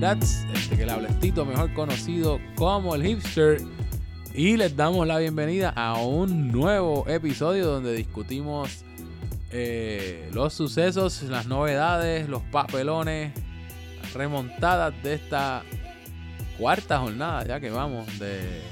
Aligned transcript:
Dads, 0.00 0.46
este 0.54 0.76
que 0.76 0.86
le 0.86 0.92
habla 0.92 1.08
mejor 1.44 1.74
conocido 1.74 2.38
como 2.54 2.94
el 2.94 3.04
hipster. 3.04 3.60
Y 4.32 4.56
les 4.56 4.76
damos 4.76 5.06
la 5.08 5.18
bienvenida 5.18 5.70
a 5.70 5.94
un 6.00 6.52
nuevo 6.52 7.04
episodio 7.08 7.66
donde 7.66 7.94
discutimos 7.94 8.84
eh, 9.50 10.30
los 10.32 10.54
sucesos, 10.54 11.22
las 11.24 11.46
novedades, 11.46 12.28
los 12.28 12.42
papelones, 12.44 13.32
remontadas 14.14 14.94
de 15.02 15.14
esta 15.14 15.64
cuarta 16.58 17.00
jornada, 17.00 17.44
ya 17.44 17.58
que 17.58 17.70
vamos, 17.70 18.06
de, 18.20 18.62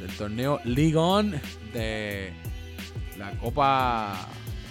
del 0.00 0.16
torneo 0.16 0.60
League 0.64 0.96
On, 0.96 1.32
de 1.74 2.32
la 3.18 3.32
Copa. 3.32 4.28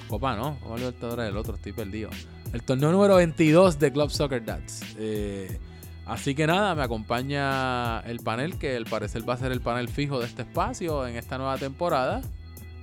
Copa, 0.07 0.35
¿no? 0.35 0.59
Copa 0.59 0.77
Libertadores 0.77 1.25
del 1.25 1.37
otro, 1.37 1.55
estoy 1.55 1.73
perdido. 1.73 2.09
El 2.51 2.63
torneo 2.63 2.91
número 2.91 3.15
22 3.15 3.77
de 3.77 3.91
Club 3.91 4.09
Soccer 4.09 4.43
Dads. 4.43 4.81
Eh, 4.97 5.59
así 6.05 6.35
que 6.35 6.47
nada, 6.47 6.75
me 6.75 6.83
acompaña 6.83 7.99
el 8.01 8.19
panel, 8.19 8.57
que 8.57 8.75
al 8.75 8.85
parecer 8.85 9.27
va 9.27 9.33
a 9.33 9.37
ser 9.37 9.51
el 9.51 9.61
panel 9.61 9.87
fijo 9.89 10.19
de 10.19 10.25
este 10.25 10.41
espacio 10.43 11.07
en 11.07 11.15
esta 11.15 11.37
nueva 11.37 11.57
temporada. 11.57 12.21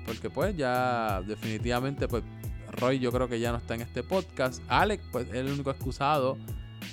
Porque 0.06 0.30
pues 0.30 0.56
ya 0.56 1.22
definitivamente, 1.26 2.08
pues 2.08 2.24
Roy 2.72 2.98
yo 2.98 3.12
creo 3.12 3.28
que 3.28 3.38
ya 3.38 3.52
no 3.52 3.58
está 3.58 3.74
en 3.74 3.82
este 3.82 4.02
podcast. 4.02 4.62
Alex, 4.68 5.04
pues 5.12 5.28
es 5.28 5.34
el 5.34 5.48
único 5.52 5.70
excusado 5.70 6.38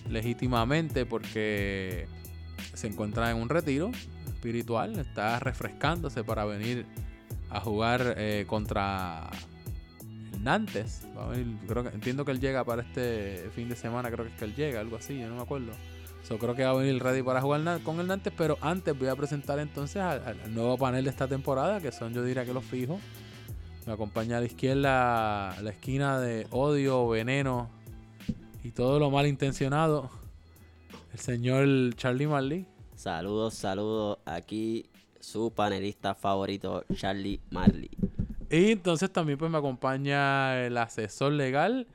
legítimamente 0.09 1.05
porque 1.05 2.07
se 2.73 2.87
encuentra 2.87 3.31
en 3.31 3.37
un 3.37 3.49
retiro 3.49 3.91
espiritual. 4.27 4.99
Está 4.99 5.39
refrescándose 5.39 6.23
para 6.23 6.45
venir 6.45 6.85
a 7.49 7.59
jugar 7.61 8.15
eh, 8.17 8.43
contra 8.47 9.29
Nantes. 10.41 11.07
Va 11.17 11.25
a 11.25 11.29
venir- 11.29 11.57
creo 11.67 11.83
que, 11.83 11.89
entiendo 11.89 12.25
que 12.25 12.31
él 12.31 12.39
llega 12.39 12.63
para 12.63 12.81
este 12.83 13.49
fin 13.55 13.69
de 13.69 13.75
semana, 13.75 14.11
creo 14.11 14.25
que 14.25 14.31
es 14.33 14.37
que 14.37 14.45
él 14.45 14.55
llega, 14.55 14.79
algo 14.81 14.97
así, 14.97 15.17
yo 15.17 15.27
no 15.29 15.35
me 15.35 15.41
acuerdo. 15.41 15.71
So, 16.27 16.37
creo 16.37 16.55
que 16.55 16.65
va 16.65 16.71
a 16.71 16.73
venir 16.73 17.01
ready 17.01 17.23
para 17.23 17.41
jugar 17.41 17.81
con 17.83 18.01
el 18.01 18.07
Nantes, 18.07 18.33
pero 18.35 18.57
antes 18.59 18.97
voy 18.99 19.07
a 19.07 19.15
presentar 19.15 19.59
entonces 19.59 20.01
al, 20.01 20.21
al 20.25 20.53
nuevo 20.53 20.77
panel 20.77 21.05
de 21.05 21.09
esta 21.09 21.25
temporada, 21.25 21.79
que 21.79 21.91
son 21.93 22.13
yo 22.13 22.21
diría 22.21 22.43
que 22.43 22.53
los 22.53 22.65
fijos. 22.65 22.99
Me 23.85 23.93
acompaña 23.93 24.37
a 24.37 24.41
la 24.41 24.45
izquierda 24.45 25.55
la 25.61 25.69
esquina 25.69 26.19
de 26.19 26.45
odio, 26.51 27.07
veneno 27.07 27.69
y 28.61 28.71
todo 28.71 28.99
lo 28.99 29.09
malintencionado. 29.09 30.09
El 31.13 31.19
señor 31.19 31.95
Charlie 31.95 32.27
Marley. 32.27 32.67
Saludos, 32.95 33.53
saludos. 33.53 34.17
Aquí 34.25 34.89
su 35.21 35.51
panelista 35.51 36.13
favorito, 36.13 36.83
Charlie 36.93 37.39
Marley. 37.51 37.89
Y 38.49 38.71
entonces 38.71 39.09
también 39.11 39.37
pues 39.37 39.49
me 39.49 39.59
acompaña 39.59 40.65
el 40.65 40.77
asesor 40.77 41.31
legal, 41.31 41.87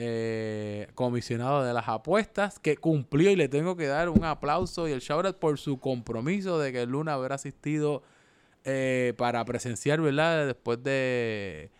eh, 0.00 0.86
comisionado 0.94 1.64
de 1.64 1.72
las 1.72 1.88
apuestas, 1.88 2.60
que 2.60 2.76
cumplió 2.76 3.32
y 3.32 3.36
le 3.36 3.48
tengo 3.48 3.76
que 3.76 3.88
dar 3.88 4.08
un 4.08 4.24
aplauso 4.24 4.86
y 4.86 4.92
el 4.92 5.00
shout 5.00 5.26
out 5.26 5.38
por 5.38 5.58
su 5.58 5.80
compromiso 5.80 6.60
de 6.60 6.72
que 6.72 6.86
Luna 6.86 7.14
haber 7.14 7.32
asistido 7.32 8.04
eh, 8.64 9.14
para 9.16 9.44
presenciar, 9.44 10.00
¿verdad? 10.00 10.46
Después 10.46 10.80
de 10.84 11.72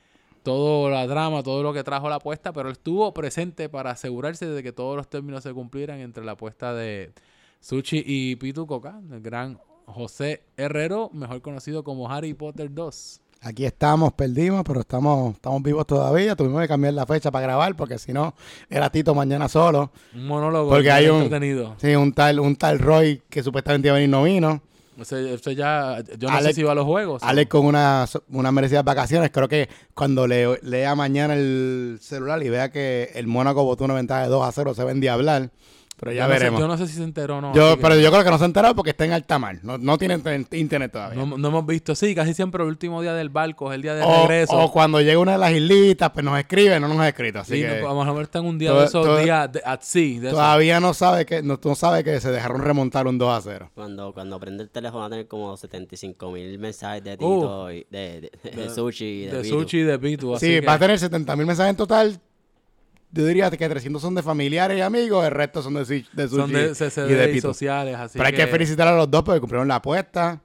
todo 0.43 0.91
la 0.91 1.07
drama, 1.07 1.45
todo 1.45 1.63
lo 1.63 1.73
que 1.73 1.85
trajo 1.85 2.09
la 2.09 2.17
apuesta, 2.17 2.53
pero 2.53 2.71
estuvo 2.71 3.15
presente 3.15 3.69
para 3.69 3.93
asegurarse 3.93 4.47
de 4.47 4.63
que 4.65 4.73
todos 4.73 4.97
los 4.97 5.09
términos 5.09 5.45
se 5.45 5.53
cumplieran 5.53 6.01
entre 6.01 6.25
la 6.25 6.33
apuesta 6.33 6.75
de 6.75 7.13
Sushi 7.61 8.03
y 8.05 8.35
Pitu 8.35 8.67
Coca, 8.67 9.01
el 9.13 9.21
gran 9.21 9.61
José 9.87 10.43
Herrero, 10.57 11.11
mejor 11.13 11.41
conocido 11.41 11.85
como 11.85 12.11
Harry 12.11 12.35
Potter 12.35 12.75
2. 12.75 13.21
Aquí 13.41 13.65
estamos, 13.65 14.13
perdimos, 14.15 14.63
pero 14.65 14.81
estamos, 14.81 15.35
estamos 15.35 15.63
vivos 15.63 15.87
todavía. 15.87 16.35
Tuvimos 16.35 16.61
que 16.61 16.67
cambiar 16.69 16.95
la 16.95 17.07
fecha 17.07 17.31
para 17.31 17.45
grabar 17.47 17.77
porque 17.77 17.97
si 17.99 18.13
no, 18.13 18.35
era 18.69 18.91
Tito 18.91 19.15
mañana 19.15 19.49
solo. 19.49 19.93
Un 20.15 20.27
monólogo 20.27 20.71
Porque 20.71 20.91
hay 20.91 21.09
un- 21.09 21.23
entretenido. 21.23 21.77
Sí, 21.81 21.95
un 21.95 22.13
tal, 22.13 22.41
un 22.41 22.57
tal 22.57 22.81
Roy 22.81 23.23
que 23.31 23.43
supuestamente 23.45 23.89
iba 23.89 23.95
a 23.97 24.01
venir 24.01 24.11
no 24.11 24.25
vino. 24.25 24.61
Ese- 25.01 25.35
ese 25.35 25.55
ya, 25.55 26.03
yo 26.19 26.27
no 26.29 26.35
sé 26.35 26.39
Alex- 26.49 26.55
si 26.57 26.61
iba 26.63 26.73
a 26.73 26.75
los 26.75 26.85
juegos. 26.85 27.23
Alex 27.23 27.49
con 27.49 27.65
unas 27.67 28.19
una 28.29 28.51
merecidas 28.51 28.83
vacaciones. 28.85 29.31
Creo 29.31 29.47
que 29.49 29.69
cuando 29.95 30.27
le, 30.27 30.59
lea 30.63 30.97
mañana 30.97 31.35
el 31.35 31.99
celular 32.03 32.43
y 32.43 32.49
vea 32.49 32.73
que 32.73 33.13
el 33.15 33.29
Mónaco 33.29 33.63
botó 33.63 33.85
una 33.85 33.95
ventaja 33.95 34.23
de 34.23 34.29
2 34.29 34.45
a 34.45 34.51
0, 34.51 34.75
se 34.75 34.83
vendía 34.83 35.13
a 35.13 35.15
hablar. 35.15 35.51
Pero 35.99 36.13
ya 36.13 36.23
Yo 36.23 36.29
no 36.29 36.33
sé- 36.35 36.39
veremos. 36.39 36.61
yo 36.61 36.69
no 36.69 36.77
sé 36.79 36.87
si 36.87 36.93
se 36.95 37.03
enteró 37.03 37.39
o 37.39 37.41
no. 37.41 37.53
Yo- 37.55 37.77
que 37.77 37.83
pero 37.83 37.97
yo 37.97 38.11
creo 38.11 38.23
que 38.25 38.31
no 38.31 38.39
se 38.39 38.45
ha 38.45 38.47
enterado 38.47 38.75
porque 38.75 38.91
está 38.91 39.05
en 39.05 39.13
alta 39.13 39.39
mar. 39.39 39.59
No, 39.63 39.79
no 39.79 39.99
tiene 39.99 40.15
inter- 40.15 40.47
internet 40.53 40.93
todavía. 40.93 41.25
no, 41.25 41.37
no 41.37 41.49
hemos 41.49 41.67
visto. 41.67 41.95
Sí, 41.95 42.15
casi 42.15 42.35
siempre 42.35 42.63
el 42.63 42.69
último 42.69 43.03
día 43.03 43.15
del 43.15 43.29
barco 43.31 43.71
es 43.73 43.77
el 43.77 43.83
día 43.83 43.95
de 43.95 44.03
o, 44.05 44.23
regreso. 44.29 44.57
o 44.57 44.71
cuando 44.73 45.01
llega 45.01 45.19
una 45.19 45.33
de 45.33 45.39
las 45.39 45.53
islitas, 45.53 46.11
pues 46.11 46.25
nos 46.25 46.39
escribe, 46.39 46.79
no 46.79 46.87
nos 46.89 46.99
ha 47.01 47.09
escrito. 47.09 47.41
Así 47.41 47.55
Sí, 47.57 47.61
que 47.63 47.81
no, 47.81 47.91
a 47.91 47.95
lo 47.95 48.05
mejor 48.05 48.23
está 48.23 48.39
en 48.39 48.47
un 48.47 48.59
día 48.59 48.71
todo- 48.71 48.81
de 48.81 48.87
esos 48.87 49.05
todo- 49.05 49.19
días 49.19 49.51
de, 49.53 49.63
at 49.65 49.81
sea. 49.83 50.03
de 50.03 50.17
esos. 50.19 50.31
todavía 50.33 50.81
no 50.81 50.95
sabe 50.95 51.27
que 51.27 51.43
no, 51.43 51.59
no 51.63 51.75
sabe 51.75 52.05
que 52.05 52.21
se 52.21 52.31
dejaron 52.31 52.61
remontar 52.63 53.07
un 53.07 53.19
2 53.19 53.37
a 53.37 53.41
0. 53.43 53.71
Cuando, 53.75 54.13
cuando 54.13 54.39
prende 54.39 54.63
el 54.63 54.71
teléfono 54.71 55.01
va 55.01 55.07
a 55.07 55.11
tener 55.11 55.27
como 55.27 55.57
75 55.57 56.31
mil 56.31 56.59
mensajes 56.59 57.03
de 57.03 57.15
Uh. 57.15 57.17
Tito, 57.17 57.73
y 57.73 57.87
de, 57.91 57.99
de, 58.21 58.31
de, 58.51 58.63
De- 58.63 58.71
Sushi 58.71 59.05
y 59.05 59.27
de, 59.27 59.37
de 59.39 59.43
Pitu. 59.43 59.61
sushi 59.63 59.79
y 59.79 59.83
de 59.83 59.99
pitu. 59.99 60.35
así 60.35 60.47
Sí, 60.47 60.53
que- 60.61 60.67
va 60.67 60.75
a 60.75 60.79
tener 60.79 60.99
70 60.99 61.35
mil 61.37 61.47
mensajes 61.47 61.71
en 61.71 61.77
total. 61.77 62.21
Yo 63.11 63.25
diría 63.25 63.51
que 63.51 63.69
300 63.69 64.03
son 64.03 64.15
de 64.15 64.23
familiares 64.23 64.77
y 64.77 64.81
amigos, 64.83 65.25
el 65.25 65.31
resto 65.31 65.63
son 65.63 65.75
de, 65.75 65.81
Sushi- 65.83 66.11
de 66.13 66.29
son 66.29 66.41
Sushi 66.43 66.53
de 66.53 66.61
y 66.61 66.67
de 66.69 66.75
CCD 66.75 67.31
y, 67.31 67.33
Pito. 67.35 67.49
sociales. 67.49 67.97
Así 67.97 68.19
Pero 68.19 68.27
hay 68.27 68.35
que 68.35 68.47
felicitar 68.47 68.87
a 68.89 68.97
los 68.97 69.11
dos 69.11 69.23
porque 69.23 69.41
cumplieron 69.41 69.67
la 69.69 69.77
apuesta. 69.77 70.43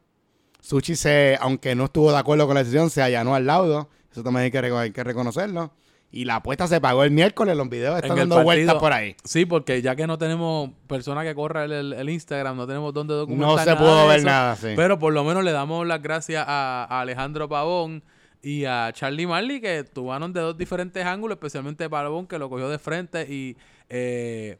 Sushi, 0.61 0.95
se, 0.95 1.37
aunque 1.41 1.75
no 1.75 1.85
estuvo 1.85 2.11
de 2.11 2.17
acuerdo 2.17 2.45
con 2.45 2.55
la 2.55 2.61
decisión, 2.61 2.89
se 2.89 3.01
allanó 3.01 3.35
al 3.35 3.45
laudo. 3.45 3.89
Eso 4.11 4.23
también 4.23 4.45
hay 4.45 4.51
que, 4.51 4.61
reco- 4.61 4.77
hay 4.77 4.91
que 4.91 5.03
reconocerlo. 5.03 5.73
Y 6.09 6.25
la 6.25 6.35
apuesta 6.37 6.67
se 6.67 6.79
pagó 6.79 7.03
el 7.03 7.11
miércoles. 7.11 7.57
Los 7.57 7.67
videos 7.69 7.95
están 8.01 8.15
dando 8.15 8.41
vueltas 8.43 8.75
por 8.75 8.93
ahí. 8.93 9.15
Sí, 9.25 9.45
porque 9.45 9.81
ya 9.81 9.95
que 9.95 10.05
no 10.07 10.17
tenemos 10.17 10.69
persona 10.87 11.23
que 11.23 11.33
corra 11.35 11.65
el, 11.65 11.71
el- 11.73 11.93
el 11.93 12.09
Instagram, 12.09 12.55
no 12.55 12.65
tenemos 12.67 12.93
dónde 12.93 13.13
documentar 13.15 13.49
No 13.49 13.57
se 13.57 13.65
nada 13.65 13.77
pudo 13.77 14.07
ver 14.07 14.19
eso. 14.19 14.25
nada, 14.27 14.55
sí. 14.55 14.67
Pero 14.75 14.99
por 14.99 15.11
lo 15.11 15.23
menos 15.25 15.43
le 15.43 15.51
damos 15.51 15.85
las 15.87 16.01
gracias 16.01 16.45
a, 16.47 16.85
a 16.85 17.01
Alejandro 17.01 17.49
Pavón 17.49 18.03
y 18.43 18.65
a 18.65 18.91
Charlie 18.93 19.25
Marley 19.25 19.61
que 19.61 19.83
tuvieron 19.85 20.33
de 20.33 20.41
dos 20.41 20.57
diferentes 20.57 21.03
ángulos, 21.05 21.37
especialmente 21.37 21.89
Pavón 21.89 22.27
que 22.27 22.37
lo 22.37 22.49
cogió 22.49 22.67
de 22.69 22.77
frente 22.77 23.25
y 23.27 23.55
eh, 23.89 24.57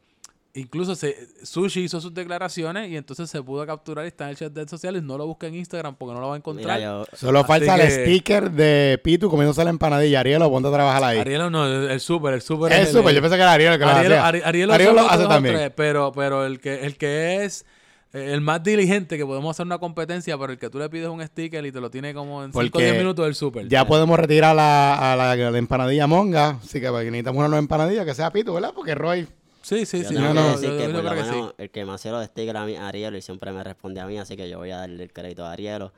incluso 0.53 0.95
se, 0.95 1.27
Sushi 1.43 1.81
hizo 1.81 1.99
sus 1.99 2.13
declaraciones 2.13 2.89
y 2.89 2.95
entonces 2.95 3.29
se 3.29 3.41
pudo 3.41 3.65
capturar 3.65 4.05
y 4.05 4.07
está 4.07 4.25
en 4.25 4.29
el 4.31 4.35
chat 4.37 4.53
de 4.53 4.61
redes 4.61 4.69
sociales. 4.69 5.03
No 5.03 5.17
lo 5.17 5.25
busca 5.27 5.47
en 5.47 5.55
Instagram 5.55 5.95
porque 5.95 6.13
no 6.13 6.21
lo 6.21 6.27
va 6.29 6.35
a 6.35 6.37
encontrar. 6.37 6.77
Mira, 6.77 6.89
yo, 6.91 7.05
Solo 7.13 7.39
Así 7.39 7.47
falta 7.47 7.75
que- 7.75 7.81
el 7.83 7.91
sticker 7.91 8.51
de 8.51 9.01
Pitu 9.03 9.29
comiéndose 9.29 9.63
la 9.63 9.71
empanadilla. 9.71 10.19
Ariel, 10.21 10.41
ponte 10.43 10.69
a 10.69 10.71
trabajar 10.71 11.03
ahí. 11.03 11.19
Ariel 11.19 11.51
no, 11.51 11.65
el, 11.67 11.99
super, 11.99 12.33
el 12.35 12.41
super. 12.41 12.71
es 12.71 12.87
el- 12.87 12.93
súper. 12.93 13.13
Yo 13.15 13.21
pensé 13.21 13.35
que 13.35 13.41
era 13.41 13.51
Ariel 13.53 13.73
el 13.73 13.79
que 13.79 13.85
lo 13.85 13.91
Ariel, 13.91 14.13
hacía. 14.13 14.27
Ari- 14.27 14.41
Ariel 14.45 14.71
Ariel 14.71 14.87
son 14.89 14.95
lo 14.97 15.09
hace 15.09 15.27
también. 15.27 15.55
tres, 15.55 15.71
pero, 15.75 16.11
pero 16.13 16.45
el 16.45 16.59
que, 16.59 16.85
el 16.85 16.95
que 16.97 17.43
es 17.43 17.65
el 18.13 18.41
más 18.41 18.63
diligente 18.63 19.17
que 19.17 19.25
podemos 19.25 19.55
hacer 19.55 19.65
una 19.65 19.79
competencia, 19.79 20.37
pero 20.37 20.53
el 20.53 20.59
que 20.59 20.69
tú 20.69 20.77
le 20.79 20.87
pides 20.89 21.09
un 21.09 21.21
sticker 21.25 21.65
y 21.65 21.71
te 21.71 21.81
lo 21.81 21.89
tiene 21.89 22.13
como 22.13 22.43
en 22.43 22.51
5 22.53 22.59
o 22.59 22.71
Porque 22.71 22.85
10 22.85 22.97
minutos 22.99 23.25
del 23.25 23.35
super. 23.35 23.67
Ya 23.67 23.85
podemos 23.85 24.17
retirar 24.19 24.55
la, 24.55 25.13
a 25.13 25.15
la, 25.15 25.35
la 25.35 25.57
empanadilla 25.57 26.05
monga. 26.07 26.59
Así 26.63 26.79
que 26.79 26.89
pues, 26.89 27.05
necesitamos 27.05 27.39
una 27.39 27.47
nueva 27.49 27.59
empanadilla 27.59 28.05
que 28.05 28.13
sea 28.13 28.31
Pitu, 28.31 28.53
¿verdad? 28.53 28.71
Porque 28.75 28.93
Roy. 28.95 29.27
Sí, 29.63 29.85
sí, 29.85 30.03
yo 30.03 30.09
sí. 30.09 30.15
no- 30.15 30.51
decir 30.51 30.69
yo- 30.69 30.77
que 30.77 30.83
yo 30.87 30.91
por 30.93 31.03
lo 31.03 31.09
creo 31.11 31.23
que 31.23 31.29
sí. 31.29 31.35
menos 31.35 31.55
el 31.57 31.69
que 31.69 31.85
me 31.85 31.93
hacía 31.93 32.11
los 32.11 32.25
stickers 32.25 32.59
a 32.59 32.65
mí, 32.65 32.75
Ariel, 32.75 33.15
y 33.15 33.21
siempre 33.21 33.51
me 33.51 33.63
responde 33.63 33.99
a 34.01 34.05
mí, 34.05 34.17
así 34.19 34.35
que 34.35 34.49
yo 34.49 34.59
voy 34.59 34.71
a 34.71 34.77
darle 34.77 35.03
el 35.03 35.11
crédito 35.13 35.45
a 35.45 35.51
Ariel. 35.53 35.89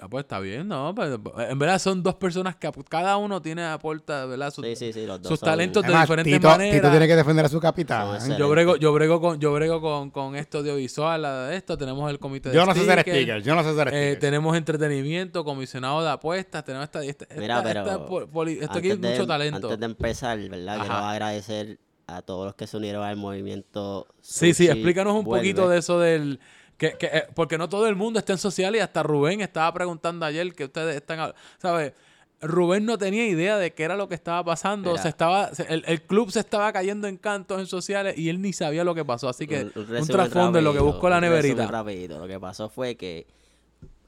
Ah, 0.00 0.08
pues 0.08 0.22
está 0.24 0.38
bien, 0.38 0.68
¿no? 0.68 0.94
Pues, 0.94 1.18
en 1.50 1.58
verdad 1.58 1.78
son 1.80 2.02
dos 2.04 2.14
personas 2.14 2.54
que 2.54 2.70
cada 2.88 3.16
uno 3.16 3.42
tiene 3.42 3.64
aporta, 3.64 4.26
¿verdad? 4.26 4.52
Sus, 4.52 4.64
Sí, 4.64 4.76
sí, 4.76 4.92
sí, 4.92 5.06
los 5.06 5.20
dos 5.20 5.28
sus 5.28 5.40
son- 5.40 5.48
talentos 5.48 5.82
de 5.82 5.88
Además, 5.88 6.04
diferentes 6.04 6.34
Tito, 6.34 6.48
maneras. 6.48 6.74
Tito 6.76 6.90
tiene 6.90 7.06
que 7.08 7.16
defender 7.16 7.44
a 7.44 7.48
su 7.48 7.60
capitán. 7.60 8.38
Yo 8.38 8.48
brego, 8.48 8.76
yo 8.76 8.92
brego 8.92 9.20
con, 9.20 9.40
yo 9.40 9.52
brego 9.52 9.80
con, 9.80 10.10
con 10.10 10.36
esto 10.36 10.58
audiovisual, 10.58 11.22
de 11.50 11.56
esto, 11.56 11.76
tenemos 11.76 12.08
el 12.10 12.20
comité 12.20 12.50
de 12.50 12.54
Yo 12.54 12.64
no 12.64 12.74
sé 12.74 12.80
hacer 12.82 13.00
stickers, 13.00 13.16
stickers. 13.18 13.44
Yo 13.44 13.54
no 13.56 13.62
sé 13.64 13.68
hacer 13.70 13.88
eh, 13.88 13.90
stickers. 13.90 14.20
tenemos 14.20 14.56
entretenimiento, 14.56 15.44
comisionado 15.44 16.02
de 16.04 16.10
apuestas, 16.10 16.64
tenemos 16.64 16.84
esta, 16.84 17.02
esta, 17.04 17.26
Mira, 17.36 17.58
esta- 17.58 17.68
pero 17.68 17.80
esta 17.80 18.06
poli- 18.30 18.58
esto 18.60 18.78
aquí 18.78 18.88
de- 18.90 19.10
mucho 19.10 19.26
talento. 19.26 19.66
Antes 19.66 19.80
de 19.80 19.86
empezar, 19.86 20.38
¿verdad? 20.48 20.74
Ajá. 20.76 20.84
Quiero 20.84 21.04
agradecer 21.06 21.78
a 22.06 22.22
todos 22.22 22.46
los 22.46 22.54
que 22.54 22.66
se 22.68 22.76
unieron 22.76 23.02
al 23.02 23.16
movimiento. 23.16 24.06
Sí, 24.20 24.54
sí, 24.54 24.66
explícanos 24.68 25.14
un 25.14 25.24
Vuelve. 25.24 25.42
poquito 25.42 25.68
de 25.68 25.78
eso 25.78 25.98
del... 25.98 26.38
Que, 26.78 26.96
que, 26.96 27.06
eh, 27.06 27.24
porque 27.34 27.58
no 27.58 27.68
todo 27.68 27.86
el 27.88 27.96
mundo 27.96 28.18
está 28.20 28.32
en 28.32 28.38
social 28.38 28.74
y 28.76 28.78
hasta 28.78 29.02
Rubén 29.02 29.40
estaba 29.42 29.70
preguntando 29.74 30.24
ayer 30.24 30.52
que 30.54 30.64
ustedes 30.64 30.96
están... 30.96 31.34
¿Sabes? 31.58 31.92
Rubén 32.40 32.84
no 32.86 32.96
tenía 32.98 33.26
idea 33.26 33.58
de 33.58 33.74
qué 33.74 33.82
era 33.82 33.96
lo 33.96 34.08
que 34.08 34.14
estaba 34.14 34.44
pasando. 34.44 34.92
Mira. 34.92 35.02
Se 35.02 35.08
estaba, 35.08 35.52
se- 35.52 35.64
el, 35.74 35.82
el 35.88 36.02
club 36.02 36.30
se 36.30 36.38
estaba 36.38 36.72
cayendo 36.72 37.08
en 37.08 37.16
cantos 37.16 37.58
en 37.58 37.66
sociales 37.66 38.16
y 38.16 38.28
él 38.28 38.40
ni 38.40 38.52
sabía 38.52 38.84
lo 38.84 38.94
que 38.94 39.04
pasó. 39.04 39.28
Así 39.28 39.48
que 39.48 39.64
un, 39.64 39.72
resumen 39.74 40.06
trasfondo 40.06 40.58
en 40.60 40.64
lo 40.64 40.72
que 40.72 40.78
buscó 40.78 41.08
la 41.10 41.16
un 41.16 41.22
neverita. 41.22 41.66
rapidito. 41.66 42.16
Lo 42.20 42.28
que 42.28 42.38
pasó 42.38 42.68
fue 42.68 42.94
que 42.94 43.26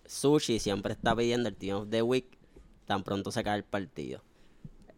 Sushi 0.07 0.61
siempre 0.61 0.93
está 0.93 1.15
pidiendo 1.17 1.49
el 1.49 1.57
Team 1.57 1.77
of 1.79 1.89
the 1.91 2.03
Week 2.03 2.27
tan 2.87 3.03
pronto 3.03 3.33
se 3.33 3.43
cae 3.43 3.57
el 3.57 3.65
partido. 3.65 4.23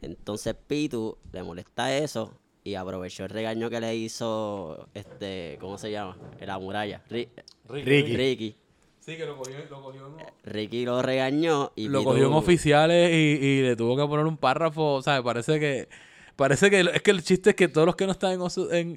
Entonces 0.03 0.55
Pitu 0.67 1.17
le 1.33 1.43
molesta 1.43 1.97
eso 1.97 2.35
y 2.65 2.75
aprovechó 2.75 3.25
el 3.25 3.31
regaño 3.31 3.69
que 3.71 3.81
le 3.81 3.95
hizo 3.97 4.89
este, 4.95 5.57
¿cómo 5.61 5.79
se 5.79 5.91
llama? 5.91 6.17
La 6.41 6.59
muralla. 6.59 7.03
Ri- 7.11 7.29
Ricky. 7.69 8.17
Ricky. 8.17 8.57
Sí, 9.01 9.17
que 9.17 9.27
lo 9.27 9.37
cogió, 9.37 9.57
lo 9.69 9.83
cogió 9.83 10.07
en, 10.07 10.27
Ricky 10.53 10.85
lo 10.85 11.03
regañó 11.03 11.73
y 11.75 11.89
lo 11.89 12.05
cogió 12.05 12.29
en 12.29 12.33
oficiales 12.35 13.11
y, 13.13 13.45
y 13.45 13.63
le 13.63 13.75
tuvo 13.75 13.97
que 13.97 14.07
poner 14.07 14.27
un 14.27 14.37
párrafo. 14.37 14.95
O 14.95 15.03
sea, 15.03 15.17
me 15.17 15.23
parece 15.23 15.59
que 15.59 15.89
Parece 16.37 16.71
que 16.71 16.81
es 16.81 17.03
que 17.03 17.11
el 17.11 17.23
chiste 17.23 17.51
es 17.51 17.57
que 17.57 17.69
todos 17.69 17.87
los 17.87 17.95
que 17.95 18.07
no 18.07 18.13
están 18.13 18.33
en, 18.33 18.41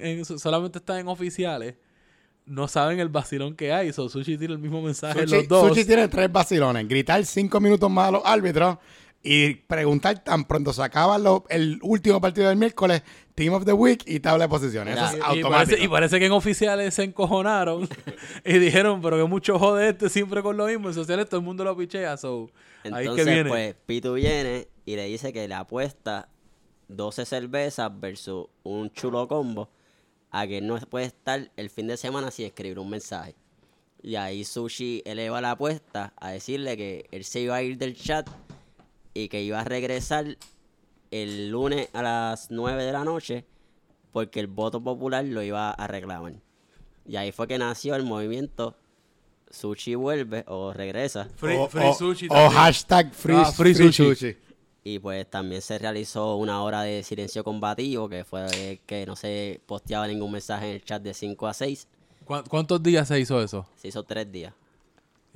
en- 0.06 0.24
solamente 0.24 0.78
están 0.78 0.98
en 1.00 1.08
oficiales 1.08 1.74
no 2.46 2.66
saben 2.66 2.98
el 2.98 3.08
vacilón 3.10 3.54
que 3.54 3.72
hay. 3.72 3.92
So, 3.92 4.08
Sushi 4.08 4.38
tiene 4.38 4.54
el 4.54 4.58
mismo 4.60 4.80
mensaje 4.80 5.20
en 5.20 5.28
Sushi, 5.28 5.40
los 5.40 5.48
dos. 5.48 5.68
Sushi 5.68 5.84
tiene 5.84 6.08
tres 6.08 6.32
vacilones. 6.32 6.88
Gritar 6.88 7.24
cinco 7.26 7.60
minutos 7.60 7.90
más 7.90 8.08
a 8.08 8.12
los 8.12 8.22
árbitros 8.24 8.78
y 9.26 9.54
preguntar 9.54 10.22
tan 10.22 10.44
pronto 10.44 10.72
se 10.72 10.82
acaba 10.82 11.18
lo- 11.18 11.44
el 11.48 11.78
último 11.82 12.20
partido 12.20 12.48
del 12.48 12.56
miércoles, 12.56 13.02
Team 13.34 13.52
of 13.54 13.64
the 13.64 13.72
Week 13.72 14.02
y 14.06 14.20
tabla 14.20 14.44
de 14.44 14.48
posiciones. 14.48 14.94
Mira, 14.94 15.08
Eso 15.08 15.16
es 15.30 15.36
Y- 15.36 15.40
y, 15.40 15.42
parece, 15.42 15.82
y 15.84 15.88
parece 15.88 16.18
que 16.20 16.26
en 16.26 16.32
oficiales 16.32 16.94
se 16.94 17.02
encojonaron 17.02 17.88
y 18.44 18.58
dijeron, 18.58 19.02
pero 19.02 19.16
que 19.16 19.24
mucho 19.24 19.58
jode 19.58 19.88
este 19.88 20.08
siempre 20.08 20.42
con 20.42 20.56
lo 20.56 20.66
mismo. 20.66 20.88
En 20.88 20.94
sociales 20.94 21.28
todo 21.28 21.40
el 21.40 21.44
mundo 21.46 21.64
lo 21.64 21.76
pichea. 21.76 22.16
So, 22.16 22.50
ahí 22.84 22.90
que 22.92 22.98
Entonces, 23.00 23.26
viene. 23.26 23.48
pues, 23.50 23.74
Pitu 23.84 24.14
viene 24.14 24.68
y 24.84 24.96
le 24.96 25.06
dice 25.06 25.32
que 25.32 25.48
le 25.48 25.54
apuesta 25.54 26.28
12 26.88 27.24
cervezas 27.26 27.90
versus 28.00 28.46
un 28.62 28.90
chulo 28.92 29.26
combo 29.26 29.68
a 30.30 30.46
que 30.46 30.58
él 30.58 30.66
no 30.68 30.78
puede 30.78 31.06
estar 31.06 31.50
el 31.56 31.68
fin 31.70 31.88
de 31.88 31.96
semana 31.96 32.30
sin 32.30 32.46
escribir 32.46 32.78
un 32.78 32.90
mensaje. 32.90 33.34
Y 34.02 34.14
ahí 34.16 34.44
Sushi 34.44 35.02
eleva 35.04 35.40
la 35.40 35.52
apuesta 35.52 36.12
a 36.16 36.30
decirle 36.30 36.76
que 36.76 37.06
él 37.10 37.24
se 37.24 37.40
iba 37.40 37.56
a 37.56 37.62
ir 37.62 37.76
del 37.76 37.96
chat 37.96 38.28
y 39.24 39.28
que 39.28 39.42
iba 39.42 39.60
a 39.60 39.64
regresar 39.64 40.36
el 41.10 41.50
lunes 41.50 41.88
a 41.92 42.02
las 42.02 42.50
9 42.50 42.84
de 42.84 42.92
la 42.92 43.04
noche 43.04 43.44
porque 44.12 44.40
el 44.40 44.46
voto 44.46 44.80
popular 44.82 45.24
lo 45.24 45.42
iba 45.42 45.70
a 45.70 45.86
reclamar. 45.86 46.34
Y 47.06 47.16
ahí 47.16 47.32
fue 47.32 47.46
que 47.46 47.58
nació 47.58 47.94
el 47.94 48.02
movimiento 48.02 48.74
Sushi 49.50 49.94
vuelve 49.94 50.44
o 50.48 50.72
regresa. 50.72 51.28
Free, 51.36 51.56
o, 51.56 51.68
free 51.68 51.84
o- 51.86 51.94
sushi 51.94 52.26
o 52.26 52.28
también. 52.30 52.52
hashtag 52.52 53.14
free, 53.14 53.36
Ah, 53.38 53.52
free 53.52 53.74
free 53.74 53.92
sushi. 53.92 54.14
sushi. 54.14 54.36
Y 54.84 54.98
pues 54.98 55.28
también 55.30 55.62
se 55.62 55.78
realizó 55.78 56.36
una 56.36 56.62
hora 56.62 56.82
de 56.82 57.02
silencio 57.02 57.42
combativo, 57.44 58.08
que 58.08 58.24
fue 58.24 58.80
que 58.86 59.06
no 59.06 59.16
se 59.16 59.60
posteaba 59.66 60.06
ningún 60.08 60.32
mensaje 60.32 60.68
en 60.68 60.74
el 60.76 60.84
chat 60.84 61.00
de 61.02 61.14
5 61.14 61.46
a 61.46 61.54
6. 61.54 61.86
¿Cuán- 62.24 62.44
¿Cuántos 62.48 62.82
días 62.82 63.06
se 63.08 63.18
hizo 63.20 63.40
eso? 63.42 63.66
Se 63.76 63.88
hizo 63.88 64.02
tres 64.02 64.30
días. 64.30 64.52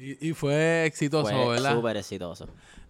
Y, 0.00 0.28
y 0.30 0.32
fue 0.32 0.86
exitoso, 0.86 1.30
Fue 1.30 1.48
¿verdad? 1.48 1.74
súper 1.74 1.96
exitoso. 1.98 2.46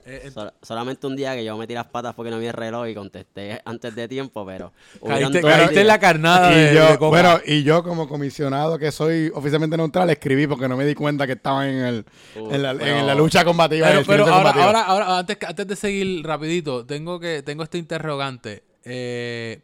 Eh, 0.06 0.22
eh, 0.24 0.30
Sol- 0.30 0.52
solamente 0.62 1.06
un 1.06 1.14
día 1.16 1.34
que 1.34 1.44
yo 1.44 1.56
metí 1.58 1.74
las 1.74 1.86
patas 1.86 2.14
porque 2.14 2.30
no 2.30 2.38
vi 2.38 2.46
el 2.46 2.52
reloj 2.54 2.86
y 2.88 2.94
contesté 2.94 3.60
antes 3.64 3.94
de 3.94 4.08
tiempo, 4.08 4.46
pero... 4.46 4.72
caíste, 5.06 5.40
caíste 5.42 5.80
en 5.82 5.86
la 5.86 5.98
carnada 5.98 6.50
de, 6.50 6.72
y 6.72 6.74
yo, 6.74 6.86
de 6.92 6.98
coca. 6.98 7.08
bueno, 7.08 7.40
y 7.44 7.62
yo 7.64 7.82
como 7.82 8.08
comisionado 8.08 8.78
que 8.78 8.92
soy 8.92 9.30
oficialmente 9.34 9.76
neutral, 9.76 10.08
escribí 10.08 10.46
porque 10.46 10.68
no 10.68 10.76
me 10.76 10.86
di 10.86 10.94
cuenta 10.94 11.26
que 11.26 11.34
estaba 11.34 11.68
en, 11.68 11.76
el, 11.84 12.04
Uh, 12.36 12.54
en, 12.54 12.62
la, 12.62 12.74
pero- 12.74 12.96
en 13.00 13.06
la 13.06 13.14
lucha 13.14 13.44
combativa. 13.44 13.88
Pero, 13.88 14.02
pero 14.06 14.26
ahora, 14.26 14.50
ahora, 14.52 14.82
ahora, 14.82 15.18
antes, 15.18 15.36
que- 15.36 15.46
antes 15.46 15.66
de 15.66 15.76
seguir 15.76 16.24
rapidito, 16.24 16.86
tengo 16.86 17.18
que, 17.20 17.42
tengo 17.42 17.62
este 17.64 17.76
interrogante. 17.78 18.62
Eh, 18.84 19.60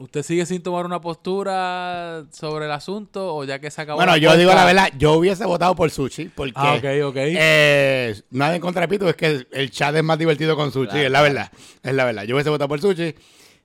¿Usted 0.00 0.22
sigue 0.22 0.46
sin 0.46 0.62
tomar 0.62 0.86
una 0.86 1.00
postura 1.00 2.24
sobre 2.30 2.66
el 2.66 2.70
asunto 2.70 3.34
o 3.34 3.42
ya 3.44 3.58
que 3.58 3.68
se 3.70 3.82
acabó 3.82 3.96
Bueno, 3.98 4.12
la 4.12 4.18
yo 4.18 4.36
digo 4.36 4.52
la 4.54 4.64
verdad, 4.64 4.92
yo 4.96 5.14
hubiese 5.14 5.44
votado 5.44 5.74
por 5.74 5.90
Sushi 5.90 6.26
porque 6.28 6.52
Ah, 6.54 6.74
ok, 6.76 6.84
ok. 7.08 7.16
eh, 7.16 8.14
nada 8.30 8.54
en 8.54 8.60
contra 8.60 8.82
de 8.82 8.88
Pito, 8.88 9.08
es 9.08 9.16
que 9.16 9.46
el 9.50 9.70
chat 9.72 9.94
es 9.96 10.04
más 10.04 10.16
divertido 10.18 10.54
con 10.54 10.70
Sushi, 10.70 10.86
Claro, 10.90 11.04
es 11.06 11.10
la 11.10 11.22
verdad, 11.22 11.52
es 11.82 11.92
la 11.94 12.04
verdad. 12.04 12.22
Yo 12.22 12.36
hubiese 12.36 12.50
votado 12.50 12.68
por 12.68 12.80
Sushi. 12.80 13.14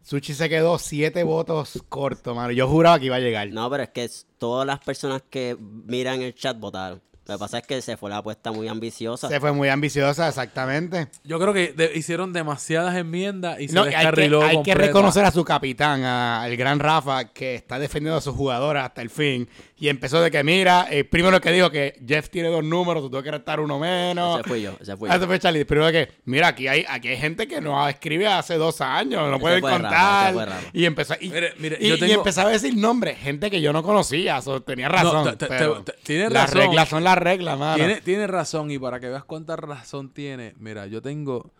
Sushi 0.02 0.34
se 0.34 0.50
quedó 0.50 0.80
siete 0.80 1.24
votos 1.24 1.82
corto, 1.88 2.34
mano. 2.36 2.52
Yo 2.52 2.68
juraba 2.68 3.00
que 3.00 3.06
iba 3.06 3.16
a 3.16 3.20
llegar. 3.20 3.48
No, 3.50 3.70
pero 3.70 3.84
es 3.84 3.90
que 3.90 4.10
todas 4.38 4.66
las 4.68 4.80
personas 4.80 5.22
que 5.30 5.56
miran 5.60 6.22
el 6.22 6.34
chat 6.36 6.60
votaron. 6.60 7.00
Lo 7.26 7.36
que 7.36 7.40
pasa 7.40 7.60
es 7.60 7.66
que 7.68 7.82
se 7.82 7.96
fue 7.96 8.10
la 8.10 8.18
apuesta 8.18 8.52
muy 8.52 8.68
ambiciosa. 8.68 9.30
Se 9.30 9.40
fue 9.40 9.54
muy 9.54 9.70
ambiciosa, 9.70 10.28
exactamente. 10.28 11.08
Yo 11.24 11.40
creo 11.40 11.54
que 11.54 11.72
de- 11.72 11.92
hicieron 11.96 12.34
demasiadas 12.34 12.96
enmiendas 12.98 13.62
y 13.62 13.70
se 13.70 13.76
No, 13.76 13.84
hay 13.84 13.92
que, 13.92 13.96
hay 14.44 14.62
que 14.64 14.76
reconocer 14.76 15.24
a 15.24 15.32
su 15.32 15.46
capitán, 15.46 16.04
a- 16.04 16.42
al 16.44 16.58
gran 16.58 16.80
Rafa, 16.80 17.26
que 17.30 17.56
está 17.56 17.80
defendiendo 17.80 18.18
a 18.18 18.22
sus 18.22 18.36
jugadores 18.36 18.84
hasta 18.84 19.02
el 19.02 19.10
fin. 19.10 19.48
Y 19.84 19.90
empezó 19.90 20.22
de 20.22 20.32
que, 20.32 20.42
mira, 20.46 20.88
eh, 20.90 21.04
primero 21.04 21.42
que 21.42 21.52
dijo 21.52 21.70
que 21.70 22.00
Jeff 22.08 22.30
tiene 22.30 22.48
dos 22.48 22.64
números, 22.64 23.04
tú 23.04 23.10
tienes 23.10 23.26
que 23.26 23.32
restar 23.32 23.60
uno 23.60 23.78
menos. 23.80 24.40
Ese 24.40 24.48
fui 24.48 24.62
yo, 24.62 24.78
ese 24.80 24.96
fui 24.96 25.10
Ah, 25.10 25.16
yo. 25.16 25.18
ese 25.18 25.28
fue 25.28 25.40
Charlie. 25.40 25.66
Primero 25.66 25.92
que, 25.92 26.08
mira, 26.24 26.48
aquí 26.48 26.70
hay, 26.70 26.86
aquí 26.88 27.10
hay 27.10 27.18
gente 27.18 27.50
que 27.50 27.60
no 27.60 27.86
escribe 27.90 28.26
hace 28.28 28.54
dos 28.56 28.80
años, 28.80 29.24
no 29.24 29.32
Ese 29.36 29.40
pueden 29.42 29.60
fue 29.60 29.72
contar. 29.72 30.34
fue 30.34 30.46
y 30.72 30.86
empezó 30.86 31.16
y, 31.20 31.30
Mire, 31.32 31.54
mire, 31.60 31.78
y- 31.82 31.90
yo 31.90 31.96
y 31.96 32.00
tengo- 32.00 32.14
empezaba 32.14 32.48
a 32.48 32.54
decir 32.54 32.78
nombres, 32.78 33.18
gente 33.18 33.52
que 33.52 33.60
yo 33.60 33.74
no 33.74 33.84
conocía. 33.84 34.42
so, 34.42 34.62
tenía 34.62 34.88
No, 34.88 34.94
razón. 34.96 35.26
te- 35.32 35.36
te- 35.36 35.48
pero 35.48 35.84
te- 35.84 35.96
tienes 36.02 36.32
las 36.32 36.44
razón. 36.54 36.62
reglas 36.70 36.88
son 36.88 37.04
las 37.04 37.18
reglas, 37.18 37.60
mano. 37.60 37.76
Tiene, 37.76 38.00
tiene 38.00 38.26
razón, 38.28 38.72
y 38.72 38.80
para 38.80 39.02
que 39.02 39.10
veas 39.10 39.26
cuánta 39.26 39.58
razón 39.58 40.14
tiene, 40.14 40.54
mira, 40.60 40.88
yo 40.88 41.02
tengo 41.02 41.52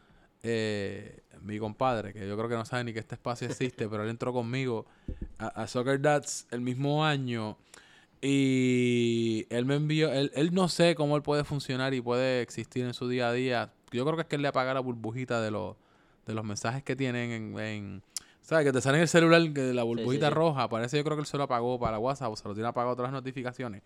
eh, 0.44 1.20
mi 1.42 1.60
compadre, 1.60 2.14
que 2.14 2.26
yo 2.26 2.38
creo 2.38 2.48
que 2.48 2.56
no 2.56 2.64
sabe 2.66 2.86
ni 2.86 2.94
que 2.94 3.00
este 3.00 3.16
espacio 3.16 3.48
existe, 3.50 3.90
pero 3.90 4.04
él 4.04 4.10
entró 4.10 4.32
conmigo 4.32 4.86
a, 5.40 5.48
a 5.48 5.68
Soccer 5.68 6.00
Dads 6.02 6.48
el 6.52 6.62
mismo 6.62 7.04
año. 7.06 7.58
Y 8.26 9.46
él 9.50 9.66
me 9.66 9.76
envió, 9.76 10.10
él, 10.14 10.32
él 10.34 10.54
no 10.54 10.70
sé 10.70 10.96
cómo 10.96 11.18
él 11.18 11.22
puede 11.24 11.44
funcionar 11.44 11.94
y 11.94 12.00
puede 12.00 12.42
existir 12.42 12.86
en 12.86 12.94
su 12.94 13.10
día 13.10 13.28
a 13.28 13.34
día. 13.34 13.74
Yo 13.92 14.06
creo 14.06 14.16
que 14.16 14.22
es 14.22 14.28
que 14.30 14.38
él 14.38 14.42
le 14.42 14.48
apaga 14.48 14.74
la 14.74 14.80
burbujita 14.80 15.42
de 15.42 15.52
los, 15.52 15.76
de 16.26 16.34
los 16.34 16.46
mensajes 16.46 16.84
que 16.84 16.96
tienen 16.96 17.32
en, 17.32 17.60
en- 17.60 18.04
¿sabes? 18.42 18.66
Que 18.66 18.72
te 18.72 18.80
sale 18.80 18.96
en 18.98 19.02
el 19.02 19.08
celular 19.10 19.42
que 19.52 19.74
la 19.74 19.84
burbujita 19.84 20.30
sí. 20.30 20.34
roja. 20.34 20.70
Parece 20.70 20.96
yo 20.96 21.04
creo 21.04 21.18
que 21.18 21.22
él 21.22 21.28
se 21.28 21.36
lo 21.36 21.44
apagó 21.44 21.78
para 21.78 22.00
WhatsApp 22.00 22.32
o 22.32 22.36
se 22.38 22.48
lo 22.48 22.54
tiene 22.54 22.70
apagado 22.70 22.94
otras 22.94 23.12
notificaciones. 23.12 23.82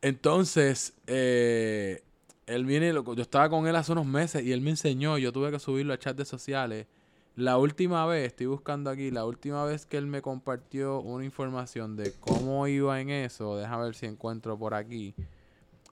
Entonces, 0.00 0.92
eh, 1.08 2.02
él 2.46 2.64
viene, 2.66 2.92
yo 2.92 3.14
estaba 3.18 3.48
con 3.48 3.66
él 3.66 3.74
hace 3.74 3.90
unos 3.90 4.06
meses 4.06 4.44
y 4.44 4.52
él 4.52 4.60
me 4.60 4.70
enseñó, 4.70 5.18
yo 5.18 5.32
tuve 5.32 5.50
que 5.50 5.58
subirlo 5.58 5.92
a 5.92 5.98
chat 5.98 6.16
de 6.16 6.24
sociales. 6.24 6.86
La 7.36 7.58
última 7.58 8.06
vez, 8.06 8.28
estoy 8.28 8.46
buscando 8.46 8.90
aquí, 8.90 9.10
la 9.10 9.24
última 9.24 9.64
vez 9.64 9.86
que 9.86 9.96
él 9.96 10.06
me 10.06 10.22
compartió 10.22 11.00
una 11.00 11.24
información 11.24 11.96
de 11.96 12.12
cómo 12.20 12.68
iba 12.68 13.00
en 13.00 13.10
eso, 13.10 13.56
déjame 13.56 13.86
ver 13.86 13.94
si 13.96 14.06
encuentro 14.06 14.56
por 14.56 14.74
aquí. 14.74 15.14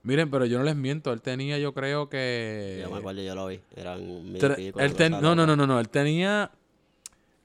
Miren, 0.03 0.29
pero 0.31 0.45
yo 0.45 0.57
no 0.57 0.63
les 0.63 0.75
miento, 0.75 1.11
él 1.11 1.21
tenía 1.21 1.57
yo 1.57 1.73
creo 1.73 2.07
que... 2.09 2.79
Yo 2.81 2.89
me 2.89 2.97
acuerdo, 2.97 3.21
yo 3.21 3.35
lo 3.35 3.47
vi. 3.47 3.59
Eran 3.75 3.99
mil 4.23 4.37
y 4.37 4.39
Tre- 4.39 4.55
pico, 4.55 4.79
él 4.79 4.93
ten- 4.95 5.11
no, 5.21 5.35
no, 5.35 5.45
no, 5.45 5.55
no, 5.55 5.67
no, 5.67 5.79
él 5.79 5.89
tenía... 5.89 6.51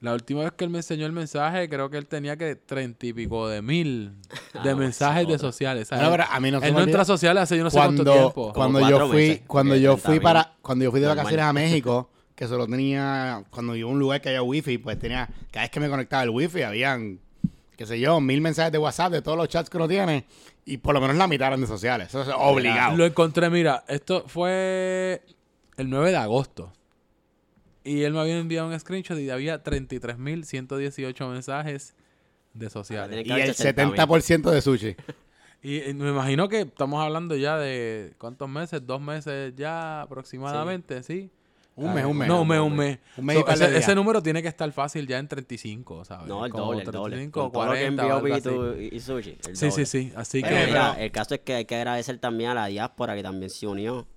La 0.01 0.13
última 0.13 0.43
vez 0.43 0.53
que 0.53 0.63
él 0.63 0.69
me 0.69 0.77
enseñó 0.77 1.05
el 1.05 1.11
mensaje, 1.11 1.67
creo 1.67 1.89
que 1.89 1.97
él 1.97 2.07
tenía 2.07 2.37
que 2.37 2.55
treinta 2.55 3.05
y 3.05 3.11
pico 3.11 3.49
de 3.49 3.61
mil 3.61 4.13
de 4.63 4.69
Ah, 4.69 4.75
mensajes 4.75 5.27
de 5.27 5.37
sociales. 5.37 5.91
No, 5.91 6.09
pero 6.09 6.23
a 6.29 6.39
mí 6.39 6.51
no 6.51 6.61
se 6.61 6.67
él 6.67 6.73
me 6.73 6.79
no 6.79 6.85
entra 6.85 7.01
a 7.01 7.05
sociales 7.05 7.43
hace 7.43 7.57
yo 7.57 7.65
no 7.65 7.69
sé 7.69 7.75
cuánto 7.75 8.05
cuando, 8.05 8.13
tiempo. 8.13 8.53
cuando 8.53 8.89
yo 8.89 9.07
fui 9.09 9.17
meses, 9.27 9.41
cuando 9.45 9.73
de 9.73 9.81
yo 9.81 9.97
30.000. 9.97 9.99
fui 9.99 10.19
para 10.21 10.55
cuando 10.61 10.85
yo 10.85 10.91
fui 10.91 11.01
de 11.01 11.07
vacaciones 11.07 11.43
a 11.45 11.51
México 11.51 12.09
que 12.39 12.47
solo 12.47 12.67
tenía 12.67 13.43
cuando 13.49 13.75
iba 13.75 13.89
a 13.89 13.91
un 13.91 13.99
lugar 13.99 14.21
que 14.21 14.29
había 14.29 14.41
wifi 14.41 14.77
pues 14.77 14.97
tenía 14.97 15.27
cada 15.51 15.65
vez 15.65 15.71
que 15.71 15.81
me 15.81 15.89
conectaba 15.89 16.23
el 16.23 16.29
wifi 16.29 16.61
habían 16.61 17.19
qué 17.75 17.85
sé 17.85 17.99
yo 17.99 18.21
mil 18.21 18.39
mensajes 18.39 18.71
de 18.71 18.77
WhatsApp 18.77 19.11
de 19.11 19.21
todos 19.21 19.37
los 19.37 19.49
chats 19.49 19.69
que 19.69 19.75
uno 19.75 19.89
tiene 19.89 20.23
y 20.63 20.77
por 20.77 20.93
lo 20.93 21.01
menos 21.01 21.17
la 21.17 21.27
mitad 21.27 21.47
eran 21.47 21.59
de 21.59 21.67
sociales 21.67 22.07
eso 22.07 22.21
es 22.21 22.29
obligado 22.33 22.95
Lo 22.95 23.05
encontré, 23.05 23.49
mira, 23.49 23.83
esto 23.89 24.23
fue 24.25 25.21
el 25.75 25.89
9 25.89 26.11
de 26.11 26.15
agosto. 26.15 26.71
Y 27.83 28.03
él 28.03 28.13
me 28.13 28.21
había 28.21 28.37
enviado 28.37 28.69
un 28.69 28.79
screenshot 28.79 29.19
y 29.19 29.29
había 29.29 29.61
33.118 29.61 31.29
mensajes 31.29 31.93
de 32.53 32.69
sociales. 32.69 33.27
y 33.27 33.31
el 33.31 33.53
70% 33.53 34.49
de 34.49 34.61
sushi 34.61 34.95
Y 35.61 35.93
me 35.93 36.09
imagino 36.09 36.47
que 36.47 36.61
estamos 36.61 37.03
hablando 37.03 37.35
ya 37.35 37.57
de 37.57 38.13
cuántos 38.17 38.47
meses, 38.47 38.87
dos 38.87 39.01
meses 39.01 39.53
ya 39.57 40.03
aproximadamente, 40.03 41.03
¿sí? 41.03 41.31
Un 41.87 41.93
mes 41.93 42.05
un 42.05 42.17
mes 42.17 42.27
No, 42.27 42.41
un 42.41 42.47
mes, 42.47 42.59
un 42.59 42.75
mes. 42.75 42.99
Un 43.17 43.25
mes 43.25 43.37
y 43.37 43.39
So, 43.39 43.45
de 43.47 43.53
ese, 43.53 43.77
ese 43.77 43.95
número 43.95 44.21
tiene 44.21 44.41
que 44.41 44.47
estar 44.47 44.71
fácil 44.71 45.07
ya 45.07 45.17
en 45.19 45.27
35, 45.27 46.05
¿sabes? 46.05 46.27
No, 46.27 46.45
el 46.45 46.51
doble, 46.51 46.83
el 46.83 46.91
doble. 46.91 47.15
35 47.15 47.41
Con 47.41 47.51
todo 47.51 47.65
lo 47.65 47.71
que 47.73 47.77
40 47.79 48.01
envió 48.03 48.81
y, 48.81 48.99
Sushi. 48.99 49.37
el 49.47 49.55
Sí, 49.55 49.71
sí, 49.71 49.85
sí. 49.85 50.13
Así 50.15 50.41
Pero, 50.41 50.53
que 50.55 50.61
Pero 50.61 50.67
mira, 50.67 50.95
el 50.99 51.11
caso 51.11 51.33
es 51.35 51.41
que 51.41 51.55
hay 51.55 51.65
que 51.65 51.75
agradecer 51.75 52.17
también 52.19 52.51
a 52.51 52.53
la 52.53 52.65
diáspora 52.67 53.15
que 53.15 53.23
también 53.23 53.49
se 53.49 53.67
unió. 53.67 54.07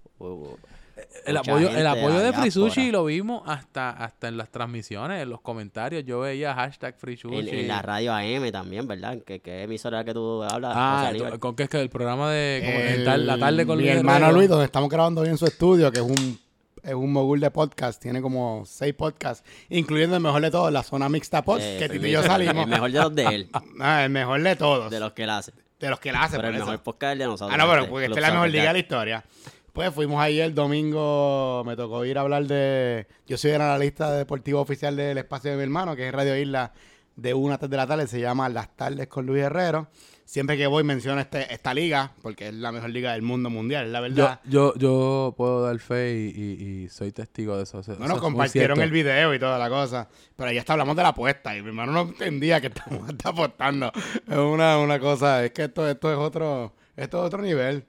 El 1.25 1.37
apoyo, 1.37 1.69
el 1.71 1.87
apoyo 1.87 2.11
la 2.16 2.21
de 2.23 2.33
Free. 2.33 2.50
Sushi 2.50 2.90
lo 2.90 3.04
vimos 3.07 3.42
hasta, 3.47 3.90
hasta 3.90 4.28
en 4.28 4.37
las 4.37 4.50
transmisiones, 4.50 5.23
en 5.23 5.31
los 5.31 5.40
comentarios. 5.40 6.04
Yo 6.04 6.21
veía 6.21 6.54
hashtag 6.54 6.97
Free 6.99 7.16
Sushi. 7.16 7.38
En, 7.38 7.49
en 7.49 7.69
la 7.69 7.81
radio 7.83 8.12
AM 8.12 8.50
también, 8.52 8.87
¿verdad? 8.87 9.19
¿Qué, 9.26 9.40
qué 9.40 9.62
emisora 9.62 10.04
que 10.04 10.12
tú 10.12 10.42
hablas? 10.42 10.73
Ah? 10.76 11.11
¿con 11.40 11.57
qué 11.57 11.64
es 11.64 11.69
que 11.71 11.81
el 11.81 11.88
programa 11.88 12.31
de 12.31 12.62
como 12.64 13.11
El- 13.14 13.26
la 13.26 13.38
tarde 13.38 13.66
con 13.66 13.78
mi 13.78 13.85
Luis 13.85 13.97
hermano? 13.97 14.31
Luis 14.33 14.49
donde 14.49 14.66
estamos 14.66 14.90
grabando 14.90 15.23
hoy 15.23 15.28
en 15.28 15.38
su 15.38 15.47
estudio 15.47 15.90
que 15.90 15.99
es 15.99 16.04
un 16.04 16.38
es 16.83 16.95
un 16.95 17.12
mogul 17.12 17.39
de 17.41 17.51
podcast 17.51 18.01
tiene 18.03 18.21
como 18.21 18.65
seis 18.67 18.93
podcasts 18.95 19.45
incluyendo 19.69 20.17
el 20.17 20.23
mejor 20.23 20.43
de 20.43 20.51
todos 20.51 20.73
la 20.73 20.83
zona 20.83 21.09
mixta 21.09 21.43
pod 21.43 21.61
Eh, 21.61 21.77
que 21.79 21.89
Tito 21.89 22.07
y 22.07 22.11
yo 22.11 22.23
salimos 22.23 22.65
El 22.65 22.71
mejor 22.71 22.91
de 22.91 22.99
los 23.01 23.15
de 23.15 23.25
él, 23.27 23.51
Ah, 23.81 24.05
el 24.05 24.11
mejor 24.11 24.43
de 24.43 24.57
todos 24.57 24.91
de 24.91 25.01
los 25.01 25.12
que 25.12 25.23
él 25.25 25.31
hace. 25.31 25.53
de 25.79 25.91
los 25.91 26.01
que 26.01 26.12
la 26.12 26.23
hace 26.25 26.37
Pero 26.37 26.49
por 26.49 26.55
el 26.55 26.57
eso. 26.57 26.67
mejor 26.67 26.83
podcast 26.83 27.12
el 27.12 27.19
de 27.21 27.25
nosotros. 27.27 27.51
Ah, 27.53 27.57
no, 27.57 27.69
pero 27.69 27.81
este, 27.81 27.91
porque 27.91 28.05
esta 28.07 28.19
es 28.19 28.23
la 28.27 28.33
mejor 28.33 28.49
liga 28.51 28.65
de 28.69 28.73
la 28.73 28.79
historia. 28.79 29.25
Pues 29.73 29.93
fuimos 29.95 30.21
ahí 30.21 30.39
el 30.41 30.55
domingo, 30.55 31.62
me 31.65 31.77
tocó 31.77 32.05
ir 32.05 32.19
a 32.19 32.21
hablar 32.21 32.45
de... 32.47 33.07
Yo 33.27 33.39
soy 33.39 33.53
analista 33.53 34.12
deportivo 34.12 34.61
oficial 34.61 34.95
del 34.97 35.17
espacio 35.19 35.51
de 35.51 35.57
mi 35.57 35.62
hermano, 35.62 35.97
que 35.97 36.09
es 36.09 36.12
Radio 36.12 36.37
Isla 36.37 36.73
de 37.17 37.33
1 37.35 37.55
a 37.55 37.59
3 37.59 37.71
de 37.71 37.77
la 37.79 37.87
tarde. 37.87 38.07
Se 38.07 38.21
llama 38.21 38.49
Las 38.51 38.77
Tardes 38.77 39.07
con 39.09 39.25
Luis 39.27 39.43
Herrero. 39.43 39.89
Siempre 40.25 40.57
que 40.57 40.67
voy 40.67 40.83
menciono 40.85 41.21
este, 41.21 41.52
esta 41.52 41.75
liga, 41.75 42.12
porque 42.23 42.49
es 42.49 42.55
la 42.55 42.73
mejor 42.73 42.88
liga 42.91 43.12
del 43.12 43.23
mundo 43.23 43.50
mundial, 43.50 43.87
es 43.87 43.93
la 43.93 44.00
verdad. 44.00 44.41
yo, 44.45 44.73
yo 44.76 45.35
puedo 45.37 45.62
dar 45.62 45.79
fe 45.79 46.14
y, 46.14 46.41
y- 46.41 46.83
y 46.85 46.88
soy 46.88 47.12
testigo 47.12 47.57
de 47.57 47.64
eso. 47.64 47.81
Eso- 47.81 47.91
No, 47.93 47.97
eso 47.97 48.00
nos 48.09 48.17
es 48.17 48.23
muy 48.23 48.31
compartieron 48.31 48.81
el 48.81 48.91
video 48.91 49.35
y 49.35 49.38
toda 49.38 49.59
la 49.59 49.69
cosa. 49.69 50.09
Pero 50.37 50.49
ahí 50.50 50.57
hasta 50.59 50.73
hablamos 50.73 50.97
de 50.97 51.02
la 51.02 51.09
apuesta. 51.11 51.55
Y 51.57 51.61
mi 51.62 51.69
hermano 51.69 51.93
no 51.93 52.00
entendía 52.02 52.61
que 52.61 52.67
estamos 52.75 53.11
apostando. 53.25 53.93
Es 54.26 54.37
una, 54.38 54.79
una 54.79 54.99
cosa. 54.99 55.45
Es 55.45 55.50
que 55.50 55.64
esto, 55.64 55.87
esto 55.88 56.11
es 56.11 56.17
otro. 56.19 56.73
Esto 56.97 57.19
es 57.21 57.25
otro 57.26 57.43
nivel. 57.43 57.85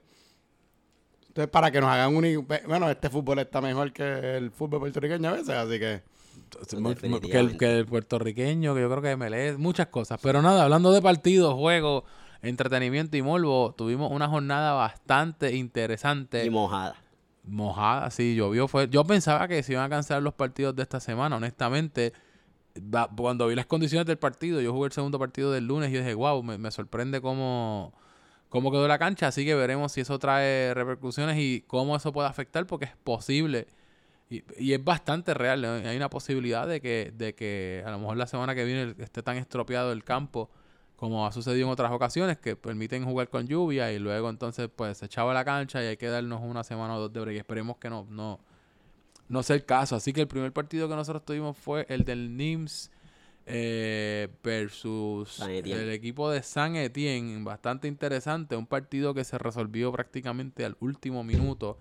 Entonces, 1.28 1.50
para 1.50 1.70
que 1.70 1.80
nos 1.80 1.90
hagan 1.90 2.14
un. 2.14 2.26
i- 2.26 2.36
Bueno, 2.36 2.90
este 2.90 3.08
fútbol 3.10 3.38
está 3.38 3.60
mejor 3.60 3.92
que 3.92 4.36
el 4.36 4.50
fútbol 4.50 4.80
puertorriqueño 4.80 5.28
a 5.30 5.32
veces, 5.32 5.50
así 5.50 5.78
que. 5.78 6.02
Que 7.30 7.38
el, 7.38 7.56
que 7.58 7.78
el 7.78 7.86
puertorriqueño, 7.86 8.74
que 8.74 8.80
yo 8.80 8.90
creo 8.90 9.02
que 9.02 9.16
MLS, 9.16 9.58
muchas 9.58 9.88
cosas. 9.88 10.20
Pero 10.22 10.42
nada, 10.42 10.64
hablando 10.64 10.92
de 10.92 11.02
partidos, 11.02 11.54
juegos, 11.54 12.04
entretenimiento 12.44 13.16
y 13.16 13.22
morbo, 13.22 13.74
tuvimos 13.76 14.10
una 14.12 14.28
jornada 14.28 14.72
bastante 14.72 15.54
interesante. 15.54 16.44
Y 16.44 16.50
mojada. 16.50 16.96
Mojada, 17.44 18.10
sí, 18.10 18.34
llovió. 18.34 18.68
Fue, 18.68 18.88
yo 18.88 19.04
pensaba 19.04 19.48
que 19.48 19.62
se 19.62 19.72
iban 19.72 19.84
a 19.84 19.88
cancelar 19.88 20.22
los 20.22 20.34
partidos 20.34 20.74
de 20.74 20.82
esta 20.82 21.00
semana, 21.00 21.36
honestamente. 21.36 22.12
Cuando 23.16 23.46
vi 23.46 23.54
las 23.54 23.66
condiciones 23.66 24.06
del 24.06 24.18
partido, 24.18 24.60
yo 24.60 24.72
jugué 24.72 24.86
el 24.86 24.92
segundo 24.92 25.18
partido 25.18 25.52
del 25.52 25.66
lunes 25.66 25.90
y 25.90 25.94
yo 25.94 26.00
dije, 26.00 26.14
wow, 26.14 26.42
me, 26.42 26.58
me 26.58 26.70
sorprende 26.70 27.20
cómo, 27.20 27.92
cómo 28.48 28.72
quedó 28.72 28.88
la 28.88 28.98
cancha. 28.98 29.28
Así 29.28 29.44
que 29.44 29.54
veremos 29.54 29.92
si 29.92 30.00
eso 30.00 30.18
trae 30.18 30.74
repercusiones 30.74 31.38
y 31.38 31.64
cómo 31.66 31.96
eso 31.96 32.12
puede 32.12 32.28
afectar, 32.28 32.66
porque 32.66 32.86
es 32.86 32.96
posible. 32.96 33.68
Y, 34.30 34.42
y 34.58 34.72
es 34.72 34.82
bastante 34.82 35.34
real. 35.34 35.60
¿no? 35.60 35.74
Hay 35.88 35.96
una 35.96 36.10
posibilidad 36.10 36.66
de 36.66 36.80
que, 36.80 37.12
de 37.14 37.34
que 37.34 37.84
a 37.86 37.90
lo 37.90 37.98
mejor 37.98 38.16
la 38.16 38.26
semana 38.26 38.54
que 38.54 38.64
viene 38.64 38.94
esté 38.98 39.22
tan 39.22 39.36
estropeado 39.36 39.92
el 39.92 40.02
campo 40.02 40.50
como 41.04 41.26
ha 41.26 41.32
sucedido 41.32 41.66
en 41.66 41.70
otras 41.70 41.92
ocasiones, 41.92 42.38
que 42.38 42.56
permiten 42.56 43.04
jugar 43.04 43.28
con 43.28 43.46
lluvia 43.46 43.92
y 43.92 43.98
luego 43.98 44.30
entonces 44.30 44.70
pues 44.74 44.96
se 44.96 45.04
echaba 45.04 45.34
la 45.34 45.44
cancha 45.44 45.82
y 45.84 45.86
hay 45.86 45.98
que 45.98 46.06
darnos 46.08 46.40
una 46.42 46.64
semana 46.64 46.96
o 46.96 47.00
dos 47.00 47.12
de 47.12 47.20
break. 47.20 47.36
Esperemos 47.36 47.76
que 47.76 47.90
no, 47.90 48.06
no, 48.08 48.40
no 49.28 49.42
sea 49.42 49.54
el 49.56 49.66
caso. 49.66 49.96
Así 49.96 50.14
que 50.14 50.22
el 50.22 50.28
primer 50.28 50.50
partido 50.52 50.88
que 50.88 50.94
nosotros 50.96 51.22
tuvimos 51.26 51.58
fue 51.58 51.84
el 51.90 52.04
del 52.04 52.34
NIMS 52.34 52.90
eh, 53.44 54.28
versus 54.42 55.40
el 55.82 55.90
equipo 55.90 56.30
de 56.30 56.42
San 56.42 56.74
Etienne. 56.76 57.44
Bastante 57.44 57.86
interesante. 57.86 58.56
Un 58.56 58.66
partido 58.66 59.12
que 59.12 59.24
se 59.24 59.36
resolvió 59.36 59.92
prácticamente 59.92 60.64
al 60.64 60.74
último 60.80 61.22
minuto. 61.22 61.76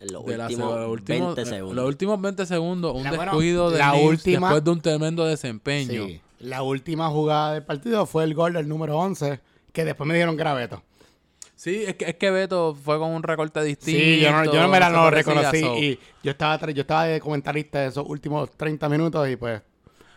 Los 0.00 0.26
de 0.26 0.36
la 0.36 0.44
últimos 0.44 0.74
se- 0.74 0.78
los 0.80 0.90
últimos, 0.90 1.34
20 1.36 1.50
segundos. 1.50 1.74
Los 1.76 1.86
últimos 1.88 2.20
20 2.20 2.44
segundos, 2.46 2.94
un 2.94 3.04
La- 3.04 3.12
bueno, 3.16 3.32
descuido 3.32 3.70
de 3.70 3.78
la 3.78 3.92
NIMS 3.92 4.04
última- 4.10 4.48
después 4.48 4.64
de 4.64 4.70
un 4.70 4.80
tremendo 4.82 5.24
desempeño. 5.24 6.06
Sí. 6.06 6.20
La 6.40 6.62
última 6.62 7.08
jugada 7.08 7.54
del 7.54 7.64
partido 7.64 8.06
fue 8.06 8.24
el 8.24 8.34
gol 8.34 8.52
del 8.52 8.68
número 8.68 8.96
11, 8.98 9.40
que 9.72 9.84
después 9.84 10.06
me 10.06 10.14
dieron 10.14 10.36
graveto. 10.36 10.82
Sí, 11.56 11.82
es 11.84 11.96
que, 11.96 12.04
es 12.10 12.14
que 12.14 12.30
Beto 12.30 12.74
fue 12.76 12.98
con 12.98 13.10
un 13.10 13.22
recorte 13.24 13.60
distinto. 13.64 14.00
Sí, 14.00 14.20
yo 14.20 14.30
no, 14.30 14.44
yo 14.44 14.60
no 14.62 14.68
me 14.68 14.78
la 14.78 14.90
no 14.90 15.04
lo 15.04 15.10
reconocí. 15.10 15.60
so- 15.60 15.76
Y 15.76 15.98
yo 16.22 16.30
estaba, 16.30 16.56
yo 16.70 16.82
estaba 16.82 17.04
de 17.06 17.18
comentarista 17.20 17.80
de 17.80 17.88
esos 17.88 18.04
últimos 18.08 18.50
30 18.52 18.88
minutos 18.88 19.28
y 19.28 19.34
pues 19.34 19.60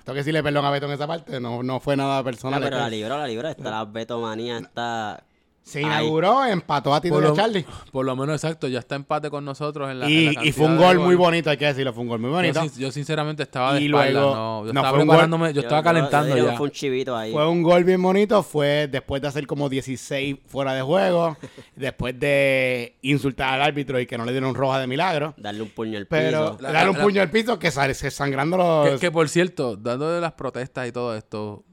tengo 0.03 0.13
que 0.13 0.19
decirle 0.19 0.43
perdón 0.43 0.65
a 0.65 0.69
Beto 0.69 0.85
en 0.85 0.91
esa 0.91 1.07
parte. 1.07 1.39
No, 1.39 1.63
no 1.63 1.79
fue 1.79 1.97
nada 1.97 2.19
No, 2.19 2.23
personal. 2.23 2.61
pero 2.61 2.77
la 2.77 2.85
que 2.85 2.91
libró, 2.97 3.17
la 3.17 3.25
libró. 3.27 3.47
Está 3.49 3.71
la 3.71 3.85
betomanía, 3.85 4.59
está... 4.59 5.23
se 5.63 5.79
Ahí. 5.79 5.85
inauguró, 5.85 6.43
empató 6.43 6.91
a 6.93 6.99
Tito 6.99 7.13
por 7.13 7.23
y 7.23 7.27
a 7.27 7.29
lo, 7.29 7.35
Charlie. 7.35 7.65
por 7.91 8.03
lo 8.03 8.15
menos 8.15 8.35
exacto, 8.43 8.67
ya 8.67 8.79
está 8.79 8.95
empate 8.95 9.29
con 9.29 9.45
nosotros 9.45 9.91
en 9.91 9.99
la. 9.99 10.07
en 10.07 10.11
Y, 10.11 10.33
la 10.33 10.45
y 10.45 10.51
fue 10.51 10.65
un 10.65 10.75
gol 10.77 10.97
muy 10.99 11.13
bonito, 11.15 11.51
hay 11.51 11.57
que 11.57 11.65
decirlo. 11.67 11.93
Fue 11.93 12.01
un 12.01 12.09
gol 12.09 12.19
muy 12.19 12.31
bonito. 12.31 12.65
yo 12.77 12.91
sinceramente 12.91 13.43
estaba 13.43 13.75
de 13.75 13.81
Y 13.81 13.87
luego- 13.87 14.19
no, 14.35 14.65
yo 14.65 14.73
no, 14.73 14.79
estaba 14.81 14.89
fue 14.89 14.99
un 15.01 15.05
gol- 15.07 15.15
preparándome, 15.17 15.53
yo, 15.53 15.61
estaba 15.61 15.83
calentando 15.83 16.35
ya. 16.35 16.57
Fue 16.57 16.65
un 16.65 16.71
chivito 16.71 17.15
ahí. 17.15 17.31
Fue 17.31 17.47
un 17.47 17.61
gol 17.61 17.83
bien 17.83 18.01
bonito, 18.01 18.41
fue 18.41 18.87
después 18.91 19.21
de 19.21 19.27
hacer 19.27 19.45
como 19.45 19.69
16 19.69 20.37
fuera 20.47 20.73
de 20.73 20.81
juego, 20.81 21.37
después 21.75 22.19
de 22.19 22.97
insultar 23.03 23.53
al 23.53 23.61
árbitro 23.61 23.99
y 23.99 24.07
que 24.07 24.17
no 24.17 24.25
le 24.25 24.31
dieron 24.31 24.55
roja 24.55 24.79
de 24.79 24.87
milagro. 24.87 25.35
Darle 25.37 25.61
un 25.61 25.69
puño 25.69 25.97
al 25.99 26.07
Pero 26.07 26.53
piso. 26.53 26.57
La- 26.63 26.71
darle 26.71 26.89
un 26.89 26.97
la- 26.97 27.03
puño 27.03 27.21
al 27.21 27.29
piso 27.29 27.59
que 27.59 27.69
sale 27.69 27.93
se 27.93 28.09
sangrando 28.09 28.57
los... 28.57 28.89
Que, 28.89 28.97
que, 28.97 29.11
por 29.11 29.29
cierto, 29.29 29.75
dando 29.77 30.11
de 30.11 30.19
las 30.21 30.33
protestas 30.33 30.87
y 30.87 30.91
todo 30.91 31.15
esto, 31.15 31.63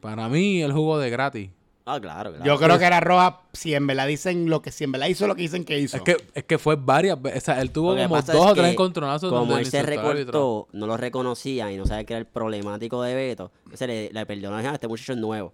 para 0.00 0.28
mí 0.28 0.60
el 0.62 0.72
jugo 0.72 0.98
de 0.98 1.08
gratis. 1.10 1.50
Ah, 1.88 2.00
claro, 2.00 2.30
claro. 2.30 2.44
Yo 2.44 2.58
creo 2.58 2.78
que 2.80 2.84
era 2.84 2.98
roja 2.98 3.42
si 3.52 3.72
en 3.72 3.86
verdad 3.86 4.08
dicen 4.08 4.50
lo 4.50 4.60
que 4.60 4.72
si 4.72 4.82
en 4.82 4.90
verdad 4.90 5.06
hizo 5.06 5.28
lo 5.28 5.36
que 5.36 5.42
dicen 5.42 5.64
que 5.64 5.78
hizo. 5.78 5.96
Es 5.96 6.02
que, 6.02 6.16
es 6.34 6.42
que 6.42 6.58
fue 6.58 6.74
varias 6.74 7.22
veces. 7.22 7.44
O 7.44 7.44
sea, 7.46 7.60
él 7.62 7.70
tuvo 7.70 7.94
que 7.94 8.02
como 8.02 8.20
dos 8.20 8.34
o 8.34 8.54
tres 8.54 8.66
que 8.66 8.72
encontronazos 8.72 9.30
Como 9.30 9.46
donde 9.46 9.62
él 9.62 9.70
se 9.70 9.82
recortó, 9.84 10.66
no 10.72 10.86
lo 10.88 10.96
reconocían 10.96 11.70
y 11.70 11.76
no 11.76 11.86
sabía 11.86 12.02
que 12.04 12.14
era 12.14 12.18
el 12.18 12.26
problemático 12.26 13.00
de 13.02 13.14
Beto. 13.14 13.52
Se 13.74 13.86
le, 13.86 14.10
le 14.12 14.26
perdonó 14.26 14.56
a 14.56 14.74
este 14.74 14.88
muchacho 14.88 15.12
es 15.12 15.18
nuevo. 15.18 15.52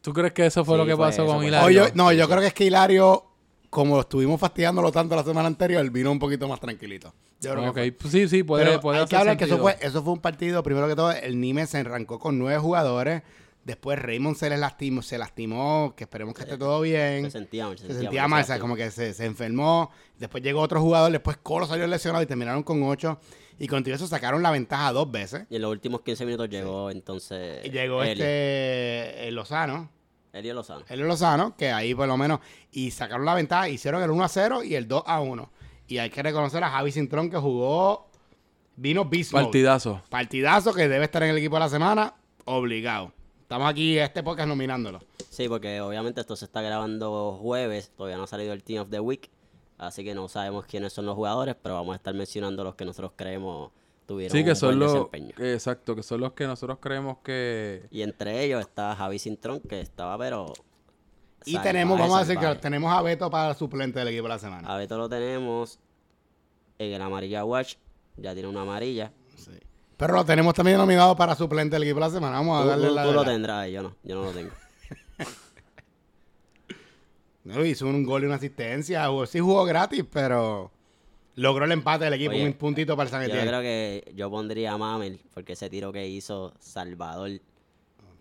¿Tú 0.00 0.14
crees 0.14 0.32
que 0.32 0.46
eso 0.46 0.64
fue 0.64 0.76
Sí, 0.76 0.78
lo 0.78 0.86
que 0.86 0.96
fue 0.96 1.06
pasó 1.06 1.24
eso, 1.24 1.34
con 1.34 1.44
Hilario? 1.44 1.86
Yo- 1.88 1.92
no, 1.94 2.12
yo 2.12 2.26
creo 2.26 2.40
que 2.40 2.46
es 2.46 2.54
que 2.54 2.64
Hilario, 2.64 3.24
como 3.68 4.00
estuvimos 4.00 4.40
fastidiándolo 4.40 4.90
tanto 4.90 5.16
la 5.16 5.22
semana 5.24 5.48
anterior, 5.48 5.82
él 5.82 5.90
vino 5.90 6.10
un 6.10 6.18
poquito 6.18 6.48
más 6.48 6.60
tranquilito. 6.60 7.12
Yo 7.40 7.50
creo 7.52 7.62
que 7.64 7.68
Ok, 7.68 7.74
fue. 7.74 7.92
pues 7.92 8.12
sí, 8.12 8.26
sí, 8.28 8.42
puede, 8.42 8.64
Pero 8.64 8.80
puede 8.80 9.00
hay 9.00 9.04
que 9.04 9.16
hacer 9.16 9.18
hablar 9.18 9.36
que 9.36 9.44
eso 9.44 9.58
fue, 9.58 9.76
eso 9.82 10.02
fue 10.02 10.14
un 10.14 10.20
partido, 10.20 10.62
primero 10.62 10.88
que 10.88 10.96
todo, 10.96 11.12
el 11.12 11.38
Nimes 11.38 11.68
se 11.68 11.78
arrancó 11.78 12.18
con 12.18 12.38
nueve 12.38 12.58
jugadores. 12.58 13.22
Después 13.68 13.98
Raymond 13.98 14.34
se 14.34 14.48
les 14.48 14.58
lastimó, 14.58 15.02
se 15.02 15.18
lastimó, 15.18 15.92
que 15.94 16.04
esperemos 16.04 16.34
que 16.34 16.40
esté 16.40 16.56
todo 16.56 16.80
bien. 16.80 17.24
Se 17.24 17.32
sentía 17.32 17.66
mal. 17.66 17.76
Se, 17.76 17.86
se 17.86 18.00
sentía 18.00 18.26
mal, 18.26 18.42
o 18.42 18.46
sea, 18.46 18.58
como 18.58 18.76
que 18.76 18.90
se, 18.90 19.12
se 19.12 19.26
enfermó. 19.26 19.90
Después 20.18 20.42
llegó 20.42 20.62
otro 20.62 20.80
jugador, 20.80 21.12
después 21.12 21.36
Colo 21.36 21.66
salió 21.66 21.86
lesionado 21.86 22.22
y 22.22 22.26
terminaron 22.26 22.62
con 22.62 22.82
ocho. 22.82 23.20
Y 23.58 23.66
contigo 23.66 23.94
eso 23.94 24.06
sacaron 24.06 24.42
la 24.42 24.50
ventaja 24.52 24.90
dos 24.94 25.10
veces. 25.10 25.44
Y 25.50 25.56
en 25.56 25.60
los 25.60 25.70
últimos 25.70 26.00
15 26.00 26.24
minutos 26.24 26.48
llegó 26.48 26.90
entonces. 26.90 27.62
Y 27.62 27.68
llegó 27.68 28.02
Eli. 28.02 28.12
este 28.12 29.28
eh, 29.28 29.30
Lozano, 29.32 29.90
Elio 30.32 30.54
Lozano. 30.54 30.86
Elio 30.88 31.04
Lozano, 31.04 31.54
que 31.54 31.70
ahí 31.70 31.94
por 31.94 32.08
lo 32.08 32.16
menos, 32.16 32.40
y 32.72 32.90
sacaron 32.90 33.26
la 33.26 33.34
ventaja, 33.34 33.68
hicieron 33.68 34.02
el 34.02 34.10
1 34.10 34.24
a 34.24 34.28
0 34.28 34.64
y 34.64 34.76
el 34.76 34.88
2 34.88 35.02
a 35.04 35.20
1. 35.20 35.52
Y 35.88 35.98
hay 35.98 36.08
que 36.08 36.22
reconocer 36.22 36.64
a 36.64 36.70
Javi 36.70 36.90
Cintrón 36.90 37.28
que 37.28 37.36
jugó, 37.36 38.08
vino 38.76 39.04
Mode. 39.04 39.26
Partidazo. 39.30 40.02
Partidazo 40.08 40.72
que 40.72 40.88
debe 40.88 41.04
estar 41.04 41.22
en 41.22 41.28
el 41.28 41.36
equipo 41.36 41.56
de 41.56 41.60
la 41.60 41.68
semana, 41.68 42.14
obligado. 42.46 43.12
Estamos 43.48 43.70
aquí, 43.70 43.96
este 43.98 44.22
podcast 44.22 44.46
nominándolo. 44.46 45.00
Sí, 45.30 45.48
porque 45.48 45.80
obviamente 45.80 46.20
esto 46.20 46.36
se 46.36 46.44
está 46.44 46.60
grabando 46.60 47.38
jueves. 47.40 47.90
Todavía 47.96 48.18
no 48.18 48.24
ha 48.24 48.26
salido 48.26 48.52
el 48.52 48.62
Team 48.62 48.82
of 48.82 48.90
the 48.90 49.00
Week. 49.00 49.30
Así 49.78 50.04
que 50.04 50.14
no 50.14 50.28
sabemos 50.28 50.66
quiénes 50.66 50.92
son 50.92 51.06
los 51.06 51.14
jugadores, 51.14 51.56
pero 51.62 51.76
vamos 51.76 51.94
a 51.94 51.96
estar 51.96 52.12
mencionando 52.12 52.62
los 52.62 52.74
que 52.74 52.84
nosotros 52.84 53.12
creemos 53.16 53.70
tuvieron 54.04 54.36
Sí, 54.36 54.44
que 54.44 54.50
un 54.50 54.56
son 54.56 54.68
buen 54.68 54.80
los. 54.80 54.92
desempeño. 54.92 55.32
Exacto, 55.38 55.96
que 55.96 56.02
son 56.02 56.20
los 56.20 56.34
que 56.34 56.46
nosotros 56.46 56.76
creemos 56.78 57.20
que. 57.24 57.86
Y 57.90 58.02
entre 58.02 58.44
ellos 58.44 58.60
está 58.60 58.94
Javi 58.94 59.18
Cintrón, 59.18 59.60
que 59.60 59.80
estaba, 59.80 60.18
pero. 60.18 60.52
Y 61.46 61.52
salvaje, 61.52 61.68
tenemos, 61.70 61.98
vamos 61.98 62.16
a 62.18 62.24
decir 62.26 62.38
que 62.38 62.54
tenemos 62.56 62.92
a 62.92 63.00
Beto 63.00 63.30
para 63.30 63.54
suplente 63.54 63.98
del 63.98 64.08
equipo 64.08 64.24
de 64.24 64.28
la 64.28 64.38
semana. 64.38 64.68
A 64.68 64.76
Beto 64.76 64.98
lo 64.98 65.08
tenemos 65.08 65.80
en 66.78 66.92
el 66.92 67.00
amarilla 67.00 67.46
watch. 67.46 67.76
Ya 68.18 68.34
tiene 68.34 68.50
una 68.50 68.60
amarilla. 68.60 69.10
Pero 69.98 70.14
lo 70.14 70.24
tenemos 70.24 70.54
también 70.54 70.78
nominado 70.78 71.14
para 71.16 71.34
suplente 71.34 71.76
del 71.76 71.82
equipo 71.82 71.98
de 72.00 72.06
la 72.06 72.10
semana. 72.10 72.36
Vamos 72.36 72.58
a 72.60 72.62
Tú, 72.62 72.68
darle 72.70 72.88
tú- 72.88 72.94
la. 72.94 73.04
tú 73.04 73.12
lo 73.12 73.22
la- 73.24 73.30
tendrás, 73.30 73.68
yo 73.70 73.82
no. 73.82 73.94
Yo 74.02 74.14
no 74.14 74.22
lo 74.24 74.30
tengo. 74.30 74.50
No, 77.44 77.64
hizo 77.64 77.86
un 77.86 78.04
gol 78.04 78.22
y 78.24 78.26
una 78.26 78.34
asistencia. 78.34 79.06
Jugó- 79.08 79.26
Sí 79.26 79.40
jugó 79.40 79.64
gratis, 79.64 80.04
pero 80.12 80.70
logró 81.36 81.64
el 81.64 81.72
empate 81.72 82.04
del 82.04 82.14
equipo. 82.14 82.32
Oye, 82.32 82.44
un 82.44 82.52
puntito 82.52 82.94
para 82.96 83.06
el 83.06 83.10
San 83.10 83.20
Yo 83.22 83.28
Etienne. 83.28 83.48
creo 83.48 83.60
que 83.62 84.12
yo 84.14 84.30
pondría 84.30 84.72
a 84.72 84.78
Mamel, 84.78 85.18
porque 85.32 85.54
ese 85.54 85.70
tiro 85.70 85.90
que 85.92 86.06
hizo 86.06 86.52
Salvador, 86.60 87.30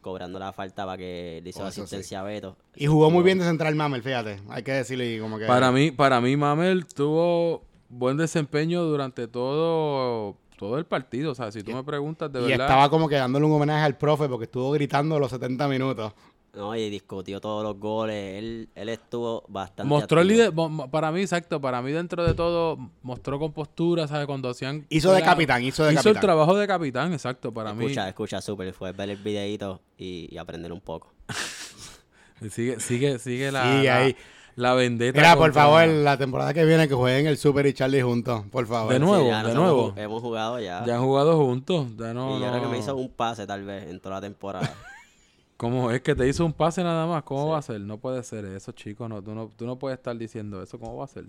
cobrando 0.01 0.39
la 0.39 0.53
falta 0.53 0.85
para 0.85 0.97
que 0.97 1.41
le 1.43 1.49
hizo 1.49 1.61
Oh, 1.63 1.65
asistencia 1.67 2.21
a 2.21 2.23
Beto. 2.23 2.55
Y 2.75 2.87
jugó 2.87 3.11
muy 3.11 3.23
bien 3.23 3.39
de 3.39 3.43
central 3.45 3.75
Mamel, 3.75 4.01
fíjate. 4.01 4.39
Hay 4.49 4.63
que 4.63 4.71
decirle 4.71 5.15
y 5.15 5.19
como 5.19 5.37
que... 5.37 5.45
Para 5.45 5.71
mí, 5.73 5.91
para 5.91 6.21
mí, 6.21 6.37
Mamel 6.37 6.85
tuvo 6.85 7.65
buen 7.89 8.15
desempeño 8.15 8.83
durante 8.83 9.27
todo, 9.27 10.37
todo 10.57 10.77
el 10.77 10.85
partido. 10.85 11.31
O 11.31 11.35
sea, 11.35 11.51
si 11.51 11.63
tú 11.63 11.71
me 11.71 11.83
preguntas 11.83 12.31
de 12.31 12.39
y 12.39 12.47
verdad. 12.49 12.67
estaba 12.67 12.89
como 12.89 13.07
que 13.07 13.15
dándole 13.15 13.45
un 13.45 13.53
homenaje 13.53 13.85
al 13.85 13.97
profe 13.97 14.27
porque 14.27 14.45
estuvo 14.45 14.71
gritando 14.71 15.17
los 15.19 15.31
70 15.31 15.67
minutos. 15.69 16.13
No, 16.53 16.75
y 16.75 16.89
discutió 16.89 17.39
todos 17.39 17.63
los 17.63 17.79
goles. 17.79 18.39
Él, 18.39 18.69
él 18.73 18.89
estuvo 18.89 19.43
bastante. 19.47 19.87
Mostró 19.87 20.21
el 20.21 20.27
líder, 20.27 20.51
para 20.89 21.11
mí, 21.11 21.21
exacto, 21.21 21.61
para 21.61 21.83
mí 21.83 21.91
dentro 21.91 22.25
de 22.25 22.33
todo, 22.33 22.79
mostró 23.03 23.37
compostura, 23.37 24.07
¿sabes? 24.07 24.25
Cuando 24.25 24.49
hacían... 24.49 24.85
Hizo 24.89 25.11
de 25.11 25.21
capitán, 25.21 25.63
hizo 25.63 25.83
de 25.83 25.91
el 25.91 25.95
capitán. 25.97 26.21
trabajo 26.21 26.57
de 26.57 26.65
capitán, 26.65 27.13
exacto, 27.13 27.53
para 27.53 27.71
Escucha, 27.73 28.09
escucha, 28.09 28.41
súper. 28.41 28.73
Fue 28.73 28.91
ver 28.91 29.11
el 29.11 29.17
videito 29.17 29.81
y, 29.99 30.33
y 30.33 30.37
aprender 30.39 30.73
un 30.73 30.81
poco. 30.81 31.13
mí. 31.27 31.35
Sigue, 32.49 32.79
sigue, 32.79 33.17
sigue 33.19 33.51
la, 33.51 33.65
la, 33.81 33.95
ahí. 33.97 34.13
la 34.13 34.36
vendetta. 34.73 35.17
Mira, 35.19 35.35
por 35.35 35.53
favor, 35.53 35.87
la 35.87 36.17
temporada 36.17 36.53
que 36.53 36.65
viene 36.65 36.87
que 36.87 36.95
jueguen 36.95 37.27
el 37.27 37.37
Super 37.37 37.65
y 37.67 37.73
Charlie 37.73 38.01
juntos, 38.01 38.43
por 38.51 38.65
favor. 38.65 38.91
De 38.91 38.99
nuevo, 38.99 39.27
ya 39.27 39.43
de 39.43 39.53
nuevo. 39.53 39.87
Hemos, 39.89 39.97
hemos 39.99 40.21
jugado 40.21 40.59
ya. 40.59 40.83
Ya 40.85 40.95
han 40.95 41.01
jugado 41.03 41.37
juntos. 41.37 41.87
Ya 41.97 42.13
no, 42.13 42.37
y 42.37 42.41
yo 42.41 42.49
creo 42.49 42.61
que 42.63 42.67
me 42.69 42.79
hizo 42.79 42.95
un 42.95 43.09
pase 43.09 43.45
tal 43.45 43.63
vez 43.63 43.87
en 43.87 43.99
toda 43.99 44.15
la 44.15 44.21
temporada. 44.21 44.73
¿Cómo 45.57 45.89
es 45.91 46.01
que 46.01 46.13
te 46.15 46.27
hizo 46.27 46.45
un 46.45 46.53
pase 46.53 46.83
nada 46.83 47.05
más? 47.07 47.23
¿Cómo 47.23 47.45
Sí. 47.45 47.49
va 47.51 47.57
a 47.57 47.61
ser? 47.61 47.81
No 47.81 47.97
puede 47.97 48.21
ser 48.23 48.45
eso, 48.45 48.71
chicos. 48.71 49.07
No, 49.09 49.21
tú, 49.23 49.33
no, 49.33 49.49
tú 49.55 49.65
no 49.65 49.77
puedes 49.77 49.97
estar 49.97 50.15
diciendo 50.17 50.61
eso. 50.61 50.77
¿Cómo 50.79 50.97
va 50.97 51.05
a 51.05 51.07
ser? 51.07 51.25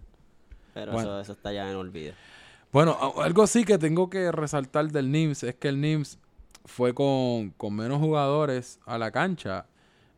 Pero 0.75 0.93
Bueno. 0.93 1.09
eso, 1.09 1.21
eso 1.21 1.33
está 1.33 1.53
ya 1.53 1.71
en 1.71 1.77
olvido. 1.77 2.15
Bueno, 2.73 2.97
algo 3.23 3.47
sí 3.47 3.65
que 3.65 3.79
tengo 3.79 4.11
que 4.11 4.31
resaltar 4.33 4.89
del 4.91 5.11
NIMS 5.11 5.43
es 5.45 5.55
que 5.55 5.69
el 5.69 5.81
NIMS 5.81 6.19
fue 6.67 6.93
con, 6.93 7.51
con 7.57 7.75
menos 7.75 7.99
jugadores 8.01 8.79
a 8.85 8.99
la 8.99 9.11
cancha. 9.11 9.65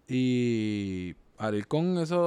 Y 0.09 1.15
al 1.41 1.55
ir 1.55 1.67
con 1.67 1.99
esos 1.99 2.19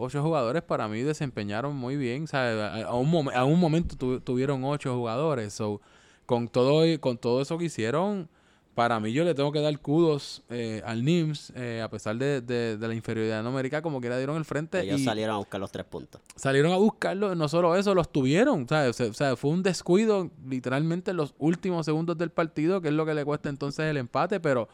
ocho 0.00 0.22
jugadores, 0.22 0.62
para 0.62 0.86
mí 0.88 1.02
desempeñaron 1.02 1.74
muy 1.76 1.96
bien. 1.96 2.26
¿sabes? 2.28 2.58
A, 2.86 2.94
un, 2.94 3.28
a 3.34 3.44
un 3.44 3.58
momento 3.58 3.96
tu- 3.96 4.20
tuvieron 4.20 4.62
ocho 4.64 4.94
jugadores. 4.96 5.52
So, 5.52 5.80
con, 6.26 6.48
todo, 6.48 6.84
con 7.00 7.18
todo 7.18 7.42
eso 7.42 7.58
que 7.58 7.64
hicieron, 7.64 8.28
para 8.74 9.00
mí 9.00 9.12
yo 9.12 9.24
le 9.24 9.34
tengo 9.34 9.52
que 9.52 9.60
dar 9.60 9.78
kudos 9.80 10.42
eh, 10.48 10.80
al 10.86 11.04
NIMS, 11.04 11.52
eh, 11.56 11.82
a 11.84 11.90
pesar 11.90 12.16
de, 12.16 12.40
de- 12.40 12.78
de 12.78 12.88
la 12.88 12.94
inferioridad 12.94 13.42
numérica, 13.42 13.82
como 13.82 14.00
que 14.00 14.08
le 14.08 14.16
dieron 14.16 14.36
el 14.36 14.44
frente. 14.44 14.80
Ellos 14.80 15.00
y 15.00 15.04
salieron 15.04 15.34
a 15.34 15.38
buscar 15.38 15.60
los 15.60 15.70
tres 15.72 15.84
puntos. 15.84 16.20
salieron 16.36 16.72
a 16.72 16.76
buscarlo, 16.76 17.34
no 17.34 17.48
solo 17.48 17.76
eso, 17.76 17.94
los 17.94 18.10
tuvieron, 18.10 18.66
¿sabes? 18.68 18.98
O 19.00 19.12
sea, 19.12 19.36
fue 19.36 19.50
un 19.50 19.62
descuido 19.62 20.30
literalmente 20.48 21.10
en 21.10 21.18
los 21.18 21.34
últimos 21.38 21.84
segundos 21.84 22.16
del 22.16 22.30
partido, 22.30 22.80
que 22.80 22.88
es 22.88 22.94
lo 22.94 23.04
que 23.04 23.12
le 23.14 23.24
cuesta 23.26 23.48
entonces 23.50 23.84
el 23.86 23.96
empate, 23.98 24.40
pero 24.40 24.68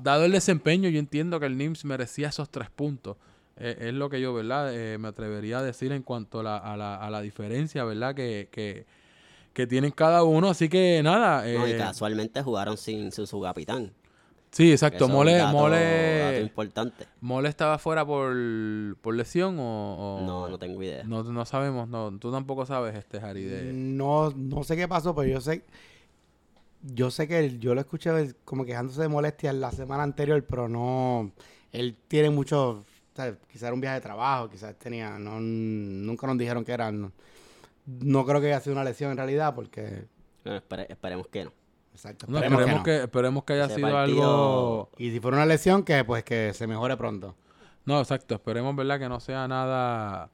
dado 0.00 0.24
el 0.24 0.32
desempeño, 0.32 0.88
yo 0.88 0.98
entiendo 0.98 1.40
que 1.40 1.46
el 1.46 1.56
NIMS 1.56 1.84
merecía 1.84 2.28
esos 2.28 2.50
tres 2.50 2.70
puntos. 2.70 3.16
Eh, 3.56 3.88
es 3.88 3.94
lo 3.94 4.08
que 4.08 4.20
yo, 4.20 4.32
¿verdad? 4.32 4.72
Eh, 4.74 4.96
me 4.98 5.08
atrevería 5.08 5.58
a 5.58 5.62
decir 5.62 5.92
en 5.92 6.02
cuanto 6.02 6.40
a 6.40 6.42
la, 6.42 6.56
a 6.58 6.76
la, 6.76 6.96
a 6.96 7.10
la 7.10 7.20
diferencia, 7.20 7.84
¿verdad? 7.84 8.14
Que, 8.14 8.48
que, 8.50 8.86
que 9.52 9.66
tienen 9.66 9.90
cada 9.90 10.22
uno, 10.22 10.48
así 10.50 10.68
que 10.68 11.02
nada. 11.02 11.42
No, 11.42 11.68
y 11.68 11.72
eh, 11.72 11.76
casualmente 11.76 12.42
jugaron 12.42 12.76
sin, 12.78 13.12
sin 13.12 13.26
su 13.26 13.40
capitán. 13.42 13.92
sí, 14.50 14.70
exacto. 14.72 14.96
Eso 14.96 15.04
es 15.04 15.10
un 15.10 15.16
Mole, 15.16 15.32
dato- 15.36 15.52
Mole, 15.58 16.18
dato 16.20 16.40
importante. 16.40 17.06
Mole 17.20 17.48
estaba 17.50 17.76
fuera 17.78 18.06
por, 18.06 18.34
por 19.02 19.14
lesión 19.14 19.58
o, 19.58 19.62
o- 20.22 20.26
No, 20.26 20.48
no 20.48 20.58
tengo 20.58 20.82
idea. 20.82 21.02
no, 21.04 21.22
no 21.24 21.44
sabemos, 21.44 21.86
no, 21.88 22.16
tú 22.18 22.32
tampoco 22.32 22.64
sabes, 22.64 22.96
este 22.96 23.18
Harry, 23.18 23.44
de... 23.44 23.72
No, 23.74 24.30
no 24.34 24.64
sé 24.64 24.74
qué 24.76 24.88
pasó, 24.88 25.14
pero 25.14 25.28
yo 25.28 25.40
sé. 25.42 25.64
Yo 26.82 27.10
sé 27.10 27.28
que 27.28 27.38
él- 27.38 27.60
yo 27.60 27.74
lo 27.74 27.80
escuché 27.80 28.34
como 28.44 28.64
quejándose 28.64 29.02
de 29.02 29.08
molestias 29.08 29.54
la 29.54 29.70
semana 29.72 30.02
anterior, 30.02 30.42
pero 30.48 30.68
no. 30.68 31.30
Él 31.72 31.96
tiene 32.08 32.30
mucho. 32.30 32.84
¿sabes? 33.14 33.36
Quizás 33.50 33.64
era 33.64 33.74
un 33.74 33.80
viaje 33.80 33.96
de 33.96 34.00
trabajo, 34.00 34.48
quizás 34.48 34.74
tenía. 34.78 35.18
No, 35.18 35.38
nunca 35.40 36.26
nos 36.26 36.38
dijeron 36.38 36.64
que 36.64 36.72
era. 36.72 36.90
No, 36.90 37.12
no 37.86 38.24
creo 38.24 38.40
que 38.40 38.46
haya 38.46 38.60
sido 38.60 38.72
una 38.74 38.84
lesión 38.84 39.10
en 39.10 39.16
realidad, 39.18 39.54
porque. 39.54 40.06
Bueno, 40.44 40.58
espere- 40.60 40.86
esperemos 40.88 41.26
que 41.28 41.44
no. 41.44 41.52
Exacto. 41.92 42.26
No, 42.28 42.38
esperemos 42.38 42.60
esperemos, 42.60 42.84
que 42.84 42.90
no. 42.92 42.98
que, 42.98 43.04
esperemos 43.04 43.44
que 43.44 43.52
haya 43.52 43.64
Ese 43.66 43.74
sido 43.74 43.90
partido- 43.90 44.22
algo... 44.22 44.90
Y 44.96 45.10
si 45.10 45.20
fuera 45.20 45.36
una 45.36 45.44
lesión, 45.46 45.82
que 45.82 46.02
pues 46.04 46.24
que 46.24 46.54
se 46.54 46.66
mejore 46.66 46.96
pronto. 46.96 47.34
No, 47.84 48.00
exacto. 48.00 48.36
Esperemos, 48.36 48.74
¿verdad? 48.74 48.98
Que 48.98 49.08
no 49.08 49.20
sea 49.20 49.46
nada... 49.48 50.30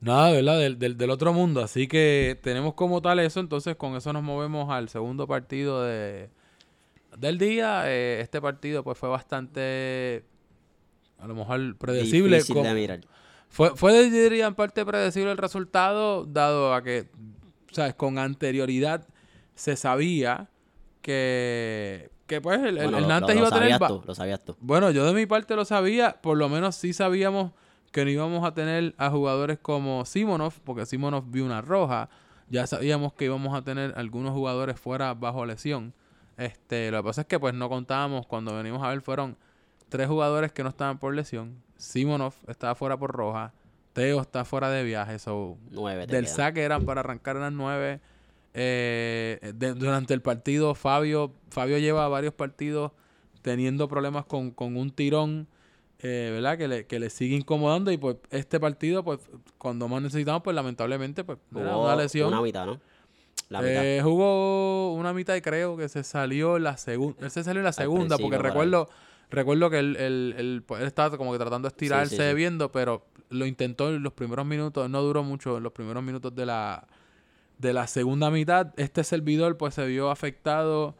Nada, 0.00 0.32
¿verdad? 0.32 0.58
Del, 0.58 0.78
del, 0.78 0.96
del 0.96 1.10
otro 1.10 1.32
mundo. 1.32 1.60
Así 1.62 1.86
que 1.86 2.38
tenemos 2.42 2.74
como 2.74 3.02
tal 3.02 3.18
eso. 3.20 3.40
Entonces, 3.40 3.76
con 3.76 3.96
eso 3.96 4.12
nos 4.12 4.22
movemos 4.22 4.70
al 4.70 4.88
segundo 4.88 5.26
partido 5.26 5.82
de, 5.84 6.30
del 7.18 7.36
día. 7.38 7.82
Eh, 7.86 8.20
este 8.20 8.40
partido, 8.40 8.82
pues, 8.82 8.96
fue 8.98 9.08
bastante... 9.08 10.24
A 11.18 11.26
lo 11.26 11.34
mejor 11.34 11.76
predecible. 11.76 12.36
Difícil 12.36 12.54
con- 12.56 12.64
de 12.64 12.74
mirar. 12.74 13.00
Fue, 13.50 13.76
fue, 13.76 14.08
diría, 14.08 14.46
en 14.46 14.54
parte 14.54 14.86
predecible 14.86 15.32
el 15.32 15.36
resultado, 15.36 16.24
dado 16.24 16.72
a 16.72 16.82
que, 16.82 17.08
¿sabes? 17.72 17.94
Con 17.94 18.16
anterioridad 18.18 19.06
se 19.54 19.76
sabía 19.76 20.48
que, 21.02 22.10
que 22.26 22.40
pues, 22.40 22.60
el, 22.62 22.76
Bueno, 22.76 22.96
el 22.98 23.02
lo- 23.02 23.08
Nantes 23.08 23.34
lo, 23.34 23.40
iba 23.40 23.48
a 23.48 23.50
tener... 23.50 23.70
sabías 23.72 23.88
tú, 23.90 24.02
lo 24.06 24.14
sabías 24.14 24.44
tú. 24.44 24.56
Bueno, 24.60 24.90
yo 24.92 25.04
de 25.04 25.12
mi 25.12 25.26
parte 25.26 25.56
lo 25.56 25.64
sabía, 25.64 26.20
por 26.22 26.38
lo 26.38 26.48
menos 26.48 26.76
sí 26.76 26.92
sabíamos 26.92 27.52
que 27.90 28.04
no 28.04 28.10
íbamos 28.10 28.44
a 28.46 28.54
tener 28.54 28.94
a 28.98 29.10
jugadores 29.10 29.58
como 29.58 30.04
Simonov, 30.04 30.60
porque 30.64 30.86
Simonov 30.86 31.24
vio 31.30 31.44
una 31.44 31.60
roja. 31.60 32.08
Ya 32.48 32.66
sabíamos 32.66 33.12
que 33.12 33.26
íbamos 33.26 33.54
a 33.56 33.62
tener 33.62 33.94
algunos 33.96 34.32
jugadores 34.32 34.78
fuera 34.78 35.14
bajo 35.14 35.46
lesión. 35.46 35.92
Este, 36.36 36.90
lo 36.90 36.98
que 36.98 37.04
pasa 37.08 37.20
es 37.22 37.26
que 37.26 37.38
pues 37.38 37.54
no 37.54 37.68
contábamos, 37.68 38.26
cuando 38.26 38.54
venimos 38.56 38.82
a 38.82 38.88
ver 38.88 39.00
fueron 39.02 39.36
tres 39.88 40.08
jugadores 40.08 40.52
que 40.52 40.62
no 40.62 40.68
estaban 40.70 40.98
por 40.98 41.14
lesión. 41.14 41.62
Simonov 41.76 42.34
estaba 42.48 42.74
fuera 42.74 42.96
por 42.96 43.12
roja. 43.12 43.52
Teo 43.92 44.20
está 44.20 44.44
fuera 44.44 44.70
de 44.70 44.84
viaje. 44.84 45.18
So, 45.18 45.58
Nueve 45.70 46.06
del 46.06 46.26
saque 46.28 46.62
eran 46.62 46.84
para 46.84 47.00
arrancar 47.00 47.36
eran 47.36 47.56
nueve. 47.56 48.00
Eh, 48.54 49.52
de- 49.54 49.74
durante 49.74 50.12
el 50.14 50.22
partido, 50.22 50.74
Fabio, 50.74 51.32
Fabio 51.50 51.78
lleva 51.78 52.08
varios 52.08 52.34
partidos 52.34 52.92
teniendo 53.42 53.88
problemas 53.88 54.24
con, 54.26 54.50
con 54.50 54.76
un 54.76 54.90
tirón, 54.90 55.46
eh, 56.02 56.30
¿verdad? 56.32 56.58
Que 56.58 56.68
le, 56.68 56.86
que 56.86 56.98
le 56.98 57.10
sigue 57.10 57.36
incomodando. 57.36 57.90
Y 57.92 57.96
pues 57.96 58.16
este 58.30 58.58
partido, 58.58 59.04
pues, 59.04 59.20
cuando 59.58 59.88
más 59.88 60.02
necesitamos, 60.02 60.42
pues 60.42 60.54
lamentablemente, 60.54 61.24
pues, 61.24 61.38
era 61.54 61.76
una 61.76 61.96
lesión. 61.96 62.28
Una 62.28 62.42
mitad, 62.42 62.66
¿no? 62.66 62.80
La 63.48 63.60
mitad. 63.62 63.84
Eh, 63.84 64.00
jugó 64.02 64.94
una 64.94 65.12
mitad 65.12 65.34
y 65.34 65.40
creo 65.40 65.76
que 65.76 65.88
se 65.88 66.04
salió 66.04 66.58
la 66.58 66.76
segunda. 66.76 67.24
Él 67.24 67.30
se 67.30 67.42
salió 67.44 67.60
en 67.60 67.64
la 67.64 67.72
segunda 67.72 68.16
porque 68.18 68.36
por 68.36 68.44
recuerdo, 68.46 68.88
recuerdo 69.30 69.70
que 69.70 69.78
él, 69.78 69.96
él- 69.96 70.34
él, 70.38 70.62
pues, 70.66 70.80
él 70.82 70.86
estaba 70.86 71.16
como 71.16 71.32
que 71.32 71.38
tratando 71.38 71.66
de 71.68 71.72
estirarse 71.72 72.28
sí. 72.30 72.34
viendo, 72.34 72.70
pero 72.70 73.04
lo 73.28 73.46
intentó 73.46 73.88
en 73.90 74.02
los 74.02 74.12
primeros 74.12 74.46
minutos, 74.46 74.88
no 74.90 75.02
duró 75.02 75.22
mucho 75.24 75.56
en 75.56 75.62
los 75.62 75.72
primeros 75.72 76.02
minutos 76.02 76.34
de 76.34 76.46
la, 76.46 76.86
de 77.58 77.72
la 77.72 77.86
segunda 77.86 78.30
mitad. 78.30 78.72
Este 78.76 79.02
servidor 79.04 79.56
pues 79.56 79.74
se 79.74 79.84
vio 79.86 80.10
afectado. 80.10 80.94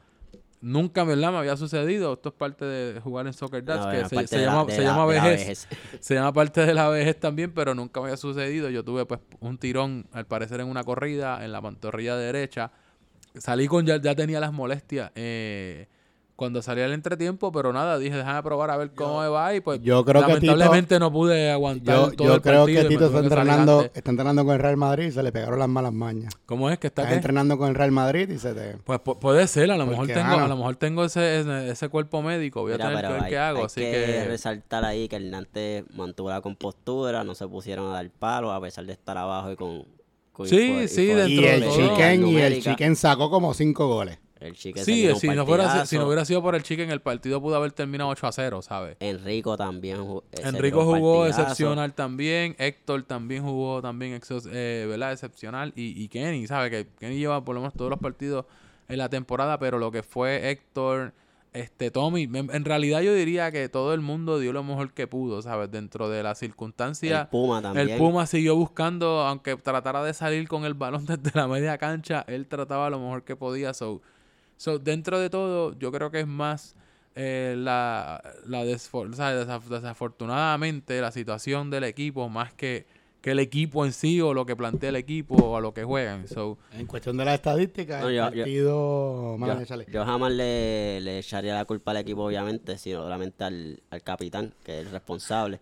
Nunca, 0.62 1.04
¿verdad? 1.04 1.32
Me 1.32 1.38
había 1.38 1.56
sucedido. 1.56 2.12
Esto 2.12 2.28
es 2.28 2.34
parte 2.34 2.64
de 2.66 3.00
jugar 3.00 3.26
en 3.26 3.32
Soccer 3.32 3.64
Dads, 3.64 3.86
No, 3.86 3.90
que 3.92 4.08
se, 4.08 4.26
se 4.26 4.36
la- 4.38 4.42
llama, 4.44 4.64
de 4.66 4.72
se 4.74 4.82
la- 4.82 4.90
llama 4.90 5.00
la 5.12 5.24
vejez. 5.24 5.68
Se 6.00 6.14
llama 6.14 6.32
parte 6.34 6.66
de 6.66 6.74
la 6.74 6.88
vejez 6.88 7.18
también, 7.18 7.52
pero 7.52 7.74
nunca 7.74 8.00
me 8.00 8.06
había 8.08 8.16
sucedido. 8.18 8.68
Yo 8.68 8.84
tuve 8.84 9.06
pues 9.06 9.20
un 9.40 9.56
tirón, 9.58 10.06
al 10.12 10.26
parecer 10.26 10.60
en 10.60 10.66
una 10.66 10.84
corrida, 10.84 11.42
en 11.44 11.52
la 11.52 11.62
pantorrilla 11.62 12.16
derecha. 12.16 12.70
Salí 13.36 13.68
con, 13.68 13.86
ya, 13.86 14.00
ya 14.00 14.14
tenía 14.14 14.38
las 14.40 14.52
molestias 14.52 15.12
eh, 15.14 15.86
cuando 16.40 16.62
salí 16.62 16.80
al 16.80 16.94
entretiempo, 16.94 17.52
pero 17.52 17.70
nada, 17.70 17.98
dije, 17.98 18.16
déjame 18.16 18.42
probar 18.42 18.70
a 18.70 18.78
ver 18.78 18.92
cómo 18.94 19.20
me 19.20 19.28
va 19.28 19.54
y 19.54 19.60
pues 19.60 19.82
yo 19.82 20.02
creo 20.06 20.22
que 20.24 20.28
lamentablemente 20.32 20.98
no 20.98 21.12
pude 21.12 21.50
aguantar 21.50 21.94
Yo, 21.94 22.10
todo 22.12 22.28
yo 22.28 22.34
el 22.36 22.40
creo 22.40 22.60
partido 22.60 22.80
que 22.80 22.86
y 22.86 22.88
Tito 22.88 23.06
está 23.08 23.18
entrenando, 23.18 23.90
está 23.92 24.10
entrenando 24.10 24.44
con 24.46 24.54
el 24.54 24.60
Real 24.60 24.78
Madrid 24.78 25.04
y 25.08 25.10
se 25.12 25.22
le 25.22 25.32
pegaron 25.32 25.58
las 25.58 25.68
malas 25.68 25.92
mañas. 25.92 26.32
¿Cómo 26.46 26.70
es 26.70 26.78
que 26.78 26.86
está 26.86 27.02
Estás 27.02 27.16
entrenando 27.16 27.58
con 27.58 27.68
el 27.68 27.74
Real 27.74 27.92
Madrid 27.92 28.30
y 28.30 28.38
se 28.38 28.54
te... 28.54 28.78
Pues 28.84 29.00
pu- 29.00 29.18
puede 29.18 29.46
ser, 29.48 29.70
a 29.70 29.76
lo 29.76 29.84
mejor 29.84 30.06
tengo, 30.06 30.32
a 30.32 30.48
lo 30.48 30.56
mejor 30.56 30.76
tengo 30.76 31.04
ese, 31.04 31.40
ese, 31.40 31.68
ese 31.72 31.88
cuerpo 31.90 32.22
médico, 32.22 32.62
voy 32.62 32.72
a 32.72 32.76
Mira, 32.76 32.88
tener 32.88 33.04
que 33.04 33.12
ver 33.12 33.22
hay, 33.22 33.30
qué 33.30 33.38
hago, 33.38 33.58
hay 33.58 33.64
así 33.66 33.80
que, 33.82 33.90
que 33.90 34.24
resaltar 34.26 34.84
ahí 34.86 35.08
que 35.08 35.16
el 35.16 35.30
Nantes 35.30 35.84
mantuvo 35.94 36.30
la 36.30 36.40
compostura, 36.40 37.22
no 37.22 37.34
se 37.34 37.46
pusieron 37.46 37.88
a 37.90 37.92
dar 37.96 38.10
palo 38.10 38.50
a 38.50 38.60
pesar 38.62 38.86
de 38.86 38.92
estar 38.94 39.18
abajo 39.18 39.52
y 39.52 39.56
con... 39.56 39.84
con 40.32 40.48
Sí, 40.48 40.88
sí, 40.88 41.08
info- 41.10 41.16
dentro 41.16 41.28
Y 41.28 41.44
de 41.44 41.54
el 41.54 41.64
todo. 41.64 41.76
Chicken, 41.76 42.26
y 42.28 42.36
el. 42.40 42.62
Chicken 42.62 42.96
sacó 42.96 43.28
como 43.28 43.52
cinco 43.52 43.88
goles. 43.88 44.18
El 44.40 44.54
Chicken 44.54 44.84
Sí, 44.84 45.08
si 45.16 45.28
no, 45.28 45.44
fuera, 45.44 45.84
si 45.84 45.98
no 45.98 46.06
hubiera 46.06 46.24
sido 46.24 46.42
por 46.42 46.54
el 46.54 46.62
chicken, 46.62 46.90
el 46.90 47.00
partido 47.00 47.40
pudo 47.42 47.56
haber 47.56 47.72
terminado 47.72 48.08
8 48.08 48.26
a 48.26 48.32
0, 48.32 48.62
¿sabes? 48.62 48.96
Enrico 49.00 49.56
también 49.56 49.98
eh, 50.00 50.40
Enrico 50.44 50.84
jugó 50.84 51.26
excepcional 51.26 51.92
también, 51.92 52.56
Héctor 52.58 53.02
también 53.02 53.42
jugó 53.42 53.82
también 53.82 54.18
eh, 54.52 54.86
¿verdad? 54.88 55.12
excepcional 55.12 55.74
y, 55.76 56.02
y 56.02 56.08
Kenny, 56.08 56.46
¿sabes? 56.46 56.70
Que 56.70 56.88
Kenny 56.98 57.18
lleva 57.18 57.44
por 57.44 57.54
lo 57.54 57.60
menos 57.60 57.74
todos 57.74 57.90
los 57.90 57.98
partidos 57.98 58.46
en 58.88 58.96
la 58.96 59.10
temporada, 59.10 59.58
pero 59.58 59.78
lo 59.78 59.92
que 59.92 60.02
fue 60.02 60.50
Héctor, 60.50 61.12
este 61.52 61.90
Tommy, 61.90 62.22
en, 62.22 62.48
en 62.50 62.64
realidad 62.64 63.02
yo 63.02 63.12
diría 63.12 63.52
que 63.52 63.68
todo 63.68 63.92
el 63.92 64.00
mundo 64.00 64.38
dio 64.38 64.54
lo 64.54 64.64
mejor 64.64 64.94
que 64.94 65.06
pudo, 65.06 65.42
¿sabes? 65.42 65.70
Dentro 65.70 66.08
de 66.08 66.22
las 66.22 66.38
circunstancias. 66.38 67.22
El 67.22 67.28
Puma 67.28 67.60
también. 67.60 67.90
El 67.90 67.98
Puma 67.98 68.24
siguió 68.26 68.56
buscando, 68.56 69.20
aunque 69.20 69.56
tratara 69.56 70.02
de 70.02 70.14
salir 70.14 70.48
con 70.48 70.64
el 70.64 70.72
balón 70.72 71.04
desde 71.06 71.30
la 71.34 71.46
media 71.46 71.76
cancha, 71.76 72.24
él 72.26 72.46
trataba 72.46 72.88
lo 72.88 72.98
mejor 72.98 73.22
que 73.22 73.36
podía. 73.36 73.74
So, 73.74 74.00
so 74.60 74.78
dentro 74.78 75.18
de 75.18 75.30
todo, 75.30 75.72
yo 75.78 75.90
creo 75.90 76.10
que 76.10 76.20
es 76.20 76.26
más 76.26 76.76
eh, 77.14 77.54
la, 77.56 78.20
la 78.46 78.62
desfor- 78.64 79.10
o 79.10 79.16
sea, 79.16 79.32
desaf- 79.34 79.64
desafortunadamente 79.68 81.00
la 81.00 81.10
situación 81.12 81.70
del 81.70 81.84
equipo 81.84 82.28
más 82.28 82.52
que, 82.52 82.84
que 83.22 83.30
el 83.30 83.38
equipo 83.38 83.86
en 83.86 83.92
sí 83.94 84.20
o 84.20 84.34
lo 84.34 84.44
que 84.44 84.54
plantea 84.54 84.90
el 84.90 84.96
equipo 84.96 85.34
o 85.34 85.56
a 85.56 85.60
lo 85.62 85.72
que 85.72 85.84
juegan. 85.84 86.28
So, 86.28 86.58
En 86.72 86.86
cuestión 86.86 87.16
de 87.16 87.24
las 87.24 87.34
estadísticas, 87.36 88.02
No, 88.02 88.08
el 88.10 88.16
yo- 88.16 88.22
yo- 88.32 88.42
partido... 88.42 89.36
Mano, 89.38 89.54
Yo, 89.54 89.60
échale. 89.62 89.86
yo 89.90 90.04
jamás 90.04 90.30
le, 90.32 91.00
le 91.00 91.18
echaría 91.20 91.54
la 91.54 91.64
culpa 91.64 91.92
al 91.92 91.96
equipo, 91.96 92.24
obviamente, 92.24 92.76
sino 92.76 93.02
solamente 93.02 93.42
al, 93.44 93.82
al 93.88 94.02
capitán, 94.02 94.52
que 94.62 94.80
es 94.80 94.86
el 94.86 94.92
responsable. 94.92 95.58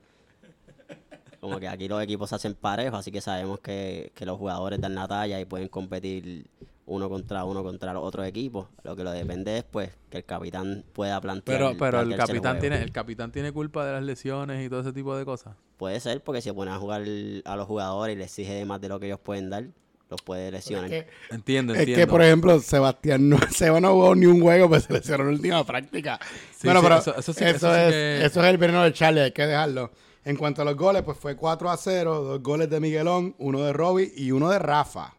Como 1.40 1.60
que 1.60 1.68
aquí 1.68 1.86
los 1.86 2.02
equipos 2.02 2.30
se 2.30 2.34
hacen 2.34 2.54
parejos, 2.54 2.98
así 2.98 3.12
que 3.12 3.20
sabemos 3.20 3.60
que, 3.60 4.10
que 4.16 4.26
los 4.26 4.36
jugadores 4.38 4.80
dan 4.80 4.96
la 4.96 5.06
talla 5.06 5.38
y 5.40 5.44
pueden 5.44 5.68
competir 5.68 6.46
uno 6.88 7.08
contra 7.08 7.44
uno 7.44 7.62
contra 7.62 7.92
los 7.92 8.02
otros 8.02 8.26
equipos. 8.26 8.66
Lo 8.82 8.96
que 8.96 9.04
lo 9.04 9.10
depende 9.12 9.58
es 9.58 9.64
pues 9.64 9.90
que 10.10 10.18
el 10.18 10.24
capitán 10.24 10.84
pueda 10.92 11.20
plantear. 11.20 11.58
pero 11.58 11.78
pero 11.78 12.00
el 12.00 12.16
capitán 12.16 12.58
tiene 12.58 12.82
el 12.82 12.90
capitán 12.92 13.30
tiene 13.30 13.52
culpa 13.52 13.84
de 13.86 13.92
las 13.92 14.02
lesiones 14.02 14.64
y 14.64 14.68
todo 14.68 14.80
ese 14.80 14.92
tipo 14.92 15.16
de 15.16 15.24
cosas. 15.24 15.54
Puede 15.76 16.00
ser 16.00 16.22
porque 16.24 16.40
si 16.40 16.50
pone 16.52 16.70
a 16.70 16.78
jugar 16.78 17.02
a 17.44 17.56
los 17.56 17.66
jugadores 17.66 18.16
y 18.16 18.18
les 18.18 18.26
exige 18.28 18.54
de 18.54 18.64
más 18.64 18.80
de 18.80 18.88
lo 18.88 18.98
que 18.98 19.06
ellos 19.06 19.20
pueden 19.20 19.48
dar, 19.50 19.64
los 20.10 20.22
puede 20.22 20.50
lesionar. 20.50 20.92
Es 20.92 21.06
Entiendo, 21.30 21.74
Es 21.74 21.80
entiendo. 21.80 22.00
que, 22.02 22.06
por 22.10 22.22
ejemplo, 22.22 22.58
Sebastián 22.60 23.28
no, 23.28 23.36
Seba 23.50 23.80
no 23.80 23.92
jugó 23.92 24.14
ni 24.16 24.26
un 24.26 24.40
juego, 24.40 24.68
pues 24.68 24.84
se 24.84 24.92
lesionó 24.94 25.24
en 25.24 25.28
la 25.30 25.34
última 25.36 25.64
práctica. 25.64 26.18
Sí, 26.56 26.66
bueno, 26.66 26.80
sí, 26.80 26.86
pero 26.86 26.98
eso- 26.98 27.10
eso, 27.10 27.20
eso 27.20 27.32
sí- 27.34 27.44
eso 27.44 27.74
sí 27.74 27.80
es, 27.80 27.92
que- 27.92 28.24
eso 28.24 28.40
es 28.42 28.46
el 28.48 28.56
veneno 28.58 28.82
del 28.82 28.92
Charlie, 28.94 29.20
hay 29.20 29.32
que 29.32 29.46
dejarlo. 29.46 29.92
En 30.24 30.36
cuanto 30.36 30.62
a 30.62 30.64
los 30.64 30.76
goles, 30.76 31.02
pues 31.02 31.16
fue 31.18 31.36
4 31.36 31.70
a 31.70 31.76
0, 31.76 32.22
dos 32.22 32.42
goles 32.42 32.68
de 32.68 32.80
Miguelón, 32.80 33.34
uno 33.38 33.60
de 33.62 33.72
Robbie 33.72 34.12
y 34.16 34.30
uno 34.32 34.48
de 34.50 34.58
Rafa. 34.58 35.14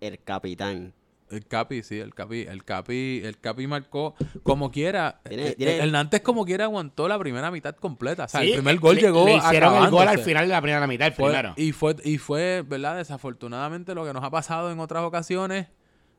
El 0.00 0.18
capitán. 0.22 0.92
El 1.30 1.46
Capi, 1.46 1.82
sí, 1.82 1.98
el 1.98 2.14
Capi, 2.14 2.42
el 2.42 2.64
Capi, 2.64 3.22
el 3.24 3.38
Capi 3.38 3.66
marcó 3.66 4.14
como 4.42 4.70
quiera. 4.70 5.20
Tiene- 5.26 5.48
eh, 5.48 5.54
tiene- 5.56 5.78
El 5.80 5.90
Nantes 5.92 6.20
como 6.20 6.44
quiera 6.44 6.64
aguantó 6.64 7.08
la 7.08 7.18
primera 7.18 7.50
mitad 7.50 7.74
completa. 7.76 8.24
O 8.24 8.28
sea, 8.28 8.40
Sí, 8.42 8.48
el 8.48 8.52
primer 8.54 8.78
gol 8.78 8.96
le- 8.96 9.00
llegó 9.02 9.24
Le 9.24 9.36
hicieron 9.36 9.82
el 9.82 9.90
gol 9.90 10.06
al 10.06 10.18
final 10.18 10.46
de 10.46 10.52
la 10.52 10.60
primera 10.60 10.86
mitad, 10.86 11.06
el 11.08 11.14
Fue- 11.14 11.30
primero. 11.30 11.54
y 11.56 11.72
fue 11.72 11.96
y 12.04 12.18
fue, 12.18 12.62
¿verdad? 12.66 12.96
Desafortunadamente 12.96 13.94
lo 13.94 14.04
que 14.04 14.12
nos 14.12 14.22
ha 14.22 14.30
pasado 14.30 14.70
en 14.70 14.78
otras 14.80 15.02
ocasiones, 15.02 15.66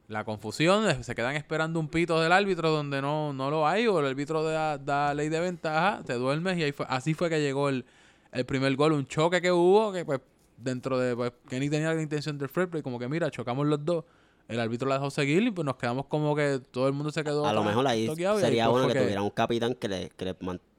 la 0.08 0.24
confusión, 0.24 0.90
eh, 0.90 1.04
se 1.04 1.16
quedan 1.16 1.36
esperando 1.36 1.80
un 1.80 1.88
pito 1.88 2.20
del 2.20 2.32
árbitro 2.32 2.72
donde 2.72 3.02
no, 3.02 3.32
no 3.32 3.50
lo 3.52 3.68
hay 3.68 3.88
o 3.88 4.00
el 4.00 4.08
árbitro 4.08 4.44
da, 4.44 4.78
da 4.78 5.14
ley 5.14 5.30
de 5.30 5.40
ventaja, 5.40 6.02
te 6.06 6.14
duermes 6.14 6.58
y 6.58 6.64
ahí 6.64 6.72
fue, 6.72 6.86
así 6.90 7.14
fue 7.14 7.30
que 7.30 7.40
llegó 7.42 7.70
el, 7.70 7.86
el 8.32 8.46
primer 8.46 8.76
gol, 8.76 8.92
un 8.94 9.06
choque 9.08 9.42
que 9.42 9.52
hubo 9.52 9.94
que 9.94 10.04
pues 10.04 10.20
dentro 10.58 10.98
de 11.00 11.16
pues, 11.16 11.32
Kenny 11.50 11.70
tenía 11.70 11.94
la 11.94 12.02
intención 12.02 12.38
del 12.38 12.50
free 12.50 12.66
play, 12.68 12.82
como 12.84 12.98
que 13.00 13.08
mira, 13.08 13.30
chocamos 13.32 13.66
los 13.68 13.84
dos. 13.86 14.04
El 14.48 14.60
árbitro 14.60 14.88
la 14.88 14.96
dejó 14.96 15.10
seguir 15.10 15.42
y 15.42 15.52
pues 15.52 15.66
nos 15.66 15.76
quedamos 15.78 16.06
como 16.06 16.36
que 16.36 16.60
todo 16.72 16.88
el 16.88 16.94
mundo 16.94 17.12
se 17.12 17.24
quedó 17.24 17.46
A 17.46 17.54
lo 17.54 17.64
mejor 17.64 17.88
ahí 17.88 18.08
sería 18.40 18.70
pues 18.70 18.84
bueno 18.84 18.94
que, 18.94 19.00
tuviera 19.00 19.22
un 19.22 19.32
capitán 19.32 19.74
que 19.74 19.88
le, 19.88 20.10
que 20.10 20.26
le 20.26 20.36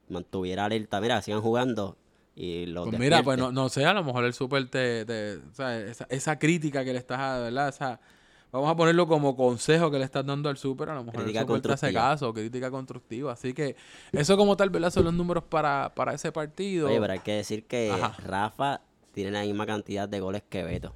mantuviera 0.08 0.66
alerta. 0.66 1.00
Mira, 1.00 1.20
sigan 1.22 1.40
jugando 1.40 1.96
y 2.36 2.66
los 2.66 2.86
Pues 2.88 2.98
mira, 2.98 3.22
pues 3.22 3.38
no, 3.38 3.50
no 3.50 3.68
sé, 3.68 3.84
a 3.84 3.94
lo 3.94 4.04
mejor 4.04 4.24
el 4.24 4.34
super 4.34 4.68
te, 4.68 5.04
te- 5.04 5.36
o 5.38 5.54
sea, 5.54 5.80
esa, 5.80 6.06
esa 6.10 6.38
crítica 6.38 6.84
que 6.84 6.92
le 6.92 6.98
estás, 6.98 7.40
¿verdad? 7.40 7.68
Esa, 7.70 7.98
vamos 8.52 8.70
a 8.70 8.76
ponerlo 8.76 9.08
como 9.08 9.34
consejo 9.34 9.90
que 9.90 9.98
le 9.98 10.04
estás 10.04 10.24
dando 10.24 10.48
al 10.48 10.58
super, 10.58 10.90
a 10.90 10.94
lo 10.94 11.02
mejor 11.02 11.24
Crítica 11.24 11.52
el 11.52 11.62
te 11.62 11.72
hace 11.72 11.92
caso, 11.92 12.32
crítica 12.32 12.70
constructiva. 12.70 13.32
Así 13.32 13.52
que 13.52 13.74
eso 14.12 14.36
como 14.36 14.56
tal, 14.56 14.70
¿verdad? 14.70 14.90
Son 14.90 15.04
los 15.04 15.14
números 15.14 15.44
para, 15.44 15.92
para 15.94 16.14
ese 16.14 16.30
partido. 16.30 16.88
Oye, 16.88 17.00
pero 17.00 17.12
hay 17.14 17.20
que 17.20 17.32
decir 17.32 17.64
que 17.64 17.90
Ajá. 17.90 18.14
Rafa 18.22 18.80
tiene 19.12 19.30
la 19.30 19.42
misma 19.42 19.66
cantidad 19.66 20.08
de 20.08 20.20
goles 20.20 20.42
que 20.48 20.62
Beto. 20.62 20.92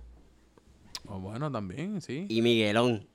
O 1.10 1.18
bueno, 1.18 1.50
también, 1.50 2.00
sí. 2.00 2.26
Y 2.28 2.40
Miguelón 2.42 3.06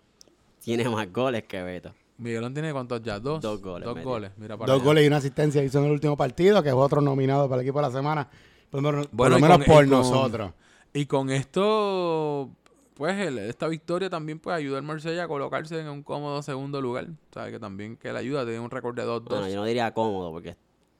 tiene 0.63 0.87
más 0.89 1.11
goles 1.11 1.43
que 1.43 1.61
Beto. 1.63 1.93
Miguelón 2.17 2.53
tiene 2.53 2.71
cuántos 2.71 3.01
ya, 3.01 3.19
dos. 3.19 3.41
Dos 3.41 3.61
goles, 3.61 3.85
Dos 3.85 4.01
goles, 4.03 4.31
mira 4.37 4.57
para 4.57 4.71
Dos 4.71 4.81
goles 4.83 5.03
y 5.03 5.07
una 5.07 5.17
asistencia 5.17 5.63
hizo 5.63 5.79
en 5.79 5.85
el 5.85 5.91
último 5.91 6.15
partido, 6.15 6.61
que 6.63 6.69
es 6.69 6.75
otro 6.75 7.01
nominado 7.01 7.49
para 7.49 7.61
el 7.61 7.67
equipo 7.67 7.79
de 7.79 7.87
la 7.87 7.91
semana. 7.91 8.29
Por, 8.69 8.81
lo 8.81 8.91
menos- 8.91 9.07
por 9.07 9.15
Bueno, 9.17 9.33
lo 9.35 9.39
y 9.39 9.41
menos 9.41 9.57
con- 9.57 9.65
por 9.65 9.85
y 9.85 9.89
con- 9.89 9.97
nosotros. 9.99 10.51
Y 10.93 11.05
con 11.07 11.29
esto, 11.29 12.49
pues 12.95 13.17
el- 13.19 13.37
esta 13.39 13.67
victoria 13.67 14.09
también 14.09 14.39
pues 14.39 14.55
ayuda 14.55 14.77
al 14.77 14.83
Marsella 14.83 15.25
a 15.25 15.27
colocarse 15.27 15.79
en 15.79 15.89
un 15.89 16.03
cómodo 16.03 16.41
segundo 16.41 16.79
lugar. 16.81 17.07
sabes 17.33 17.51
que 17.51 17.59
también 17.59 17.97
que 17.97 18.13
le 18.13 18.19
ayuda, 18.19 18.43
tiene 18.45 18.59
un 18.61 18.69
récord 18.71 18.95
de 18.95 19.03
2-2. 19.03 19.29
Bueno, 19.39 19.49
yo 19.49 19.55
no 19.57 19.65
diría 19.65 19.93
cómodo 19.93 20.31
porque 20.31 20.55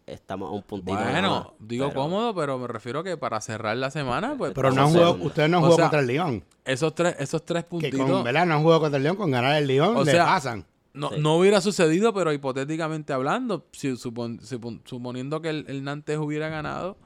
estamos 0.08 0.50
a 0.50 0.52
un 0.54 0.62
puntito. 0.64 0.94
Bueno, 0.98 1.54
digo 1.60 1.88
pero 1.90 2.00
cómodo, 2.02 2.36
pero 2.36 2.58
me 2.60 2.68
refiero 2.68 3.04
que 3.04 3.18
para 3.18 3.42
cerrar 3.42 3.76
la 3.78 3.90
semana, 3.92 4.36
pues 4.38 4.54
Pero 4.54 4.70
no 4.70 4.74
han 4.74 4.76
Vamos 4.78 4.92
jugado, 4.94 5.12
segundo. 5.14 5.28
ustedes 5.28 5.50
no 5.50 5.58
han 5.58 5.64
O 5.64 5.66
jugado 5.66 5.76
sea, 5.78 5.86
contra 5.86 6.00
el 6.02 6.08
León. 6.08 6.44
esos 6.64 6.96
tres, 6.96 7.16
esos 7.20 7.44
tres 7.46 7.64
Que 7.64 7.70
puntitos 7.70 8.10
con, 8.12 8.24
¿verdad? 8.24 8.46
No 8.46 8.54
han 8.56 8.62
jugado 8.62 8.82
contra 8.82 8.98
el 8.98 9.04
León, 9.04 9.16
con 9.16 9.32
ganar 9.32 9.56
el 9.56 9.68
León 9.68 9.98
O 9.98 10.04
le 10.04 10.12
sea, 10.12 10.26
pasan. 10.26 10.66
no, 10.94 11.10
Sí. 11.10 11.16
no 11.20 11.38
hubiera 11.38 11.60
sucedido, 11.62 12.14
pero 12.14 12.32
hipotéticamente 12.34 13.14
hablando, 13.14 13.66
si 13.72 13.90
supon- 13.92 14.40
supon- 14.42 14.82
suponiendo 14.86 15.42
que 15.42 15.50
el, 15.50 15.66
el 15.68 15.84
Nantes 15.84 16.18
hubiera 16.20 16.50
ganado, 16.50 16.98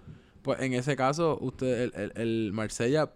pues 0.41 0.59
en 0.61 0.73
ese 0.73 0.95
caso, 0.95 1.37
usted, 1.41 1.81
el, 1.83 1.93
el, 1.95 2.11
el 2.15 2.51
Marsella 2.53 3.11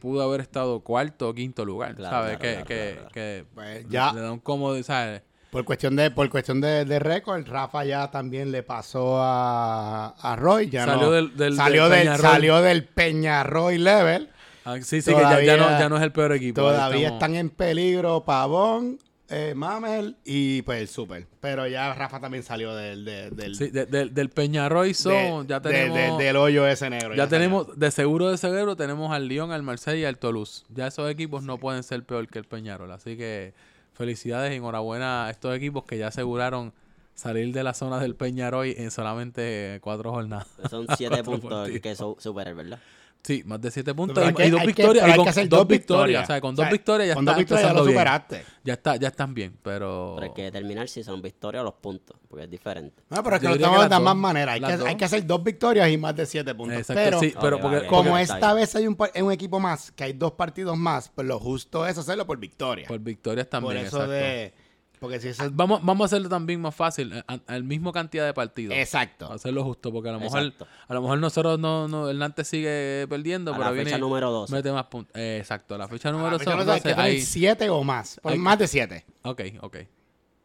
pudo 0.00 0.22
haber 0.22 0.40
estado 0.40 0.78
cuarto 0.80 1.28
o 1.30 1.34
quinto 1.34 1.64
lugar, 1.64 1.96
Claro, 1.96 2.16
¿sabes? 2.16 2.38
claro, 2.38 2.40
que, 2.40 2.52
claro, 2.54 2.66
que, 2.66 2.74
claro, 2.94 3.08
claro. 3.08 3.12
que 3.12 3.46
Pues 3.54 3.88
ya, 3.88 4.12
le 4.12 4.20
da 4.20 4.30
un 4.32 4.38
cómodo, 4.38 4.80
¿sabes? 4.84 5.22
Por 5.50 5.64
cuestión 5.64 5.96
de 5.96 6.10
por 6.10 6.28
cuestión 6.28 6.60
de, 6.60 6.84
de 6.84 6.98
récord, 6.98 7.46
Rafa 7.48 7.84
ya 7.84 8.10
también 8.10 8.52
le 8.52 8.62
pasó 8.62 9.18
a, 9.20 10.08
a 10.20 10.36
Roy. 10.36 10.68
Ya 10.70 10.84
Salió 10.84 11.02
no- 11.06 11.10
del- 11.12 11.36
del- 11.36 11.56
salió, 11.56 11.88
del 11.88 12.16
salió 12.18 12.60
del 12.60 12.84
Peñarroy 12.84 13.78
level. 13.78 14.28
Ah, 14.64 14.76
sí, 14.82 15.00
sí, 15.00 15.14
que 15.14 15.20
ya, 15.20 15.40
ya 15.42 15.56
no, 15.56 15.62
Todavía- 15.64 15.78
ya 15.78 15.88
no 15.88 15.96
es 15.96 16.02
el 16.02 16.12
peor 16.12 16.32
equipo. 16.32 16.60
Todavía 16.60 17.08
están 17.08 17.34
en 17.34 17.48
peligro 17.48 18.24
Pavón, 18.24 18.98
eh, 19.30 19.54
Mamel 19.56 20.16
y 20.26 20.60
pues 20.62 20.82
el 20.82 20.88
Super. 20.88 21.26
Pero 21.40 21.66
ya 21.66 21.94
Rafa 21.94 22.20
también 22.20 22.42
salió 22.42 22.74
del, 22.74 23.04
de- 23.06 23.30
del, 23.30 23.54
Sí, 23.54 23.68
de- 23.70 23.86
del- 23.86 24.12
del 24.12 24.28
Peñarroy 24.28 24.92
son, 24.92 25.46
de- 25.46 25.54
ya 25.54 25.60
tenemos... 25.62 26.18
de- 26.18 26.24
del 26.24 26.36
hoyo 26.36 26.66
ese 26.66 26.90
negro. 26.90 27.14
Ya 27.14 27.26
tenemos, 27.28 27.78
de 27.78 27.90
seguro 27.90 28.30
de 28.30 28.36
seguro, 28.36 28.76
tenemos 28.76 29.10
al 29.12 29.26
Lyon, 29.28 29.52
al 29.52 29.62
Marsella 29.62 29.96
y 29.98 30.04
al 30.04 30.18
Toulouse. 30.18 30.64
Ya 30.68 30.86
esos 30.88 31.10
equipos 31.10 31.42
no 31.42 31.56
pueden 31.56 31.82
ser 31.82 32.04
peor 32.04 32.28
que 32.28 32.38
el 32.38 32.44
Peñarol. 32.44 32.90
Así 32.92 33.16
que 33.16 33.54
felicidades 33.98 34.52
y 34.52 34.56
enhorabuena 34.56 35.26
a 35.26 35.30
estos 35.30 35.54
equipos 35.54 35.84
que 35.84 35.98
ya 35.98 36.06
aseguraron 36.06 36.72
salir 37.14 37.52
de 37.52 37.64
la 37.64 37.74
zona 37.74 37.98
del 37.98 38.14
Peñarol 38.14 38.66
en 38.68 38.92
solamente 38.92 39.80
cuatro 39.82 40.12
jornadas. 40.12 40.46
Son 40.70 40.86
siete 40.96 41.24
puntos 41.24 41.50
partidos. 41.50 41.80
que 41.82 41.96
son 41.96 42.14
super, 42.18 42.54
¿verdad? 42.54 42.78
Sí, 43.22 43.42
más 43.44 43.60
de 43.60 43.70
siete 43.70 43.92
puntos 43.94 44.14
Pero 44.14 44.38
y, 44.38 44.42
hay 44.42 44.48
y 44.48 44.50
dos 44.52 44.60
hay 44.60 44.66
que- 44.68 44.72
victorias. 44.72 45.06
y 45.06 45.10
hay 45.10 45.16
con 45.16 45.24
que 45.24 45.30
hacer 45.30 45.48
dos 45.48 45.58
dos 45.58 45.68
victorias. 45.68 46.06
victorias. 46.06 46.22
O 46.22 46.26
sea, 46.26 46.40
con 46.40 46.54
O 46.54 46.56
dos 46.56 46.70
victorias 46.70 47.08
ya 47.08 47.14
con 47.14 47.22
está 47.24 47.32
dos 47.32 47.38
victorias 47.38 47.62
ya 47.66 47.72
lo 47.74 47.78
empezando 47.80 47.84
bien. 47.84 47.98
superaste. 47.98 48.44
Ya, 48.64 48.72
está, 48.74 48.96
ya 48.96 49.08
están 49.08 49.34
bien, 49.34 49.58
pero... 49.62 50.12
Pero 50.16 50.26
hay 50.28 50.34
que 50.34 50.42
determinar 50.44 50.88
si 50.88 51.02
son 51.04 51.20
victorias 51.20 51.60
o 51.60 51.64
los 51.64 51.74
puntos, 51.74 52.16
porque 52.28 52.44
es 52.44 52.50
diferente. 52.50 53.02
No, 53.10 53.22
pero 53.22 53.36
es 53.36 53.40
que 53.40 53.46
Yo 53.46 53.50
lo 53.50 53.56
estamos 53.56 53.78
que 53.78 53.82
de 53.84 54.00
más 54.00 54.14
dos. 54.14 54.16
maneras. 54.16 54.54
Hay 54.54 54.60
que, 54.60 54.88
hay 54.88 54.96
que 54.96 55.04
hacer 55.04 55.26
dos 55.26 55.42
victorias 55.44 55.90
y 55.90 55.98
más 55.98 56.16
de 56.16 56.24
siete 56.26 56.54
puntos. 56.54 56.78
Exacto, 56.78 57.02
pero 57.04 57.20
sí, 57.20 57.34
pero 57.38 57.56
Ok, 57.56 57.62
porque, 57.62 57.76
vale. 57.76 57.88
como 57.88 58.10
porque- 58.10 58.22
esta 58.22 58.54
vez 58.54 58.76
hay 58.76 58.86
un, 58.86 58.96
un 59.22 59.32
equipo 59.32 59.60
más, 59.60 59.90
que 59.92 60.04
hay 60.04 60.12
dos 60.14 60.32
partidos 60.32 60.78
más, 60.78 61.10
pues 61.14 61.26
lo 61.26 61.38
justo 61.38 61.86
es 61.86 61.98
hacerlo 61.98 62.26
por 62.26 62.38
victoria. 62.38 62.86
por 62.88 62.98
victorias 63.00 63.48
también, 63.50 63.76
por 63.78 63.84
eso 63.84 63.96
exacto. 63.96 64.12
de... 64.12 64.54
Porque 65.00 65.20
si 65.20 65.28
eso 65.28 65.44
es... 65.44 65.54
Vamos, 65.54 65.80
vamos 65.84 66.04
a 66.04 66.06
hacerlo 66.06 66.28
también 66.28 66.60
más 66.60 66.74
fácil, 66.74 67.12
a- 67.12 67.24
a- 67.34 67.40
al 67.46 67.64
mismo 67.64 67.92
cantidad 67.92 68.26
de 68.26 68.34
partidos. 68.34 68.76
Exacto. 68.76 69.32
hacerlo 69.32 69.62
justo, 69.64 69.92
porque 69.92 70.08
a 70.08 70.12
lo 70.12 70.20
mejor, 70.20 70.40
Exacto. 70.42 70.66
a 70.88 70.94
lo 70.94 71.02
mejor 71.02 71.18
nosotros 71.18 71.58
no, 71.58 71.86
no 71.88 72.08
el 72.10 72.18
Nantes 72.18 72.48
sigue 72.48 73.06
perdiendo, 73.08 73.52
A 73.52 73.54
pero 73.54 73.64
la 73.66 73.70
viene 73.72 73.84
fecha 73.90 73.98
número 73.98 74.30
12. 74.30 74.52
mete 74.54 74.72
más 74.72 74.86
puntos. 74.86 75.14
Eh, 75.16 75.38
exacto, 75.40 75.74
a 75.74 75.78
la 75.78 75.88
fecha 75.88 76.08
Ah, 76.08 76.12
número 76.12 76.38
12, 76.38 76.50
hay 76.50 76.80
que 76.80 76.80
tener 76.82 77.00
ahí- 77.00 77.20
siete 77.20 77.68
o 77.70 77.82
más. 77.84 78.18
Por 78.22 78.32
hay- 78.32 78.38
más 78.38 78.58
de 78.58 78.66
siete. 78.66 79.04
Ok, 79.22 79.42
ok, 79.60 79.76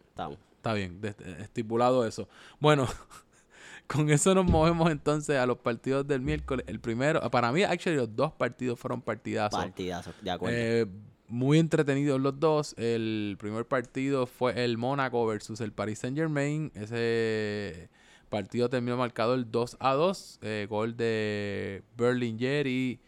Estamos. 0.09 0.37
está 0.57 0.73
bien, 0.73 0.99
estipulado 1.39 2.05
eso. 2.05 2.27
Bueno, 2.59 2.87
con 3.87 4.09
eso 4.09 4.33
nos 4.33 4.45
movemos 4.45 4.89
entonces 4.91 5.37
a 5.37 5.45
los 5.45 5.57
partidos 5.57 6.07
del 6.07 6.21
miércoles. 6.21 6.65
El 6.67 6.79
primero, 6.79 7.19
para 7.31 7.51
mí, 7.51 7.63
actually, 7.63 7.97
los 7.97 8.15
dos 8.15 8.31
partidos 8.33 8.79
fueron 8.79 9.01
partidazos. 9.01 9.59
Partidazos, 9.59 10.13
de 10.21 10.31
acuerdo. 10.31 10.57
Eh, 10.57 10.85
muy 11.27 11.59
entretenidos 11.59 12.19
los 12.19 12.39
dos. 12.39 12.75
El 12.77 13.38
primer 13.39 13.65
partido 13.65 14.25
fue 14.27 14.63
el 14.63 14.77
Mónaco 14.77 15.25
versus 15.25 15.62
el 15.62 15.71
Paris 15.71 15.99
Saint 15.99 16.17
Germain. 16.17 16.71
Ese 16.75 17.89
partido 18.29 18.69
terminó 18.69 18.97
marcado 18.97 19.33
el 19.36 19.51
2 19.51 19.77
a 19.79 19.93
2. 19.93 20.39
eh, 20.41 20.67
gol 20.69 20.97
de 20.97 21.83
Berlinger 21.95 22.67
y, 22.67 22.99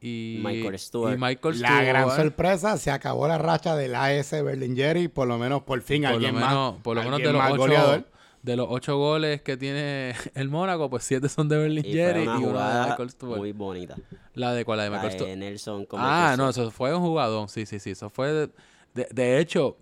y 0.00 0.40
Michael 0.44 0.78
Stewart. 0.78 1.14
y 1.14 1.18
Michael 1.20 1.60
La 1.60 1.82
gran 1.82 2.10
sorpresa, 2.10 2.76
se 2.76 2.90
acabó 2.90 3.26
la 3.26 3.38
racha 3.38 3.76
del 3.76 3.94
AS 3.94 4.30
Berlingeri, 4.30 5.08
por 5.08 5.26
lo 5.26 5.38
menos 5.38 5.62
por 5.62 5.80
fin 5.80 6.02
Por 6.02 6.10
lo 6.10 6.16
alguien 6.16 6.34
menos, 6.34 6.74
más. 6.74 6.82
por 6.82 6.96
lo 6.96 7.02
menos 7.02 7.18
de, 7.18 7.32
los 7.32 7.42
ocho, 7.42 7.56
goleador. 7.56 8.06
De 8.44 8.56
los 8.56 8.66
ocho 8.68 8.98
goles 8.98 9.40
que 9.40 9.56
tiene 9.56 10.14
el 10.34 10.50
Mónaco, 10.50 10.90
pues 10.90 11.02
siete 11.04 11.28
son 11.30 11.48
de 11.48 11.56
y 11.56 11.58
Berlinger 11.60 12.12
fue 12.14 12.24
y, 12.24 12.26
una 12.26 12.38
uno 12.38 12.58
de 12.82 12.88
Michael 12.90 13.10
Stewart. 13.10 13.38
muy 13.38 13.52
bonita. 13.52 13.96
La 14.34 14.52
de 14.52 14.64
cuál, 14.66 14.78
la 14.78 14.84
de 14.84 14.90
La 14.90 15.02
Michael 15.02 15.18
de. 15.24 15.36
Nelson 15.36 15.86
Ah, 15.92 16.34
no, 16.36 16.50
eso 16.50 16.70
fue 16.70 16.94
un 16.94 17.00
jugadón. 17.00 17.48
Sí, 17.48 17.64
sí, 17.66 17.78
sí. 17.78 17.90
Eso 17.92 18.10
fue. 18.10 18.28
De, 18.32 18.50
de- 18.92 19.08
de 19.12 19.38
hecho, 19.40 19.78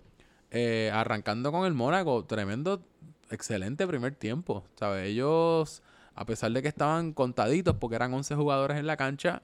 eh, 0.49 0.89
arrancando 0.93 1.51
con 1.51 1.65
el 1.65 1.73
Mónaco, 1.73 2.23
tremendo, 2.25 2.81
excelente 3.29 3.85
primer 3.85 4.15
tiempo. 4.15 4.63
¿Sabes? 4.79 5.07
Ellos, 5.09 5.81
a 6.15 6.25
pesar 6.25 6.51
de 6.51 6.61
que 6.61 6.69
estaban 6.69 7.11
contaditos, 7.11 7.75
porque 7.75 7.97
eran 7.97 8.13
11 8.13 8.33
jugadores 8.35 8.77
en 8.77 8.87
la 8.87 8.95
cancha, 8.95 9.41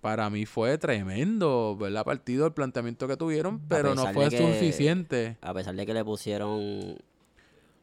para 0.00 0.30
mí 0.30 0.46
fue 0.46 0.78
tremendo, 0.78 1.76
¿verdad? 1.78 2.04
Partido, 2.04 2.46
el 2.46 2.52
planteamiento 2.54 3.06
que 3.08 3.16
tuvieron, 3.18 3.60
pero 3.68 3.94
no 3.94 4.06
fue 4.12 4.30
que- 4.30 4.38
suficiente. 4.38 5.36
A 5.42 5.52
pesar 5.52 5.74
de 5.74 5.84
que 5.84 5.92
le 5.92 6.04
pusieron 6.04 6.96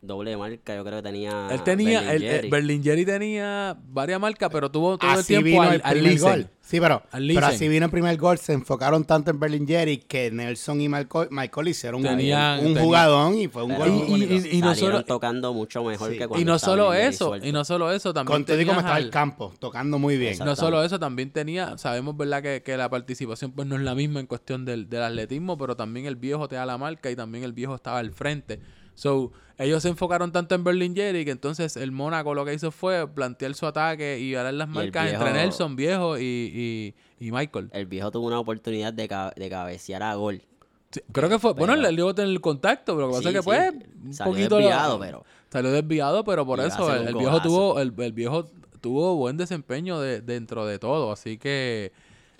doble 0.02 0.36
marca, 0.36 0.76
yo 0.76 0.84
creo 0.84 0.98
que 0.98 1.04
tenía. 1.04 1.48
Él 1.52 1.62
tenía, 1.64 2.00
el, 2.02 2.08
Berlingeri. 2.22 2.46
el- 2.46 2.50
Berlingeri 2.52 3.06
tenía 3.06 3.78
varias 3.88 4.20
marcas, 4.20 4.50
pero 4.52 4.72
tuvo 4.72 4.98
todo 4.98 5.12
el 5.14 5.20
Así 5.20 5.28
tiempo 5.28 5.46
vino 5.46 5.62
al, 5.62 5.74
el 5.76 5.82
al 5.84 5.94
primer 5.94 6.20
gol. 6.20 6.48
Sí, 6.62 6.80
pero, 6.80 7.04
Al 7.12 7.28
pero 7.28 7.46
así 7.48 7.68
vino 7.68 7.86
el 7.86 7.92
primer 7.92 8.18
gol. 8.18 8.38
Se 8.38 8.54
enfocaron 8.54 9.04
tanto 9.04 9.30
en 9.30 9.40
Berlingeri 9.40 9.98
que 9.98 10.32
Nelson 10.32 10.80
y 10.82 10.88
Michael, 10.90 11.28
Michael 11.30 11.68
hicieron 11.68 12.02
un- 12.02 12.08
Tenían- 12.08 12.60
un, 12.60 12.66
tenían- 12.68 12.84
jugadón 12.84 13.36
y 13.38 13.48
fue 13.48 13.64
un 13.64 13.72
Pero 13.78 13.80
gol 13.80 13.90
Y- 14.20 14.24
y- 14.24 14.58
y- 14.58 14.62
no 14.62 14.74
solo- 14.74 15.04
tocando 15.04 15.54
mucho 15.54 15.84
mejor 15.84 16.12
Sí. 16.12 16.18
que 16.18 16.28
cuando 16.28 16.42
Y 16.42 16.46
no 16.46 16.56
estaba 16.56 16.72
solo 16.74 16.90
Berlingeri 16.90 17.14
eso, 17.16 17.28
suelto. 17.28 17.48
y 17.48 17.52
no 17.52 17.66
solo 17.66 17.92
eso, 17.92 18.14
también 18.14 18.34
Con 18.38 18.46
todo 18.46 18.62
y 18.62 18.66
como 18.66 18.80
al- 18.80 19.04
el 19.04 19.10
campo, 19.10 19.54
tocando 19.60 20.00
muy 20.00 20.18
bien. 20.18 20.38
No 20.40 20.56
solo 20.56 20.84
eso, 20.84 20.98
también 20.98 21.32
tenía, 21.32 21.78
sabemos 21.78 22.16
verdad 22.18 22.42
que, 22.42 22.64
que 22.64 22.78
la 22.78 22.90
participación 22.90 23.52
pues 23.52 23.68
no 23.68 23.76
es 23.76 23.82
la 23.82 23.94
misma 23.94 24.20
en 24.22 24.28
cuestión 24.28 24.64
del, 24.66 24.90
del 24.90 25.04
atletismo, 25.04 25.58
pero 25.58 25.76
también 25.76 26.06
el 26.06 26.16
viejo 26.16 26.48
te 26.48 26.56
da 26.56 26.66
la 26.66 26.78
marca 26.78 27.12
y 27.12 27.16
también 27.16 27.44
el 27.44 27.54
viejo 27.54 27.76
estaba 27.76 28.00
al 28.00 28.12
frente. 28.14 28.60
So, 29.02 29.32
ellos 29.58 29.82
se 29.82 29.90
enfocaron 29.90 30.32
tanto 30.32 30.54
en 30.54 30.64
Berlingeri 30.64 31.26
que 31.26 31.32
entonces 31.32 31.76
el 31.76 31.92
Mónaco 31.92 32.36
lo 32.36 32.46
que 32.46 32.54
hizo 32.54 32.70
fue 32.72 33.08
plantear 33.08 33.56
su 33.56 33.66
ataque 33.66 34.20
y 34.20 34.32
ganar 34.32 34.54
las 34.54 34.70
marcas 34.70 35.12
entre 35.12 35.34
Nelson, 35.34 35.76
viejo 35.76 36.20
y, 36.20 36.94
y, 37.20 37.26
y 37.26 37.32
Michael. 37.32 37.70
El 37.74 37.88
viejo 37.88 38.12
tuvo 38.12 38.28
una 38.28 38.40
oportunidad 38.40 38.94
de, 38.94 39.08
ca- 39.08 39.34
de 39.36 39.50
cabecear 39.50 40.04
a 40.04 40.14
gol. 40.14 40.44
Sí, 40.92 41.02
creo 41.12 41.30
que 41.30 41.40
fue, 41.40 41.54
bueno, 41.54 41.74
Pero- 41.74 41.90
le 41.90 41.96
dio 41.96 42.14
tener 42.14 42.30
el 42.30 42.42
contacto, 42.42 42.94
pero 42.96 43.08
lo 43.08 43.14
que 43.14 43.18
pasa 43.18 43.30
Sí, 43.32 43.36
es 43.38 43.40
que 43.40 43.42
sí, 43.42 43.46
pues 43.46 43.86
un 44.06 44.14
salió 44.14 44.32
poquito 44.34 44.56
desviado, 44.58 45.00
pero- 45.00 45.26
salió 45.52 45.72
desviado, 45.72 46.24
pero 46.24 46.46
por 46.46 46.60
eso 46.60 46.94
el, 46.96 47.16
viejo 47.16 47.42
tuvo 47.42 47.80
el, 47.80 47.94
el 47.98 48.14
viejo 48.14 48.46
tuvo 48.82 49.16
buen 49.16 49.36
desempeño 49.38 50.00
de, 50.00 50.22
dentro 50.22 50.66
de 50.68 50.78
todo, 50.80 51.12
así 51.12 51.38
que 51.40 51.92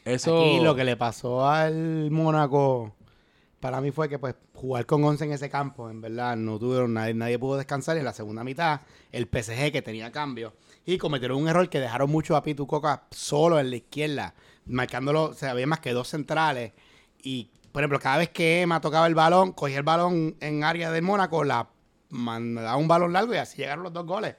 eso 0.06 0.40
Aquí 0.42 0.60
lo 0.60 0.76
que 0.76 0.84
le 0.84 0.96
pasó 0.96 1.48
al 1.48 2.12
Mónaco 2.12 2.94
para 3.62 3.80
mí 3.80 3.92
fue 3.92 4.10
que 4.10 4.20
pues 4.20 4.36
jugar 4.54 4.86
con 4.86 5.04
11 5.04 5.24
en 5.24 5.32
ese 5.32 5.50
campo, 5.50 5.90
en 5.90 6.02
verdad, 6.02 6.36
no 6.36 6.60
tuvieron 6.60 6.94
nadie, 6.94 7.14
nadie 7.14 7.40
pudo 7.40 7.58
descansar 7.58 7.96
en 7.96 8.04
la 8.04 8.12
segunda 8.12 8.44
mitad 8.44 8.82
el 9.12 9.30
PSG 9.32 9.72
que 9.72 9.82
tenía 9.82 10.12
cambio 10.12 10.54
y 10.86 10.98
cometieron 10.98 11.38
un 11.38 11.48
error 11.48 11.70
que 11.70 11.80
dejaron 11.80 12.10
mucho 12.12 12.36
a 12.36 12.44
Pitu 12.44 12.68
Coca 12.68 13.04
solo 13.12 13.60
en 13.60 13.70
la 13.70 13.78
izquierda, 13.78 14.34
marcándolo, 14.66 15.26
o 15.26 15.34
sea, 15.34 15.52
había 15.52 15.68
más 15.68 15.80
que 15.80 15.94
dos 15.94 16.10
centrales 16.10 16.74
y 17.24 17.52
por 17.72 17.82
ejemplo, 17.82 18.00
cada 18.00 18.18
vez 18.18 18.30
que 18.30 18.62
Emma 18.62 18.82
tocaba 18.82 19.08
el 19.08 19.16
balón, 19.16 19.54
cogía 19.54 19.78
el 19.78 19.84
balón 19.84 20.36
en 20.42 20.64
área 20.64 20.92
de 20.92 21.02
Mónaco, 21.02 21.44
la 21.44 21.70
mandaba 22.10 22.76
un 22.76 22.88
balón 22.88 23.14
largo 23.14 23.34
y 23.34 23.38
así 23.38 23.58
llegaron 23.58 23.84
los 23.84 23.94
dos 23.94 24.06
goles. 24.06 24.36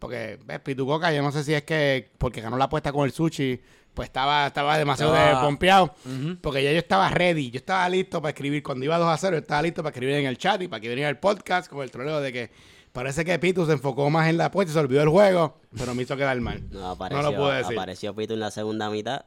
Porque, 0.00 0.40
ves, 0.44 0.58
Pitu 0.60 0.84
Coca, 0.84 1.12
yo 1.12 1.22
no 1.22 1.30
sé 1.30 1.44
si 1.44 1.54
es 1.54 1.62
que 1.62 2.10
porque 2.18 2.40
ganó 2.40 2.56
la 2.56 2.64
apuesta 2.64 2.92
con 2.92 3.04
el 3.04 3.12
sushi, 3.12 3.60
pues 3.94 4.08
estaba, 4.08 4.46
estaba 4.46 4.78
demasiado 4.78 5.14
Estaba- 5.14 5.42
pompeado. 5.42 5.94
Porque 6.40 6.62
ya 6.64 6.72
yo 6.72 6.78
estaba 6.78 7.08
ready, 7.10 7.50
yo 7.50 7.58
estaba 7.58 7.88
listo 7.88 8.20
para 8.22 8.30
escribir. 8.30 8.62
Cuando 8.62 8.84
iba 8.84 8.96
2 8.98 9.08
a 9.08 9.16
0, 9.16 9.36
yo 9.36 9.40
estaba 9.42 9.62
listo 9.62 9.82
para 9.82 9.92
escribir 9.92 10.14
en 10.16 10.26
el 10.26 10.38
chat 10.38 10.60
y 10.62 10.68
para 10.68 10.80
que 10.80 10.88
viniera 10.88 11.10
el 11.10 11.18
podcast 11.18 11.70
con 11.70 11.82
el 11.82 11.90
troleo 11.90 12.20
de 12.20 12.32
que 12.32 12.50
parece 12.92 13.24
que 13.24 13.38
Pitu 13.38 13.64
se 13.66 13.72
enfocó 13.72 14.08
más 14.10 14.28
en 14.28 14.36
la 14.38 14.46
apuesta 14.46 14.70
y 14.70 14.74
se 14.74 14.78
olvidó 14.80 15.00
del 15.00 15.08
juego, 15.10 15.58
pero 15.76 15.94
me 15.94 16.02
hizo 16.02 16.16
quedar 16.16 16.40
mal. 16.40 16.62
No, 16.70 16.90
apareció, 16.90 17.22
lo 17.30 17.36
puedo 17.36 17.50
decir. 17.50 17.78
apareció 17.78 18.14
Pito 18.14 18.34
en 18.34 18.40
la 18.40 18.50
segunda 18.50 18.88
mitad 18.90 19.24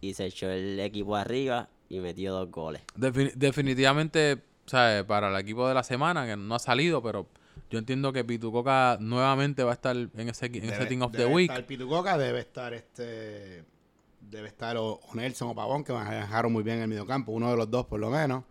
y 0.00 0.14
se 0.14 0.26
echó 0.26 0.50
el 0.50 0.78
equipo 0.80 1.14
arriba 1.16 1.68
y 1.88 2.00
metió 2.00 2.32
dos 2.32 2.50
goles. 2.50 2.82
Defini- 2.96 3.32
definitivamente, 3.34 4.38
¿sabes? 4.66 5.04
Para 5.04 5.28
el 5.28 5.36
equipo 5.40 5.68
de 5.68 5.74
la 5.74 5.82
semana, 5.84 6.26
que 6.26 6.36
no 6.36 6.54
ha 6.54 6.58
salido, 6.58 7.02
pero 7.02 7.26
yo 7.72 7.78
entiendo 7.78 8.12
que 8.12 8.24
Pitucoca 8.24 8.96
nuevamente 9.00 9.64
va 9.64 9.70
a 9.70 9.74
estar 9.74 9.96
en 9.96 10.10
ese, 10.28 10.46
en 10.46 10.64
ese 10.70 10.86
Team 10.86 11.02
of 11.02 11.12
the 11.12 11.26
Week. 11.26 11.50
estar 11.50 11.66
Pitu 11.66 11.88
Coca, 11.88 12.16
debe 12.18 12.40
estar 12.40 12.72
este. 12.74 13.64
Debe 14.20 14.48
estar 14.48 14.76
o, 14.78 15.00
Nelson 15.14 15.48
o 15.48 15.54
Pavón, 15.54 15.82
que 15.84 15.92
manejaron 15.92 16.52
muy 16.52 16.62
bien 16.62 16.76
en 16.76 16.82
el 16.84 16.88
mediocampo, 16.88 17.32
uno 17.32 17.50
de 17.50 17.56
los 17.56 17.70
dos 17.70 17.86
por 17.86 17.98
lo 18.00 18.08
menos. 18.10 18.44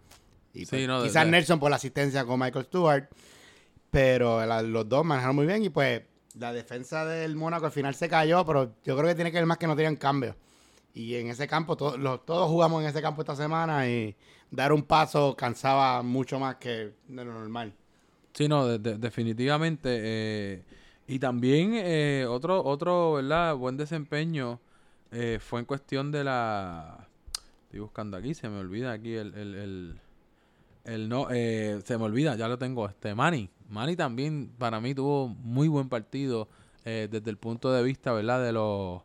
Y 0.54 0.66
Sí, 0.66 0.66
pues, 0.70 0.88
no, 0.88 1.02
quizás 1.04 1.26
de- 1.26 1.32
Nelson 1.32 1.60
por 1.60 1.70
la 1.70 1.78
asistencia 1.78 2.26
con 2.26 2.40
Michael 2.40 2.66
Stewart, 2.66 3.06
pero 3.90 4.46
la- 4.46 4.62
los 4.62 4.88
dos 4.88 5.06
manejaron 5.06 5.36
muy 5.36 5.46
bien 5.46 5.64
y 5.64 5.70
pues 5.70 6.02
la 6.38 6.54
defensa 6.54 7.06
del 7.06 7.36
Mónaco 7.36 7.66
al 7.66 7.72
final 7.72 7.96
se 7.96 8.08
cayó, 8.10 8.46
pero 8.46 8.76
yo 8.84 8.96
creo 8.98 9.08
que 9.08 9.16
tiene 9.16 9.32
que 9.32 9.38
ver 9.38 9.46
más 9.46 9.58
que 9.58 9.68
no 9.68 9.76
tenían 9.76 9.96
cambio. 9.96 10.36
Y 10.94 11.16
en 11.16 11.28
ese 11.28 11.48
campo, 11.48 11.76
to- 11.78 11.98
los- 11.98 12.26
todos 12.26 12.50
jugamos 12.50 12.82
en 12.84 12.90
ese 12.90 13.02
campo 13.02 13.22
esta 13.22 13.36
semana 13.36 13.88
y 13.88 14.16
dar 14.50 14.74
un 14.74 14.84
paso 14.84 15.36
cansaba 15.38 16.02
mucho 16.04 16.38
más 16.40 16.56
que 16.58 16.94
de 17.08 17.26
lo 17.26 17.34
normal. 17.34 17.74
Sí, 18.34 18.48
no, 18.48 18.66
de- 18.68 18.80
de- 18.80 18.98
definitivamente. 18.98 19.90
eh, 19.92 20.64
y 21.08 21.20
también 21.20 21.74
eh, 21.76 22.26
otro, 22.30 22.64
otro, 22.64 23.14
¿verdad? 23.14 23.56
Buen 23.56 23.76
desempeño 23.78 24.60
eh, 25.12 25.40
fue 25.42 25.60
en 25.60 25.66
cuestión 25.66 26.12
de 26.12 26.24
la... 26.24 27.08
Estoy 27.64 27.80
buscando 27.82 28.18
aquí, 28.18 28.34
se 28.34 28.50
me 28.50 28.60
olvida 28.60 28.92
aquí 28.94 29.14
el... 29.16 29.34
el, 29.36 29.56
el, 29.56 30.00
el 30.86 31.10
no, 31.10 31.28
eh, 31.32 31.80
se 31.84 31.98
me 31.98 32.06
olvida, 32.06 32.36
ya 32.36 32.48
lo 32.48 32.58
tengo, 32.58 32.88
este 32.88 33.14
Manny. 33.16 33.50
Manny 33.70 33.96
también 33.96 34.52
para 34.58 34.80
mí 34.82 34.96
tuvo 34.96 35.28
muy 35.28 35.68
buen 35.68 35.90
partido 35.90 36.48
eh, 36.86 37.08
desde 37.12 37.30
el 37.30 37.38
punto 37.38 37.72
de 37.72 37.84
vista, 37.84 38.12
¿verdad? 38.14 38.44
De 38.44 38.52
los, 38.52 39.02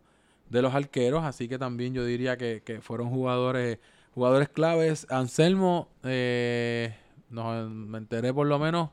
de 0.48 0.62
los 0.62 0.74
arqueros, 0.74 1.24
así 1.24 1.48
que 1.48 1.58
también 1.58 1.92
yo 1.94 2.04
diría 2.04 2.36
que, 2.36 2.62
que 2.64 2.80
fueron 2.80 3.10
jugadores 3.10 3.78
jugadores 4.14 4.48
claves. 4.48 5.06
Anselmo, 5.10 5.88
eh, 6.02 6.96
no, 7.30 7.68
me 7.68 7.98
enteré 7.98 8.32
por 8.32 8.46
lo 8.46 8.58
menos, 8.58 8.90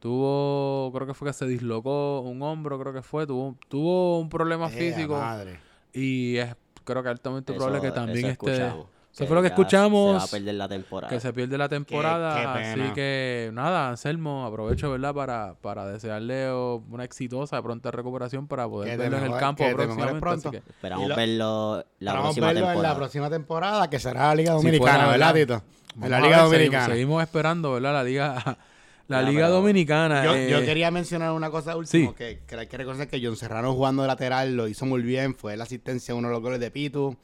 tuvo, 0.00 0.90
creo 0.94 1.06
que 1.06 1.14
fue 1.14 1.28
que 1.28 1.32
se 1.32 1.46
dislocó 1.46 2.20
un 2.20 2.42
hombro, 2.42 2.78
creo 2.78 2.92
que 2.92 3.02
fue, 3.02 3.26
tuvo, 3.26 3.56
tuvo 3.68 4.18
un 4.20 4.28
problema 4.28 4.66
¡Ea 4.70 4.78
físico 4.78 5.18
madre! 5.18 5.58
y 5.92 6.36
es 6.36 6.54
creo 6.84 7.02
que 7.02 7.08
altamente 7.08 7.52
Eso- 7.52 7.58
probable 7.64 7.80
que 7.88 7.92
también 7.92 8.26
esté... 8.26 8.30
escuchamos, 8.52 8.86
Eso 9.12 9.26
fue 9.26 9.34
lo 9.34 9.40
que 9.42 9.48
escuchamos. 9.48 10.12
Se 10.12 10.18
va 10.18 10.24
a 10.24 10.26
perder 10.28 10.54
la 10.56 10.68
temporada. 10.68 11.08
Que 11.12 11.18
se 11.20 11.32
pierde 11.32 11.56
la 11.58 11.68
temporada, 11.70 12.36
qué 12.36 12.64
así 12.68 12.92
que 12.94 13.50
nada, 13.54 13.88
Anselmo, 13.88 14.44
aprovecho, 14.46 14.90
¿verdad? 14.90 15.14
Para, 15.14 15.54
para 15.62 15.86
desearle 15.86 16.52
una 16.52 17.02
exitosa, 17.02 17.60
pronta 17.62 17.90
recuperación 17.90 18.46
para 18.46 18.68
poder 18.68 18.90
Que 18.90 18.96
verlo 18.98 19.16
en 19.18 19.32
el 19.32 19.38
campo 19.40 19.64
próximamente. 19.72 20.10
así 20.12 20.20
pronto. 20.20 20.50
que- 20.50 20.58
Esperamos 20.58 21.08
lo- 21.08 21.16
verlo 21.16 21.84
la 21.98 22.12
Vamos 22.12 22.24
a 22.26 22.28
próxima 22.28 22.46
verlo 22.48 22.60
temporada. 22.60 22.76
en 22.76 22.82
la 22.92 22.96
próxima 22.96 23.30
temporada, 23.30 23.90
que 23.90 23.98
será 23.98 24.28
la 24.28 24.34
Liga 24.34 24.52
Si 24.52 24.56
Dominicana, 24.58 24.92
fuera, 25.06 25.32
¿verdad. 25.32 25.34
Tito? 25.34 25.62
En 26.04 26.10
la 26.10 26.20
Liga 26.20 26.36
ver, 26.36 26.44
Dominicana. 26.44 26.84
Seguimos, 26.84 26.92
seguimos 26.92 27.22
esperando, 27.22 27.72
¿verdad? 27.72 27.92
La 27.94 28.04
Liga, 28.04 28.58
la 29.08 29.22
Ya, 29.22 29.28
Liga 29.30 29.48
Dominicana. 29.48 30.24
Yo, 30.24 30.34
eh, 30.34 30.50
yo 30.50 30.64
quería 30.64 30.90
mencionar 30.90 31.32
una 31.32 31.50
cosa 31.50 31.76
última, 31.76 32.08
Sí. 32.10 32.14
que, 32.16 32.40
que 32.46 32.56
hay 32.56 32.66
que 32.66 32.76
reconocer 32.76 33.08
que 33.08 33.20
John 33.24 33.36
Serrano 33.36 33.72
jugando 33.74 34.02
de 34.02 34.08
lateral 34.08 34.56
lo 34.56 34.66
hizo 34.68 34.84
muy 34.86 35.02
bien, 35.02 35.34
fue 35.34 35.56
la 35.56 35.64
asistencia 35.64 36.12
a 36.12 36.16
uno 36.16 36.28
de 36.28 36.34
los 36.34 36.42
goles 36.42 36.58
de 36.60 36.70
Pitu, 36.70 37.16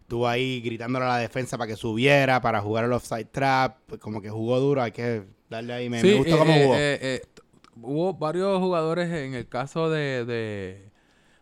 estuvo 0.00 0.26
ahí 0.28 0.60
gritándole 0.60 1.04
a 1.04 1.08
la 1.08 1.18
defensa 1.18 1.56
para 1.56 1.68
que 1.68 1.76
subiera, 1.76 2.40
para 2.40 2.60
jugar 2.60 2.84
el 2.84 2.92
offside 2.92 3.26
trap, 3.26 3.78
pues 3.86 4.00
como 4.00 4.20
que 4.20 4.30
jugó 4.30 4.58
duro, 4.60 4.82
hay 4.82 4.92
que 4.92 5.22
darle 5.48 5.72
ahí, 5.72 5.88
me, 5.88 6.00
Sí, 6.00 6.08
me 6.08 6.14
gustó 6.14 6.34
eh, 6.34 6.38
cómo 6.38 6.52
eh, 6.52 6.62
jugó. 6.64 6.74
eh, 6.76 7.22
hubo 7.82 8.14
varios 8.14 8.58
jugadores 8.60 9.10
en 9.10 9.34
el 9.34 9.48
caso 9.48 9.90
de, 9.90 10.24
de 10.24 10.90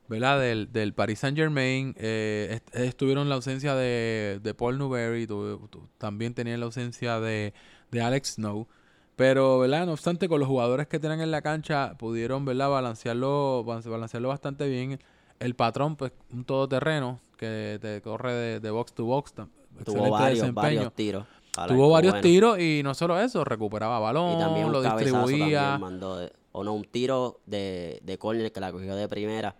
¿verdad? 0.09 0.39
Del, 0.41 0.71
del 0.73 0.93
Paris 0.93 1.21
Saint 1.21 1.37
Germain. 1.37 1.95
eh, 1.99 2.49
est- 2.57 2.77
estuvieron 2.77 3.29
la 3.31 3.37
ausencia 3.37 3.75
de, 3.75 4.39
de 4.43 4.55
Paul 4.55 4.77
Newberry. 4.79 5.27
tu- 5.27 5.67
tu- 5.71 5.89
también 5.99 6.35
tenían 6.35 6.61
la 6.61 6.67
ausencia 6.67 7.19
de, 7.21 7.55
de 7.91 8.01
Alex 8.03 8.35
Snow. 8.35 8.69
Pero, 9.17 9.59
¿verdad? 9.59 9.87
No 9.87 9.93
obstante, 9.93 10.29
con 10.29 10.41
los 10.41 10.49
jugadores 10.49 10.87
que 10.89 10.99
tenían 10.99 11.21
en 11.21 11.31
la 11.31 11.43
cancha, 11.43 11.95
pudieron, 11.99 12.45
¿verdad? 12.45 12.71
Balancearlo, 12.71 13.63
balance- 13.65 13.89
balancearlo 13.89 14.29
bastante 14.29 14.67
bien. 14.69 14.99
El 15.39 15.55
patrón, 15.55 15.97
pues, 15.97 16.13
un 16.33 16.45
todoterreno 16.45 17.21
que 17.37 17.79
te 17.81 18.01
corre 18.01 18.33
de, 18.33 18.61
de 18.61 18.71
box 18.71 18.93
to 18.95 19.05
box. 19.05 19.33
Tuvo 19.35 19.47
Excelente 19.81 20.11
varios, 20.11 20.39
desempeño. 20.41 20.65
varios 20.77 20.93
tiros. 20.95 21.27
Tuvo 21.69 21.91
varios 21.91 22.13
bueno. 22.15 22.23
tiros 22.23 22.59
y 22.59 22.81
no 22.83 22.95
solo 22.95 23.21
eso, 23.21 23.45
recuperaba 23.45 23.99
balón, 23.99 24.37
Y 24.37 24.39
también 24.39 24.73
lo 24.73 24.81
distribuía. 24.81 25.61
también 25.61 25.81
mandó. 25.81 26.17
de- 26.17 26.33
o 26.55 26.65
no, 26.65 26.73
un 26.75 26.85
tiro 26.85 27.41
de, 27.47 28.01
de 28.03 28.19
córner 28.19 28.53
que 28.53 28.61
la 28.61 28.71
cogió 28.73 28.95
de 28.95 29.09
primera, 29.09 29.57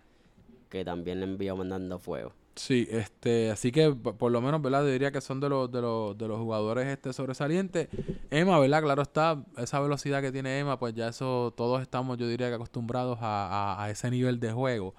que 0.69 0.85
también 0.85 1.19
le 1.19 1.25
envió 1.25 1.55
mandando 1.55 1.97
fuego. 1.99 2.33
Sí, 2.55 2.87
este, 2.91 3.49
así 3.49 3.71
que 3.71 3.91
por 3.91 4.31
lo 4.31 4.39
menos, 4.39 4.61
¿verdad? 4.61 4.81
Yo 4.81 4.91
diría 4.91 5.11
que 5.11 5.21
son 5.21 5.39
de 5.39 5.49
los, 5.49 5.71
de 5.71 5.81
los, 5.81 6.17
de 6.17 6.27
los 6.27 6.37
jugadores 6.39 6.87
este 6.87 7.11
sobresalientes. 7.11 7.87
Emma, 8.29 8.59
¿verdad? 8.59 8.81
Claro 8.83 9.01
está, 9.01 9.43
esa 9.57 9.79
velocidad 9.79 10.21
que 10.21 10.31
tiene 10.31 10.59
Emma, 10.59 10.77
pues 10.77 10.93
ya 10.93 11.07
eso 11.07 11.53
todos 11.57 11.81
estamos, 11.81 12.17
yo 12.17 12.27
diría 12.27 12.49
que 12.49 12.55
acostumbrados 12.55 13.17
a, 13.21 13.73
a, 13.73 13.83
a 13.83 13.89
ese 13.89 14.11
nivel 14.11 14.39
de 14.39 14.51
juego. 14.51 14.93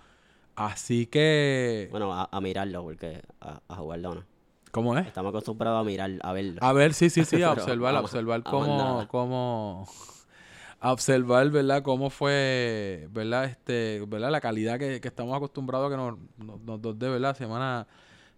Así 0.57 1.07
que, 1.07 1.89
Bueno, 1.91 2.13
a, 2.13 2.29
a 2.31 2.41
mirarlo, 2.41 2.83
porque 2.83 3.23
a, 3.41 3.61
a 3.69 3.77
jugarlo 3.77 4.15
no. 4.17 4.35
¿cómo 4.75 4.99
es? 4.99 5.07
Estamos 5.07 5.31
acostumbrados 5.31 5.81
a 5.81 5.85
mirar, 5.85 6.11
a 6.23 6.33
verlo. 6.33 6.59
A 6.61 6.73
ver, 6.73 6.95
sí, 6.95 7.09
sí, 7.09 7.25
sí, 7.25 7.41
a 7.43 7.53
observar, 7.53 7.95
a 7.95 8.01
observar 8.01 8.43
cómo, 8.43 9.07
cómo, 9.09 9.89
a 10.85 10.93
observar, 10.93 11.49
¿verdad? 11.51 11.83
Cómo 11.83 12.11
fue, 12.11 13.09
¿verdad? 13.11 13.45
Este, 13.47 14.05
¿verdad? 14.07 14.31
La 14.31 14.41
calidad 14.41 14.79
que, 14.79 15.01
que 15.01 15.09
estamos 15.09 15.35
acostumbrados 15.37 15.87
a 15.89 15.91
que 15.91 15.97
nos, 15.97 16.19
nos, 16.37 16.61
nos- 16.61 16.81
nos 16.81 16.99
dé, 16.99 17.09
¿verdad? 17.09 17.35
Semana, 17.37 17.87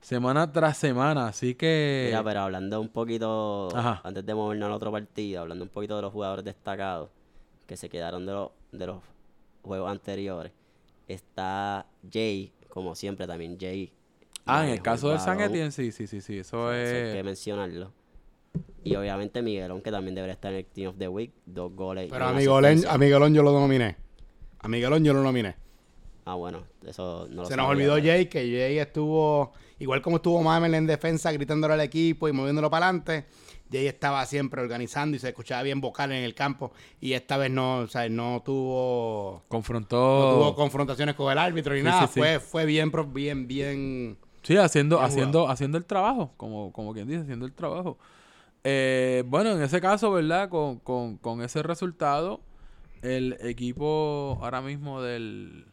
semana 0.01 0.53
tras 0.53 0.77
semana. 0.79 1.27
Así 1.29 1.55
que, 1.55 2.05
Mira, 2.07 2.23
pero 2.23 2.41
hablando 2.43 2.81
un 2.81 2.89
poquito, 2.89 3.69
Ajá. 3.75 4.01
antes 4.05 4.25
de 4.25 4.35
movernos 4.35 4.67
al 4.69 4.73
otro 4.73 4.93
partido, 4.93 5.41
hablando 5.43 5.65
un 5.65 5.71
poquito 5.71 5.97
de 5.97 6.03
los 6.03 6.13
jugadores 6.13 6.45
destacados 6.45 7.11
que 7.67 7.77
se 7.77 7.89
quedaron 7.89 8.25
de, 8.27 8.33
los 8.33 8.51
de 8.73 8.87
los 8.87 9.03
juegos 9.63 9.91
anteriores, 9.91 10.53
está 11.09 11.87
Jay, 12.13 12.53
como 12.69 12.95
siempre 12.95 13.27
también 13.27 13.59
Jay. 13.59 13.93
ah, 14.45 14.65
en 14.65 14.71
el 14.71 14.83
caso 14.83 15.09
del 15.11 15.19
San 15.21 15.41
Etienne, 15.41 15.73
sí, 15.73 15.91
sí, 15.91 16.07
sí, 16.07 16.21
sí, 16.21 16.39
eso 16.39 16.73
eso 16.73 16.97
hay 16.97 17.03
es... 17.09 17.13
que 17.17 17.23
mencionarlo. 17.25 17.93
Y 18.85 18.95
obviamente 18.97 19.43
Miguelón, 19.43 19.81
que 19.83 19.91
también 19.91 20.15
debería 20.15 20.35
estar 20.35 20.53
en 20.53 20.59
el 20.59 20.67
Team 20.67 20.91
of 20.91 20.97
the 20.99 21.09
Week, 21.09 21.33
dos 21.45 21.73
goles. 21.75 22.07
y 22.07 22.11
Pero 22.11 22.27
a 22.27 22.33
Miguelón, 22.33 22.85
a 22.89 22.99
Miguelón 22.99 23.35
yo 23.35 23.43
lo 23.43 23.53
nominé. 23.53 23.97
A 24.61 24.69
Miguelón 24.69 25.05
yo 25.05 25.13
lo 25.13 25.23
nominé. 25.23 25.57
Ah, 26.25 26.35
bueno, 26.35 26.65
eso 26.85 27.27
no 27.31 27.43
lo 27.43 27.47
Se 27.47 27.57
nos 27.57 27.69
olvidó 27.69 27.95
pero- 27.95 28.07
Jay, 28.07 28.27
que 28.27 28.39
Jay 28.41 28.79
estuvo, 28.79 29.53
igual 29.79 30.03
como 30.03 30.17
estuvo 30.17 30.43
Mamel 30.43 30.75
en 30.75 30.87
defensa, 30.87 31.31
gritándole 31.31 31.75
al 31.75 31.81
equipo 31.81 32.29
y 32.29 32.33
moviéndolo 32.33 32.69
para 32.71 32.87
adelante. 32.89 33.27
Jay 33.71 33.87
estaba 33.87 34.25
siempre 34.27 34.61
organizando 34.61 35.17
y 35.17 35.21
se 35.21 35.29
escuchaba 35.29 35.63
bien 35.63 35.81
vocal 35.81 36.11
en 36.13 36.23
el 36.25 36.35
campo. 36.35 36.73
Y 37.01 37.13
esta 37.13 37.37
vez 37.37 37.51
no, 37.51 37.79
o 37.79 37.87
sea, 37.89 38.09
no 38.09 38.43
tuvo, 38.45 39.43
Confrontó... 39.49 39.97
no 39.97 40.35
tuvo 40.39 40.55
confrontaciones 40.57 41.15
con 41.15 41.31
el 41.33 41.39
árbitro 41.39 41.75
ni 41.75 41.81
Sí, 41.81 41.85
nada. 41.85 42.07
sí, 42.07 42.15
sí. 42.15 42.21
Fue, 42.21 42.41
fue 42.41 42.65
bien, 42.67 42.91
bien, 43.13 43.47
bien. 43.49 44.19
Sí, 44.43 44.57
haciendo, 44.57 44.97
Bien 44.99 45.09
haciendo, 45.09 45.49
haciendo 45.49 45.79
el 45.79 45.85
trabajo, 45.85 46.33
como, 46.37 46.73
como 46.73 46.93
quien 46.93 47.09
dice, 47.09 47.23
haciendo 47.23 47.47
el 47.47 47.53
trabajo. 47.53 47.99
Eh, 48.69 49.23
bueno, 49.29 49.53
en 49.53 49.63
ese 49.63 49.81
caso, 49.81 50.11
¿verdad? 50.11 50.49
Con, 50.49 50.81
con, 50.81 51.19
con 51.19 51.41
ese 51.41 51.63
resultado, 51.63 52.41
el 53.01 53.37
equipo 53.41 54.41
ahora 54.43 54.61
mismo 54.61 55.01
del, 55.03 55.67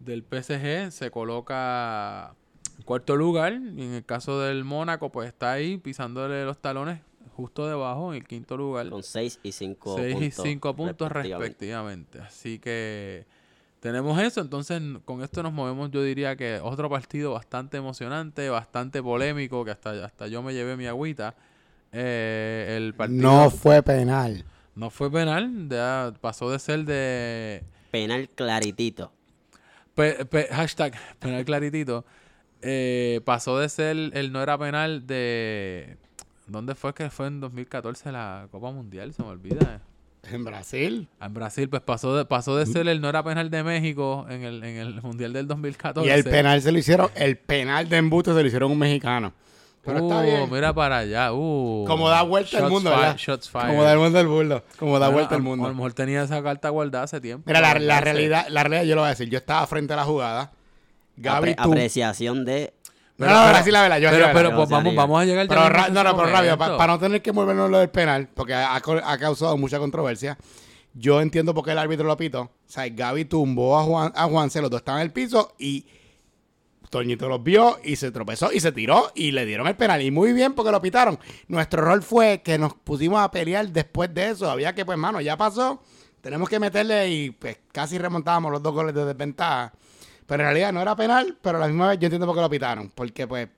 del 0.00 0.22
PSG 0.22 0.92
se 0.92 1.10
coloca 1.10 2.34
en 2.76 2.84
cuarto 2.84 3.16
lugar. 3.16 3.54
Y 3.54 3.84
en 3.84 3.94
el 3.94 4.04
caso 4.04 4.38
del 4.38 4.64
Mónaco, 4.64 5.10
pues 5.10 5.28
está 5.28 5.52
ahí 5.52 5.78
pisándole 5.78 6.44
los 6.44 6.58
talones 6.58 7.00
justo 7.34 7.66
debajo, 7.66 8.12
en 8.12 8.18
el 8.18 8.28
quinto 8.28 8.58
lugar. 8.58 8.90
Con 8.90 9.02
6 9.02 9.40
y 9.42 9.52
5 9.52 9.96
6 9.96 10.12
puntos. 10.12 10.44
y 10.44 10.48
5 10.50 10.76
puntos 10.76 11.12
respectivamente. 11.12 11.48
respectivamente. 11.48 12.18
Así 12.20 12.58
que 12.58 13.24
tenemos 13.80 14.20
eso. 14.20 14.42
Entonces, 14.42 14.82
con 15.06 15.22
esto 15.22 15.42
nos 15.42 15.54
movemos, 15.54 15.90
yo 15.90 16.02
diría 16.02 16.36
que 16.36 16.60
otro 16.62 16.90
partido 16.90 17.32
bastante 17.32 17.78
emocionante, 17.78 18.50
bastante 18.50 19.02
polémico, 19.02 19.64
que 19.64 19.70
hasta, 19.70 20.04
hasta 20.04 20.28
yo 20.28 20.42
me 20.42 20.52
llevé 20.52 20.76
mi 20.76 20.84
agüita. 20.84 21.34
Eh, 21.92 22.74
el 22.76 22.94
partido 22.94 23.20
No 23.22 23.50
fue 23.50 23.82
penal. 23.82 24.44
no 24.74 24.90
fue 24.90 25.10
penal, 25.10 25.68
ya 25.68 26.12
pasó 26.20 26.50
de 26.50 26.58
ser 26.58 26.84
de 26.84 27.62
Penal 27.90 28.28
claritito. 28.34 29.12
pe- 29.94 30.24
pe- 30.24 30.48
hashtag 30.50 30.94
penal 31.18 31.44
claritito, 31.44 32.04
eh, 32.62 33.20
pasó 33.24 33.58
de 33.58 33.68
ser 33.68 33.96
el 34.14 34.32
no 34.32 34.42
era 34.42 34.56
penal 34.58 35.06
de 35.06 35.96
¿dónde 36.46 36.74
fue 36.74 36.94
que 36.94 37.10
fue 37.10 37.26
en 37.26 37.40
2014 37.40 38.12
la 38.12 38.46
Copa 38.50 38.70
Mundial? 38.70 39.12
Se 39.12 39.22
me 39.22 39.28
olvida. 39.30 39.80
En 40.30 40.44
Brasil. 40.44 41.08
En 41.20 41.32
Brasil, 41.32 41.68
pues 41.70 41.80
pasó 41.82 42.14
de, 42.14 42.26
pasó 42.26 42.54
de 42.56 42.66
ser 42.66 42.86
el 42.88 43.00
no 43.00 43.08
era 43.08 43.22
penal 43.24 43.48
de 43.50 43.62
México 43.64 44.26
en 44.28 44.42
el, 44.44 44.62
en 44.62 44.76
el 44.76 45.00
Mundial 45.02 45.32
del 45.32 45.46
2014. 45.48 46.06
Y 46.06 46.12
el 46.12 46.24
penal 46.24 46.60
se 46.60 46.70
lo 46.72 46.78
hicieron, 46.78 47.10
el 47.14 47.38
penal 47.38 47.88
de 47.88 47.96
embuste 47.96 48.32
se 48.34 48.40
lo 48.42 48.46
hicieron 48.46 48.70
un 48.70 48.78
mexicano. 48.78 49.32
Pero 49.82 49.98
está 50.00 50.18
Uh, 50.18 50.22
bien. 50.22 50.50
mira 50.52 50.74
para 50.74 50.98
allá. 50.98 51.32
Uh, 51.32 51.84
Como 51.86 52.08
da 52.10 52.22
vuelta 52.22 52.56
el 52.58 52.62
Shots 52.64 52.72
mundo, 52.72 52.90
fi- 52.90 52.96
¿verdad? 52.96 53.16
Shots 53.16 53.48
fired. 53.50 53.66
Como 53.68 53.82
da 53.82 53.96
vuelta 53.96 54.20
el 54.20 54.28
mundo. 54.28 54.62
Como 54.78 54.98
da 54.98 55.06
Bueno, 55.06 55.12
vuelta 55.18 55.34
el 55.36 55.42
mundo. 55.42 55.64
A 55.64 55.68
lo 55.68 55.74
mejor 55.74 55.92
tenía 55.94 56.22
esa 56.22 56.42
carta 56.42 56.68
guardada 56.68 57.04
hace 57.04 57.20
tiempo. 57.20 57.44
Mira, 57.46 57.60
la, 57.60 57.72
realidad, 58.00 58.46
la 58.50 58.62
realidad 58.62 58.84
yo 58.88 58.94
lo 58.94 59.00
voy 59.02 59.06
a 59.06 59.10
decir. 59.10 59.28
Yo 59.30 59.38
estaba 59.38 59.66
frente 59.66 59.92
a 59.94 59.96
la 59.96 60.04
jugada. 60.04 60.52
Gaby, 61.16 61.50
Apre- 61.52 61.62
tú... 61.62 61.70
apreciación 61.70 62.44
de. 62.44 62.72
No, 63.16 63.26
no, 63.26 63.32
ahora 63.32 63.62
sí 63.62 63.70
la 63.70 63.82
verdad. 63.82 63.98
Yo 63.98 64.10
Pero, 64.10 64.26
pero 64.32 64.54
pues, 64.56 64.68
Pero, 64.68 64.78
vamos, 64.78 64.94
vamos 64.94 65.20
a 65.20 65.24
llegar 65.26 65.46
Pero 65.48 65.68
ra- 65.68 65.88
no, 65.90 66.02
no, 66.04 66.16
pero 66.16 66.28
rápido, 66.30 66.56
para 66.58 66.86
no 66.86 66.98
tener 66.98 67.20
que 67.22 67.32
movernos 67.32 67.70
lo 67.70 67.78
del 67.78 67.90
penal, 67.90 68.28
porque 68.34 68.54
ha, 68.54 68.74
ha 68.74 68.80
co- 68.80 69.00
ha 69.02 69.18
causado 69.18 69.56
mucha 69.58 69.78
controversia. 69.78 70.38
Yo 70.94 71.20
entiendo 71.20 71.52
por 71.54 71.64
qué 71.64 71.72
el 71.72 71.78
árbitro 71.78 72.06
lo 72.06 72.16
pitó. 72.16 72.42
O 72.42 72.50
sea, 72.66 72.88
Gaby 72.88 73.26
tumbó 73.26 73.78
a 73.78 73.82
Juan, 73.84 74.12
a 74.16 74.24
Juanse, 74.24 74.60
los 74.62 74.70
dos 74.70 74.80
estaban 74.80 75.00
en 75.02 75.06
el 75.06 75.12
piso 75.12 75.54
y 75.58 75.84
Toñito 76.90 77.28
los 77.28 77.42
vio 77.42 77.78
y 77.84 77.96
se 77.96 78.10
tropezó 78.10 78.52
y 78.52 78.60
se 78.60 78.72
tiró 78.72 79.12
y 79.14 79.30
le 79.30 79.46
dieron 79.46 79.66
el 79.68 79.76
penal. 79.76 80.02
Y 80.02 80.10
muy 80.10 80.32
bien 80.32 80.54
porque 80.54 80.72
lo 80.72 80.82
pitaron. 80.82 81.18
Nuestro 81.48 81.82
rol 81.82 82.02
fue 82.02 82.42
que 82.42 82.58
nos 82.58 82.74
pusimos 82.74 83.20
a 83.20 83.30
pelear 83.30 83.68
después 83.68 84.12
de 84.12 84.30
eso. 84.30 84.50
Había 84.50 84.74
que, 84.74 84.84
pues, 84.84 84.98
mano, 84.98 85.20
ya 85.20 85.36
pasó. 85.36 85.80
Tenemos 86.20 86.48
que 86.48 86.58
meterle 86.58 87.08
y 87.08 87.30
pues 87.30 87.58
casi 87.72 87.96
remontábamos 87.96 88.52
los 88.52 88.62
dos 88.62 88.74
goles 88.74 88.94
de 88.94 89.04
desventaja. 89.04 89.72
Pero 90.26 90.42
en 90.42 90.46
realidad 90.48 90.72
no 90.72 90.82
era 90.82 90.94
penal, 90.94 91.38
pero 91.40 91.58
la 91.58 91.66
misma 91.66 91.88
vez 91.88 91.98
yo 91.98 92.06
entiendo 92.06 92.26
por 92.26 92.34
qué 92.34 92.42
lo 92.42 92.50
pitaron. 92.50 92.90
Porque 92.90 93.26
pues 93.26 93.48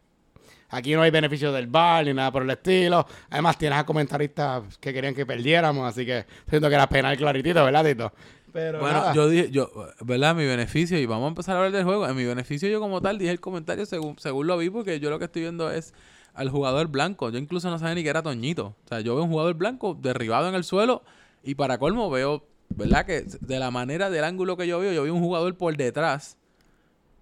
Aquí 0.73 0.95
no 0.95 1.03
hay 1.03 1.11
beneficio 1.11 1.53
del 1.53 1.67
bar 1.67 2.07
ni 2.07 2.15
nada 2.15 2.33
por 2.33 2.43
el 2.43 2.51
estilo. 2.51 3.07
Además, 3.29 3.59
tienes 3.59 3.79
a 3.79 3.85
comentaristas 3.85 4.79
que 4.79 4.93
querían 4.93 5.15
que 5.15 5.27
perdiéramos, 5.27 5.87
así 5.87 6.07
que 6.07 6.25
siento 6.49 6.71
que 6.71 6.75
era 6.75 6.89
penal 6.89 7.15
claritito, 7.19 7.63
¿verdad, 7.63 7.85
Tito? 7.85 8.13
Pero 8.53 8.81
Bueno, 8.81 8.99
nada. 9.01 9.15
yo 9.15 9.29
dije, 9.29 9.51
yo, 9.51 9.71
¿verdad? 10.03 10.35
Mi 10.35 10.45
beneficio, 10.45 10.99
y 10.99 11.07
vamos 11.07 11.25
a 11.25 11.29
empezar 11.29 11.55
a 11.57 11.59
hablar 11.59 11.73
del 11.73 11.85
juego. 11.85 12.07
En 12.07 12.15
mi 12.17 12.25
beneficio, 12.25 12.69
yo 12.69 12.81
como 12.81 13.01
tal, 13.01 13.19
dije 13.19 13.31
el 13.31 13.41
comentario 13.41 13.87
según, 13.87 14.19
según 14.19 14.47
lo 14.47 14.59
vi, 14.59 14.69
porque 14.71 15.01
yo 15.01 15.09
lo 15.11 15.19
que 15.19 15.25
estoy 15.25 15.43
viendo 15.43 15.71
es 15.71 15.95
al 16.35 16.51
jugador 16.51 16.89
blanco. 16.89 17.31
Yo 17.31 17.39
incluso 17.39 17.71
no 17.71 17.79
sabía 17.79 17.95
ni 17.95 18.03
que 18.03 18.11
era 18.11 18.23
Toñito. 18.23 18.75
O 18.85 18.89
sea, 18.89 19.01
yo 19.01 19.15
veo 19.15 19.25
un 19.25 19.31
jugador 19.31 19.55
blanco 19.55 19.97
derribado 20.01 20.49
en 20.49 20.55
el 20.55 20.65
suelo, 20.65 21.03
y 21.43 21.55
para 21.55 21.79
colmo 21.79 22.11
veo, 22.11 22.45
¿verdad? 22.69 23.07
Que 23.07 23.23
de 23.41 23.59
la 23.59 23.71
manera 23.71 24.11
del 24.11 24.25
ángulo 24.25 24.57
que 24.57 24.67
yo 24.67 24.79
veo, 24.79 24.93
yo 24.93 25.03
veo 25.03 25.15
un 25.15 25.23
jugador 25.23 25.57
por 25.57 25.77
detrás. 25.77 26.37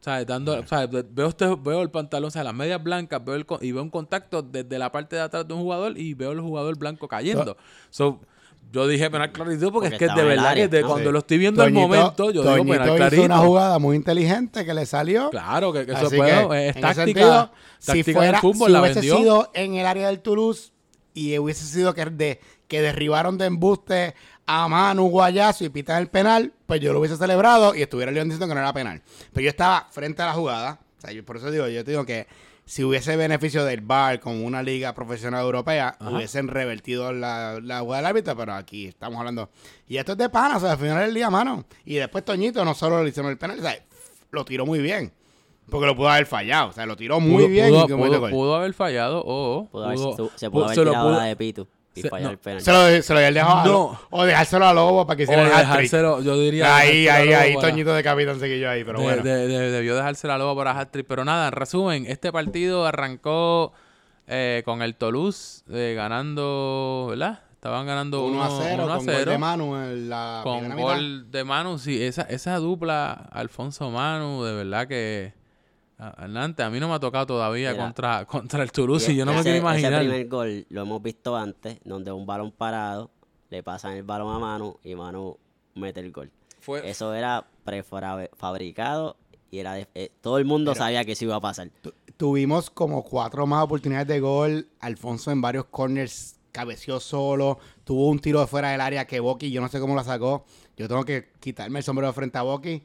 O 0.00 0.02
sea, 0.02 0.24
dando, 0.24 0.58
o 0.58 0.66
sea, 0.66 0.86
veo, 0.86 1.28
este, 1.28 1.46
veo 1.62 1.82
el 1.82 1.90
pantalón, 1.90 2.28
o 2.28 2.30
sea, 2.30 2.42
las 2.42 2.54
medias 2.54 2.82
blancas, 2.82 3.22
veo 3.22 3.34
el, 3.34 3.44
con- 3.44 3.58
y 3.62 3.70
veo 3.70 3.82
un 3.82 3.90
contacto 3.90 4.40
desde 4.40 4.78
la 4.78 4.90
parte 4.90 5.14
de 5.16 5.22
atrás 5.22 5.46
de 5.46 5.52
un 5.52 5.60
jugador 5.60 5.98
y 5.98 6.14
veo 6.14 6.32
el 6.32 6.40
jugador 6.40 6.78
blanco 6.78 7.06
cayendo. 7.06 7.56
So, 7.90 8.18
yo 8.72 8.86
dije 8.86 9.10
penal 9.10 9.32
clarito 9.32 9.72
porque, 9.72 9.90
Porque 9.90 10.04
es 10.04 10.12
que 10.12 10.20
de 10.20 10.26
verdad 10.26 10.46
área, 10.46 10.68
que 10.68 10.76
de 10.76 10.82
¿no? 10.82 10.88
cuando 10.88 11.08
Sí. 11.08 11.12
lo 11.12 11.18
estoy 11.18 11.38
viendo 11.38 11.62
al 11.62 11.70
Toñito- 11.72 11.80
momento, 11.80 12.30
yo 12.30 12.42
digo 12.42 12.54
Toñito 12.54 12.72
penal 12.72 12.86
hizo 12.88 12.96
clarito. 12.96 13.22
una 13.24 13.38
jugada 13.38 13.78
muy 13.78 13.96
inteligente 13.96 14.64
que 14.64 14.74
le 14.74 14.86
salió. 14.86 15.30
Claro, 15.30 15.72
que, 15.72 15.86
que 15.86 15.92
eso 15.92 16.08
puede- 16.10 16.30
es 16.30 16.40
en 16.46 16.52
ese 16.70 16.80
táctica, 16.80 16.94
sentido, 17.04 17.50
si 17.78 17.86
táctica 17.86 18.12
fuera, 18.18 18.32
del 18.32 18.40
fútbol, 18.40 18.66
si 18.68 18.72
la 18.72 18.80
hubiese 18.80 19.00
vendió. 19.00 19.16
sido 19.16 19.50
en 19.54 19.74
el 19.74 19.86
área 19.86 20.06
del 20.08 20.20
Toulouse 20.20 20.72
y 21.14 21.36
hubiese 21.38 21.64
sido 21.66 21.94
que, 21.94 22.04
de, 22.06 22.40
que 22.68 22.80
derribaron 22.82 23.36
de 23.38 23.46
embuste 23.46 24.14
a 24.46 24.68
Manu 24.68 25.08
Guayazo 25.08 25.64
y 25.64 25.68
pitan 25.68 25.98
el 26.00 26.08
penal, 26.08 26.52
pues 26.66 26.80
yo 26.80 26.92
lo 26.92 27.00
hubiese 27.00 27.16
celebrado 27.16 27.74
y 27.74 27.82
estuviera 27.82 28.10
León 28.12 28.28
diciendo 28.28 28.46
que 28.48 28.54
no 28.54 28.60
era 28.60 28.72
penal. 28.72 29.02
Pero 29.32 29.44
yo 29.44 29.50
estaba 29.50 29.88
frente 29.90 30.22
a 30.22 30.26
la 30.26 30.32
jugada, 30.32 30.80
o 30.98 31.00
sea, 31.00 31.12
yo 31.12 31.24
por 31.24 31.36
eso 31.36 31.50
digo, 31.50 31.66
yo 31.68 31.84
te 31.84 31.90
digo 31.92 32.04
que 32.04 32.26
si 32.70 32.84
hubiese 32.84 33.16
beneficio 33.16 33.64
del 33.64 33.80
VAR 33.80 34.20
como 34.20 34.44
una 34.46 34.62
liga 34.62 34.94
profesional 34.94 35.42
europea, 35.42 35.96
Ajá. 35.98 36.10
hubiesen 36.10 36.46
revertido 36.46 37.12
la, 37.12 37.58
la 37.60 37.80
jugada 37.80 38.02
del 38.02 38.06
árbitro, 38.06 38.36
pero 38.36 38.54
aquí 38.54 38.86
estamos 38.86 39.18
hablando. 39.18 39.50
Y 39.88 39.96
esto 39.96 40.12
es 40.12 40.18
de 40.18 40.28
pana, 40.28 40.56
o 40.56 40.60
sea, 40.60 40.72
al 40.72 40.78
final 40.78 41.00
del 41.00 41.12
día, 41.14 41.28
mano. 41.30 41.64
Y 41.84 41.96
después 41.96 42.24
Toñito 42.24 42.64
no 42.64 42.74
solo 42.74 43.02
le 43.02 43.08
hicieron 43.10 43.32
el 43.32 43.38
penal, 43.38 43.58
o 43.58 43.62
sea, 43.62 43.74
lo 44.30 44.44
tiró 44.44 44.66
muy 44.66 44.78
bien. 44.78 45.12
Porque 45.68 45.86
lo 45.86 45.96
pudo 45.96 46.10
haber 46.10 46.26
fallado, 46.26 46.68
o 46.68 46.72
sea, 46.72 46.86
lo 46.86 46.96
tiró 46.96 47.18
muy 47.18 47.42
Pudo- 47.44 47.48
bien 47.48 47.68
pudo, 47.70 47.84
y 47.84 47.88
pudo- 47.92 48.30
pudo 48.30 48.54
haber 48.56 48.72
fallado 48.74 49.22
o 49.26 49.68
se 50.36 50.48
pudo- 50.48 50.64
haber 50.66 50.76
tirado 50.78 51.08
pudo- 51.08 51.16
la 51.18 51.24
de 51.24 51.34
Pitu 51.36 51.66
y 52.00 52.02
se- 52.02 52.08
fallar 52.10 52.24
no, 52.26 52.30
el 52.32 52.38
penal. 52.38 52.60
Se 52.60 52.72
lo, 52.72 53.02
se 53.02 53.12
lo 53.12 53.18
había 53.18 53.32
dejado 53.32 53.58
a 53.58 53.64
No. 53.64 54.00
O 54.10 54.24
dejárselo 54.24 54.66
a 54.66 54.74
Lobo 54.74 55.06
para 55.06 55.16
que 55.16 55.22
o 55.22 55.24
hiciera 55.24 55.42
el 55.42 55.48
hat-trick. 55.48 55.68
dejárselo, 55.68 56.20
yo 56.22 56.38
diría 56.40 56.76
Ahí, 56.76 57.02
dejárselo 57.04 57.36
ahí, 57.36 57.48
ahí, 57.50 57.54
para- 57.54 57.68
Toñito 57.68 57.94
de 57.94 58.02
capitán 58.02 58.40
seguí 58.40 58.58
yo 58.60 58.68
ahí, 58.70 58.84
pero 58.84 58.98
de- 58.98 59.04
bueno. 59.04 59.22
de- 59.22 59.46
de- 59.48 59.70
debió 59.70 59.94
dejarse 59.96 60.26
la 60.26 60.36
loba 60.38 60.54
para 60.56 60.78
hat-trick. 60.78 61.06
Pero 61.06 61.24
nada, 61.24 61.46
en 61.48 61.52
resumen, 61.52 62.06
este 62.06 62.32
partido 62.32 62.86
arrancó 62.86 63.72
eh, 64.32 64.62
con 64.64 64.82
el 64.82 64.94
Toulouse 64.94 65.64
eh, 65.72 65.94
ganando, 65.96 67.06
¿verdad? 67.10 67.40
Estaban 67.54 67.84
ganando 67.86 68.24
1 68.24 68.42
a 68.42 68.48
0 68.48 68.84
1 68.84 68.92
a 68.92 68.96
con 68.96 69.06
gol 69.06 69.14
0. 69.16 69.30
de 69.32 69.38
Manu 69.38 69.76
en 69.76 70.08
la 70.08 70.40
con 70.44 70.60
primera 70.60 70.76
mitad. 70.76 70.88
gol 70.94 71.30
de 71.30 71.44
Manu, 71.44 71.78
sí, 71.78 72.02
esa, 72.02 72.22
esa 72.22 72.56
dupla 72.56 73.12
Alfonso 73.32 73.90
Manu, 73.90 74.44
de 74.44 74.54
verdad 74.54 74.86
que 74.88 75.32
a- 75.34 75.39
adelante, 76.00 76.62
a 76.62 76.70
mí 76.70 76.80
no 76.80 76.88
me 76.88 76.94
ha 76.94 77.00
tocado 77.00 77.26
todavía 77.26 77.72
Mira. 77.72 77.84
contra, 77.84 78.24
contra 78.26 78.62
el 78.62 78.72
Toulouse 78.72 79.12
y 79.12 79.16
yo 79.16 79.24
no 79.24 79.32
me 79.34 79.42
quiero 79.42 79.58
imaginar. 79.58 79.92
Ese 79.94 80.00
primer 80.10 80.28
gol 80.28 80.66
lo 80.70 80.82
hemos 80.82 81.02
visto 81.02 81.36
antes, 81.36 81.78
donde 81.84 82.10
un 82.12 82.26
balón 82.26 82.50
parado, 82.52 83.10
le 83.50 83.62
pasan 83.62 83.92
el 83.94 84.02
balón 84.02 84.34
a 84.34 84.38
Manu 84.38 84.76
y 84.84 84.94
Manu 84.94 85.36
mete 85.74 86.00
el 86.00 86.12
gol. 86.12 86.30
Fue, 86.60 86.88
Eso 86.88 87.14
era 87.14 87.46
prefabricado 87.64 89.16
y 89.50 89.58
era 89.58 89.74
de- 89.74 89.88
eh, 89.94 90.10
todo 90.20 90.38
el 90.38 90.44
mundo 90.44 90.74
sabía 90.74 91.04
que 91.04 91.12
eso 91.12 91.24
iba 91.24 91.36
a 91.36 91.40
pasar. 91.40 91.70
Tu- 91.82 91.92
Tuvimos 92.16 92.68
como 92.68 93.02
cuatro 93.02 93.46
más 93.46 93.64
oportunidades 93.64 94.06
de 94.06 94.20
gol. 94.20 94.68
Alfonso 94.80 95.30
en 95.30 95.40
varios 95.40 95.64
corners 95.66 96.36
cabeció 96.52 97.00
solo. 97.00 97.58
Tuvo 97.84 98.08
un 98.08 98.18
tiro 98.18 98.40
de 98.40 98.46
fuera 98.46 98.70
del 98.72 98.80
área 98.82 99.06
que 99.06 99.20
Boki, 99.20 99.50
yo 99.50 99.62
no 99.62 99.68
sé 99.68 99.80
cómo 99.80 99.94
la 99.94 100.04
sacó. 100.04 100.44
Yo 100.76 100.86
tengo 100.86 101.02
que 101.04 101.30
quitarme 101.40 101.78
el 101.78 101.84
sombrero 101.84 102.08
de 102.08 102.12
frente 102.12 102.36
a 102.36 102.42
Boki. 102.42 102.82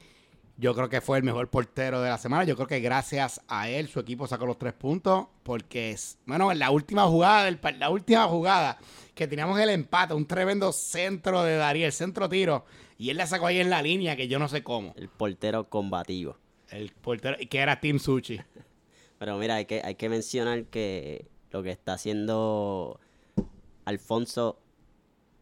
Yo 0.57 0.73
creo 0.73 0.87
que 0.87 1.01
fue 1.01 1.17
el 1.17 1.23
mejor 1.23 1.49
portero 1.49 2.01
de 2.01 2.09
la 2.09 2.17
semana. 2.17 2.45
Yo 2.45 2.55
creo 2.55 2.67
que 2.67 2.79
gracias 2.79 3.41
a 3.47 3.69
él 3.69 3.89
su 3.89 3.99
equipo 3.99 4.25
sacó 4.25 4.45
los 4.45 4.57
tres 4.57 4.73
puntos. 4.73 5.27
Porque, 5.43 5.91
es, 5.91 6.17
bueno, 6.25 6.49
en 6.51 6.59
la 6.59 6.71
última 6.71 7.03
jugada, 7.07 7.51
la 7.77 7.89
última 7.89 8.25
jugada 8.27 8.77
que 9.13 9.27
teníamos 9.27 9.59
el 9.59 9.69
empate, 9.69 10.13
un 10.13 10.25
tremendo 10.25 10.71
centro 10.71 11.43
de 11.43 11.57
Darío, 11.57 11.85
el 11.85 11.91
centro 11.91 12.29
tiro. 12.29 12.65
Y 12.97 13.09
él 13.09 13.17
la 13.17 13.27
sacó 13.27 13.47
ahí 13.47 13.59
en 13.59 13.69
la 13.69 13.81
línea, 13.81 14.15
que 14.15 14.29
yo 14.29 14.39
no 14.39 14.47
sé 14.47 14.63
cómo. 14.63 14.93
El 14.95 15.09
portero 15.09 15.69
combativo. 15.69 16.37
El 16.69 16.91
portero, 16.93 17.37
que 17.49 17.57
era 17.59 17.81
Team 17.81 17.99
Suchi. 17.99 18.39
Pero 19.19 19.37
mira, 19.37 19.55
hay 19.55 19.65
que, 19.65 19.81
hay 19.83 19.95
que 19.95 20.07
mencionar 20.07 20.65
que 20.65 21.27
lo 21.51 21.63
que 21.63 21.71
está 21.71 21.93
haciendo 21.93 22.99
Alfonso 23.83 24.61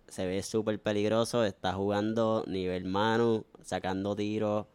se 0.08 0.26
ve 0.26 0.42
súper 0.42 0.82
peligroso. 0.82 1.44
Está 1.46 1.74
jugando 1.74 2.44
nivel 2.48 2.86
Manu, 2.86 3.46
sacando 3.62 4.16
tiros 4.16 4.66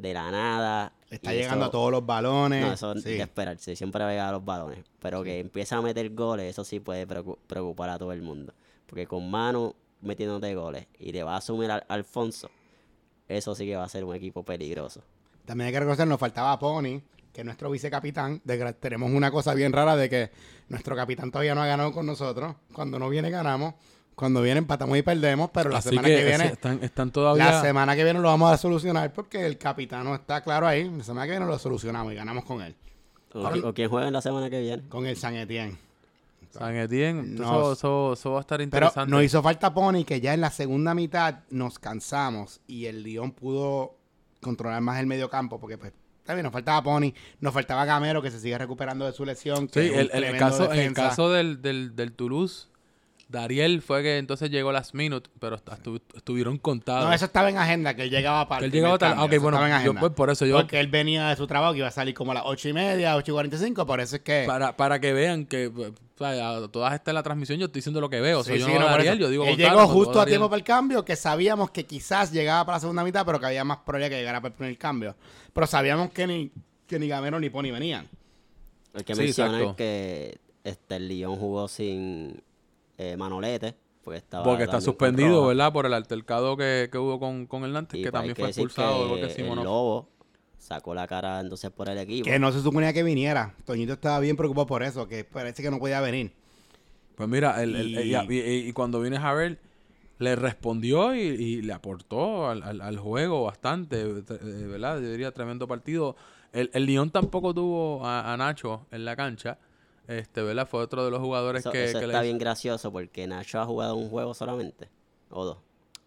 de 0.00 0.14
la 0.14 0.30
nada. 0.30 0.92
Está 1.10 1.32
llegando 1.32 1.64
eso- 1.64 1.68
a 1.68 1.70
todos 1.70 1.90
los 1.90 2.06
balones. 2.06 2.64
No, 2.64 2.72
eso 2.72 2.94
Sí. 2.94 3.10
de 3.10 3.20
esperarse, 3.22 3.74
siempre 3.76 4.02
va 4.04 4.10
a 4.10 4.12
llegar 4.12 4.28
a 4.28 4.32
los 4.32 4.44
balones. 4.44 4.84
Pero 5.00 5.22
que 5.22 5.38
empieza 5.40 5.76
a 5.76 5.82
meter 5.82 6.08
goles, 6.14 6.46
eso 6.46 6.64
sí 6.64 6.80
puede 6.80 7.06
preocu- 7.06 7.38
preocupar 7.46 7.90
a 7.90 7.98
todo 7.98 8.12
el 8.12 8.22
mundo. 8.22 8.52
Porque 8.86 9.06
con 9.06 9.30
Manu 9.30 9.74
metiéndote 10.02 10.54
goles 10.54 10.86
y 10.98 11.12
te 11.12 11.22
va 11.22 11.34
a 11.34 11.38
asumir 11.38 11.70
a 11.70 11.76
Alfonso, 11.88 12.50
eso 13.28 13.54
sí 13.54 13.66
que 13.66 13.76
va 13.76 13.84
a 13.84 13.88
ser 13.88 14.04
un 14.04 14.14
equipo 14.14 14.42
peligroso. 14.44 15.02
También 15.44 15.66
hay 15.66 15.72
que 15.72 15.80
reconocer, 15.80 16.06
nos 16.06 16.18
faltaba 16.20 16.58
Pony, 16.58 17.00
que 17.32 17.40
es 17.40 17.44
nuestro 17.44 17.70
vicecapitán. 17.70 18.40
De- 18.44 18.72
tenemos 18.74 19.10
una 19.10 19.30
cosa 19.30 19.54
bien 19.54 19.72
rara 19.72 19.96
de 19.96 20.08
que 20.08 20.30
nuestro 20.68 20.96
capitán 20.96 21.30
todavía 21.30 21.54
no 21.54 21.62
ha 21.62 21.66
ganado 21.66 21.92
con 21.92 22.06
nosotros. 22.06 22.54
Cuando 22.72 22.98
no 22.98 23.08
viene, 23.08 23.30
ganamos. 23.30 23.74
Cuando 24.14 24.42
viene, 24.42 24.58
empatamos 24.58 24.98
y 24.98 25.02
perdemos. 25.02 25.50
Pero 25.52 25.70
la 25.70 25.78
así 25.78 25.88
semana 25.90 26.08
que, 26.08 26.16
que, 26.16 26.24
viene, 26.24 26.46
están, 26.46 26.82
están 26.82 27.10
todavía... 27.10 27.44
la 27.52 27.60
semana 27.62 27.96
que 27.96 28.04
viene 28.04 28.20
lo 28.20 28.28
vamos 28.28 28.52
a 28.52 28.56
solucionar 28.58 29.12
porque 29.12 29.46
el 29.46 29.56
capitán 29.56 30.04
no 30.04 30.14
está 30.14 30.42
claro 30.42 30.66
ahí. 30.66 30.90
La 30.90 31.02
semana 31.04 31.24
que 31.26 31.30
viene 31.32 31.46
lo 31.46 31.58
solucionamos 31.58 32.12
y 32.12 32.16
ganamos 32.16 32.44
con 32.44 32.60
él. 32.60 32.74
¿O, 33.32 33.46
Ahora- 33.46 33.68
o 33.68 33.72
quién 33.74 33.88
juega 33.88 34.08
en 34.08 34.12
la 34.12 34.20
semana 34.20 34.50
que 34.50 34.60
viene? 34.60 34.82
Con 34.88 35.06
el 35.06 35.16
San 35.16 35.34
Etienne. 35.36 35.78
San 36.50 36.74
Etienne, 36.76 37.22
No. 37.22 37.44
eso, 37.44 37.72
eso- 37.72 38.12
eso 38.14 38.30
va 38.32 38.38
a 38.38 38.40
estar 38.40 38.56
Pero 38.58 38.64
interesante. 38.64 39.10
nos 39.10 39.22
hizo 39.22 39.40
falta 39.42 39.72
Pony, 39.72 40.04
que 40.04 40.20
ya 40.20 40.34
en 40.34 40.40
la 40.40 40.50
segunda 40.50 40.94
mitad 40.94 41.36
nos 41.48 41.78
cansamos 41.78 42.60
y 42.66 42.86
el 42.86 43.04
Lyon 43.04 43.30
pudo 43.32 43.94
controlar 44.42 44.80
más 44.82 44.98
el 44.98 45.06
medio 45.06 45.30
campo, 45.30 45.60
porque 45.60 45.78
pues 45.78 45.92
también 46.24 46.42
nos 46.44 46.52
faltaba 46.52 46.82
Pony, 46.82 47.12
nos 47.40 47.54
faltaba 47.54 47.84
Gamero, 47.84 48.20
que 48.20 48.30
se 48.32 48.40
sigue 48.40 48.58
recuperando 48.58 49.04
de 49.06 49.12
su 49.12 49.24
lesión. 49.24 49.68
que 49.68 49.88
Sí, 49.88 49.94
el, 49.94 50.10
el 50.12 50.36
caso, 50.38 50.72
en 50.72 50.80
el 50.80 50.92
caso 50.92 51.30
del, 51.30 51.62
del, 51.62 51.94
del 51.94 52.12
Toulouse, 52.12 52.68
Dariel 53.30 53.80
fue 53.80 54.02
que 54.02 54.18
entonces 54.18 54.50
llegó 54.50 54.72
last 54.72 54.92
minute, 54.94 55.30
pero 55.38 55.56
estu- 55.56 56.00
estuvieron 56.16 56.58
contados. 56.58 57.04
No, 57.06 57.12
eso 57.12 57.26
estaba 57.26 57.48
en 57.48 57.58
agenda, 57.58 57.94
que 57.94 58.02
él 58.02 58.10
llegaba 58.10 58.48
para 58.48 58.58
Que 58.58 58.64
el 58.66 58.70
él 58.72 58.76
llegaba 58.78 58.98
tal- 58.98 59.10
cambio, 59.10 59.26
ok, 59.26 59.32
eso 59.32 59.42
bueno, 59.42 59.66
en 59.66 59.84
yo, 59.84 59.94
pues, 59.94 60.12
por 60.12 60.30
eso 60.30 60.46
yo- 60.46 60.56
Porque 60.56 60.80
él 60.80 60.88
venía 60.88 61.28
de 61.28 61.36
su 61.36 61.46
trabajo, 61.46 61.72
que 61.72 61.78
iba 61.78 61.88
a 61.88 61.92
salir 61.92 62.12
como 62.14 62.32
a 62.32 62.34
las 62.34 62.42
ocho 62.46 62.68
y 62.68 62.72
media, 62.72 63.14
ocho 63.14 63.30
y 63.30 63.34
cuarenta 63.34 63.56
y 63.56 63.60
cinco, 63.60 63.86
por 63.86 64.00
eso 64.00 64.16
es 64.16 64.22
que... 64.22 64.44
para, 64.46 64.76
para 64.76 64.98
que 65.00 65.12
vean 65.12 65.46
que 65.46 65.70
pues, 65.70 65.90
o 65.90 66.18
sea, 66.18 66.56
a 66.56 66.68
todas 66.68 66.92
estas 66.92 67.12
en 67.12 67.14
la 67.14 67.22
transmisión 67.22 67.58
yo 67.58 67.66
estoy 67.66 67.78
diciendo 67.78 68.00
lo 68.00 68.10
que 68.10 68.20
veo. 68.20 68.40
O 68.40 68.44
sea, 68.44 68.54
Sí, 68.54 68.60
yo 68.60 68.66
sí, 68.66 68.72
no 68.74 68.80
no, 68.80 68.86
Dariel, 68.86 69.18
yo 69.18 69.30
digo 69.30 69.44
Él 69.46 69.56
llegó 69.56 69.86
justo 69.86 70.20
a 70.20 70.26
tiempo 70.26 70.50
para 70.50 70.58
el 70.58 70.64
cambio, 70.64 71.04
que 71.04 71.14
sabíamos 71.16 71.70
que 71.70 71.86
quizás 71.86 72.32
llegaba 72.32 72.66
para 72.66 72.76
la 72.76 72.80
segunda 72.80 73.04
mitad, 73.04 73.24
pero 73.24 73.38
que 73.40 73.46
había 73.46 73.64
más 73.64 73.78
probabilidad 73.78 74.10
que 74.10 74.16
llegara 74.18 74.40
para 74.40 74.52
el 74.52 74.56
primer 74.58 74.76
cambio. 74.76 75.14
Pero 75.54 75.66
sabíamos 75.66 76.10
que 76.10 76.26
ni, 76.26 76.50
que 76.86 76.98
ni 76.98 77.08
Gamero 77.08 77.38
ni 77.40 77.48
Pony 77.48 77.70
venían. 77.70 78.06
Hay 78.92 79.04
que 79.04 79.14
Sí, 79.14 79.20
mencionar 79.22 79.54
exacto. 79.60 79.76
que 79.76 80.38
este, 80.64 80.96
el 80.96 81.08
Lyon 81.08 81.36
jugó 81.36 81.68
sin 81.68 82.42
eh, 83.00 83.16
Manolete. 83.16 83.74
Porque, 84.04 84.18
estaba 84.18 84.44
Porque 84.44 84.64
está 84.64 84.80
suspendido. 84.80 85.46
¿verdad? 85.46 85.72
Por 85.72 85.84
el 85.86 85.92
altercado 85.94 86.56
que, 86.56 86.88
que 86.90 86.98
hubo 86.98 87.18
con, 87.20 87.46
con 87.46 87.64
el 87.64 87.72
Nantes, 87.72 87.98
Y 87.98 88.02
que 88.02 88.10
pues, 88.10 88.18
también 88.18 88.34
que 88.34 88.42
fue 88.42 88.50
expulsado, 88.50 89.14
que 89.16 89.28
Simonov. 89.30 89.64
Lobo 89.64 90.08
sacó 90.58 90.94
la 90.94 91.06
cara 91.06 91.40
entonces 91.40 91.70
por 91.70 91.88
el 91.88 91.98
equipo. 91.98 92.24
Que 92.24 92.38
no 92.38 92.50
se 92.52 92.60
suponía 92.60 92.92
que 92.92 93.02
viniera. 93.02 93.54
Toñito 93.66 93.92
estaba 93.94 94.18
bien 94.20 94.36
preocupado 94.36 94.66
por 94.66 94.82
eso, 94.82 95.06
que 95.06 95.24
parece 95.24 95.62
que 95.62 95.70
no 95.70 95.78
podía 95.78 96.00
venir. 96.00 96.32
Pues 97.14 97.28
mira, 97.28 97.62
el, 97.62 97.76
el- 97.76 97.88
Y- 98.06 98.14
y, 98.34 98.40
y- 98.40 98.68
y 98.68 98.72
cuando 98.72 99.00
viene 99.00 99.18
a 99.18 99.32
ver, 99.34 99.58
le 100.18 100.34
respondió 100.36 101.14
y, 101.14 101.20
y 101.20 101.62
le 101.62 101.72
aportó 101.74 102.48
al, 102.48 102.62
al- 102.62 102.80
al 102.80 102.98
juego 102.98 103.44
bastante, 103.44 104.00
eh, 104.00 104.66
¿verdad? 104.66 105.00
Yo 105.00 105.10
diría 105.10 105.30
tremendo 105.32 105.68
partido. 105.68 106.16
El, 106.52 106.70
el 106.72 106.86
Lyon 106.86 107.10
tampoco 107.10 107.52
tuvo 107.54 108.04
a, 108.06 108.32
a 108.32 108.36
Nacho 108.38 108.86
en 108.90 109.04
la 109.04 109.14
cancha, 109.16 109.58
este, 110.10 110.42
¿verdad? 110.42 110.66
Fue 110.68 110.80
otro 110.82 111.04
de 111.04 111.10
los 111.10 111.20
jugadores 111.20 111.60
Eso, 111.60 111.70
que, 111.72 111.84
eso 111.84 111.98
que 111.98 112.06
está 112.06 112.18
le... 112.20 112.26
bien 112.26 112.38
gracioso 112.38 112.90
porque 112.92 113.26
Nacho 113.26 113.60
ha 113.60 113.66
jugado 113.66 113.94
un 113.96 114.10
juego 114.10 114.34
solamente. 114.34 114.88
O 115.30 115.44
dos. 115.44 115.58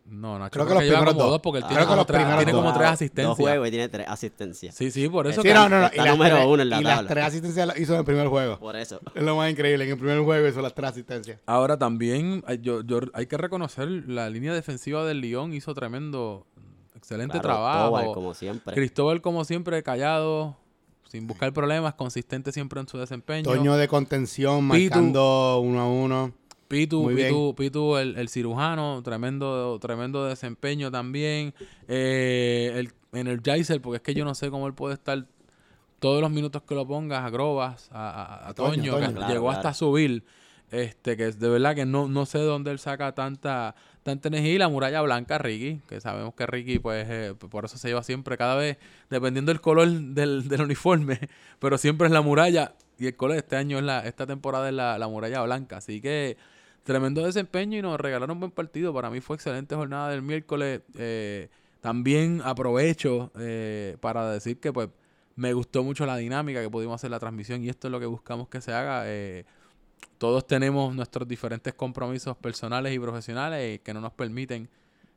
No, 0.06 0.38
Nacho 0.38 0.52
Creo 0.52 0.66
que 0.68 0.74
los 0.74 0.84
primeros 0.84 1.06
como 1.14 1.20
dos. 1.24 1.32
dos 1.32 1.40
porque 1.42 1.60
él 1.60 1.64
Ah, 1.64 1.68
tiene, 1.70 1.84
como, 1.86 1.96
los 1.96 2.06
tres, 2.06 2.18
primeros 2.20 2.40
tiene 2.44 2.52
dos. 2.52 2.62
como 2.62 2.74
tres 2.74 2.88
Dos 2.88 2.94
asistencias. 2.94 3.38
juegos 3.38 3.68
y 3.68 3.72
tiene 3.72 3.88
tres 3.90 4.06
asistencias. 4.10 4.76
Sí, 4.76 4.92
sí, 4.92 5.08
por 5.08 5.28
eso 5.28 5.42
Sí, 5.42 5.48
que- 5.48 5.54
no, 5.54 5.70
no, 5.70 5.80
no. 5.80 5.86
está 5.86 5.96
Y 5.96 6.06
las 6.06 6.18
número 6.18 6.36
tres- 6.36 6.48
uno 6.48 6.62
en 6.64 6.70
la 6.70 6.82
y 6.82 6.84
las 6.84 6.96
tabla. 6.98 7.10
tres 7.10 7.26
asistencias 7.26 7.68
las 7.68 7.80
hizo 7.80 7.94
en 7.94 8.00
el 8.00 8.06
primer 8.06 8.28
juego. 8.28 8.60
Por 8.60 8.76
eso. 8.76 9.00
Es 9.16 9.24
lo 9.24 9.38
más 9.38 9.50
increíble. 9.50 9.86
En 9.86 9.92
el 9.92 9.98
primer 9.98 10.20
juego 10.20 10.46
hizo 10.46 10.62
las 10.62 10.74
tres 10.76 10.90
asistencias. 10.90 11.40
Ahora 11.46 11.78
también 11.78 12.44
hay- 12.46 12.60
yo, 12.62 12.82
yo- 12.82 13.00
hay 13.14 13.28
que 13.28 13.38
reconocer 13.38 13.88
la 13.88 14.30
línea 14.30 14.54
defensiva 14.54 15.06
del 15.06 15.22
Lyon 15.22 15.54
hizo 15.54 15.74
tremendo, 15.74 16.46
excelente 16.96 17.40
Claro, 17.40 17.48
trabajo. 17.56 17.86
Tobal, 17.88 18.06
como 18.14 18.34
siempre. 18.34 18.76
Cristóbal, 18.76 19.22
como 19.22 19.46
siempre, 19.46 19.82
callado, 19.84 20.58
sin 21.14 21.28
buscar 21.28 21.54
problemas, 21.54 21.94
consistente 21.94 22.52
siempre 22.52 22.80
en 22.82 22.88
su 22.88 22.98
desempeño. 22.98 23.44
Toño 23.44 23.76
de 23.78 23.88
contención, 23.88 24.68
Pitu. 24.72 24.90
marcando 24.96 25.60
uno 25.60 25.80
a 25.80 25.88
uno. 25.88 26.34
Pitu, 26.68 27.04
Muy 27.04 27.14
Pitu, 27.16 27.54
Pitu, 27.56 27.98
el, 27.98 28.18
el 28.18 28.30
cirujano, 28.30 29.00
tremendo, 29.04 29.78
tremendo 29.80 30.26
desempeño 30.26 30.90
también. 30.90 31.54
Eh, 31.88 32.72
el 32.76 32.92
Energizer, 33.16 33.80
porque 33.80 33.98
es 33.98 34.02
que 34.02 34.16
yo 34.16 34.26
no 34.26 34.34
sé 34.34 34.50
cómo 34.50 34.66
él 34.66 34.74
puede 34.74 34.96
estar 34.96 35.24
todos 36.00 36.20
los 36.20 36.32
minutos 36.32 36.64
que 36.64 36.74
lo 36.74 36.88
pongas 36.88 37.24
a 37.24 37.30
Grobas, 37.30 37.90
a, 37.92 38.10
a- 38.10 38.50
a 38.50 38.54
Toño, 38.56 38.72
Toño, 38.78 38.92
Toño. 38.94 39.08
que 39.10 39.14
Claro, 39.14 39.32
llegó 39.34 39.46
claro. 39.50 39.58
hasta 39.60 39.74
subir. 39.76 40.24
Este, 40.72 41.16
que 41.16 41.32
de 41.32 41.50
verdad 41.50 41.76
que 41.76 41.86
no, 41.86 42.08
no 42.08 42.26
sé 42.26 42.40
de 42.40 42.46
dónde 42.46 42.72
él 42.72 42.80
saca 42.80 43.14
tanta, 43.14 43.76
tanta 44.04 44.28
energía. 44.28 44.54
Y 44.54 44.58
la 44.58 44.70
muralla 44.70 45.02
blanca, 45.02 45.38
Ricky, 45.38 45.82
que 45.88 46.00
sabemos 46.02 46.34
que 46.36 46.46
Ricky, 46.46 46.80
pues, 46.80 47.08
eh, 47.10 47.36
por 47.36 47.66
eso 47.66 47.78
se 47.78 47.88
lleva 47.88 48.04
siempre, 48.04 48.38
cada 48.38 48.56
vez, 48.56 48.78
dependiendo 49.10 49.52
del 49.52 49.62
color 49.62 49.90
del, 49.90 50.48
del 50.48 50.62
uniforme, 50.62 51.20
pero 51.60 51.78
siempre 51.78 52.08
es 52.08 52.14
la 52.14 52.22
muralla. 52.22 52.76
Y 53.00 53.08
el 53.08 53.16
color 53.16 53.34
de 53.34 53.40
este 53.40 53.56
año 53.56 53.80
es 53.80 53.84
la, 53.84 54.06
esta 54.06 54.28
temporada 54.28 54.70
es 54.70 54.76
la, 54.76 54.98
la 54.98 55.08
muralla 55.08 55.42
blanca. 55.42 55.78
Así 55.78 56.00
que 56.02 56.38
tremendo 56.84 57.24
desempeño 57.24 57.78
y 57.80 57.82
nos 57.82 58.00
regalaron 58.00 58.32
un 58.32 58.40
buen 58.40 58.52
partido. 58.52 58.94
Para 58.94 59.10
mí 59.10 59.22
fue 59.22 59.36
excelente 59.36 59.76
jornada 59.76 60.10
del 60.10 60.22
miércoles. 60.22 60.82
Eh, 60.98 61.50
también 61.82 62.42
aprovecho 62.44 63.32
eh, 63.38 63.98
para 64.00 64.32
decir 64.32 64.60
que 64.60 64.72
pues 64.72 64.90
me 65.36 65.54
gustó 65.54 65.84
mucho 65.84 66.06
la 66.06 66.16
dinámica 66.18 66.62
que 66.62 66.70
pudimos 66.70 66.96
hacer 66.96 67.12
la 67.12 67.20
transmisión 67.20 67.64
y 67.64 67.70
esto 67.70 67.88
es 67.88 67.92
lo 67.92 68.00
que 68.00 68.06
buscamos 68.06 68.48
que 68.48 68.62
se 68.62 68.72
haga. 68.72 69.04
Eh, 69.06 69.46
todos 70.18 70.46
tenemos 70.48 70.96
nuestros 70.96 71.28
diferentes 71.28 71.74
compromisos 71.74 72.36
personales 72.38 72.94
y 72.94 73.00
profesionales 73.00 73.80
que 73.82 73.94
no 73.94 74.02
nos 74.02 74.14
permiten 74.14 74.70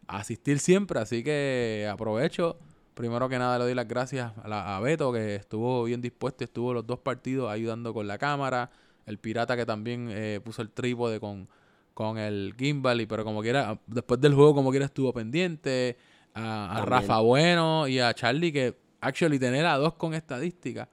asistir 0.07 0.59
siempre, 0.59 1.01
así 1.01 1.22
que 1.22 1.89
aprovecho. 1.91 2.57
Primero 2.95 3.28
que 3.28 3.39
nada 3.39 3.59
le 3.59 3.64
doy 3.64 3.74
las 3.74 3.87
gracias 3.87 4.32
a, 4.43 4.49
la- 4.49 4.76
a 4.76 4.80
Beto 4.80 5.12
que 5.12 5.34
estuvo 5.34 5.84
bien 5.84 6.01
dispuesto, 6.01 6.45
estuvo 6.45 6.72
los 6.72 6.87
dos 6.87 6.99
partidos 7.01 7.51
ayudando 7.51 7.93
con 7.93 8.07
la 8.07 8.16
cámara, 8.16 8.70
el 9.05 9.18
pirata 9.18 9.55
que 9.57 9.66
también 9.66 10.09
eh, 10.11 10.41
puso 10.43 10.62
el 10.62 10.70
trípode 10.70 11.20
con, 11.20 11.47
con 11.93 12.16
el 12.18 12.55
gimbal, 12.59 13.01
y 13.01 13.07
pero 13.07 13.22
como 13.24 13.43
quiera, 13.43 13.78
después 13.87 14.20
del 14.20 14.34
juego 14.34 14.55
como 14.55 14.70
quiera 14.70 14.87
estuvo 14.87 15.12
pendiente, 15.12 15.97
a. 16.34 16.78
Rafa 16.87 17.20
Bueno 17.20 17.87
y 17.87 17.99
a 17.99 18.14
Charlie 18.14 18.53
que 18.53 18.74
actually 19.01 19.39
tener 19.39 19.66
a 19.66 19.76
dos 19.76 19.95
con 19.95 20.14
estadística. 20.14 20.89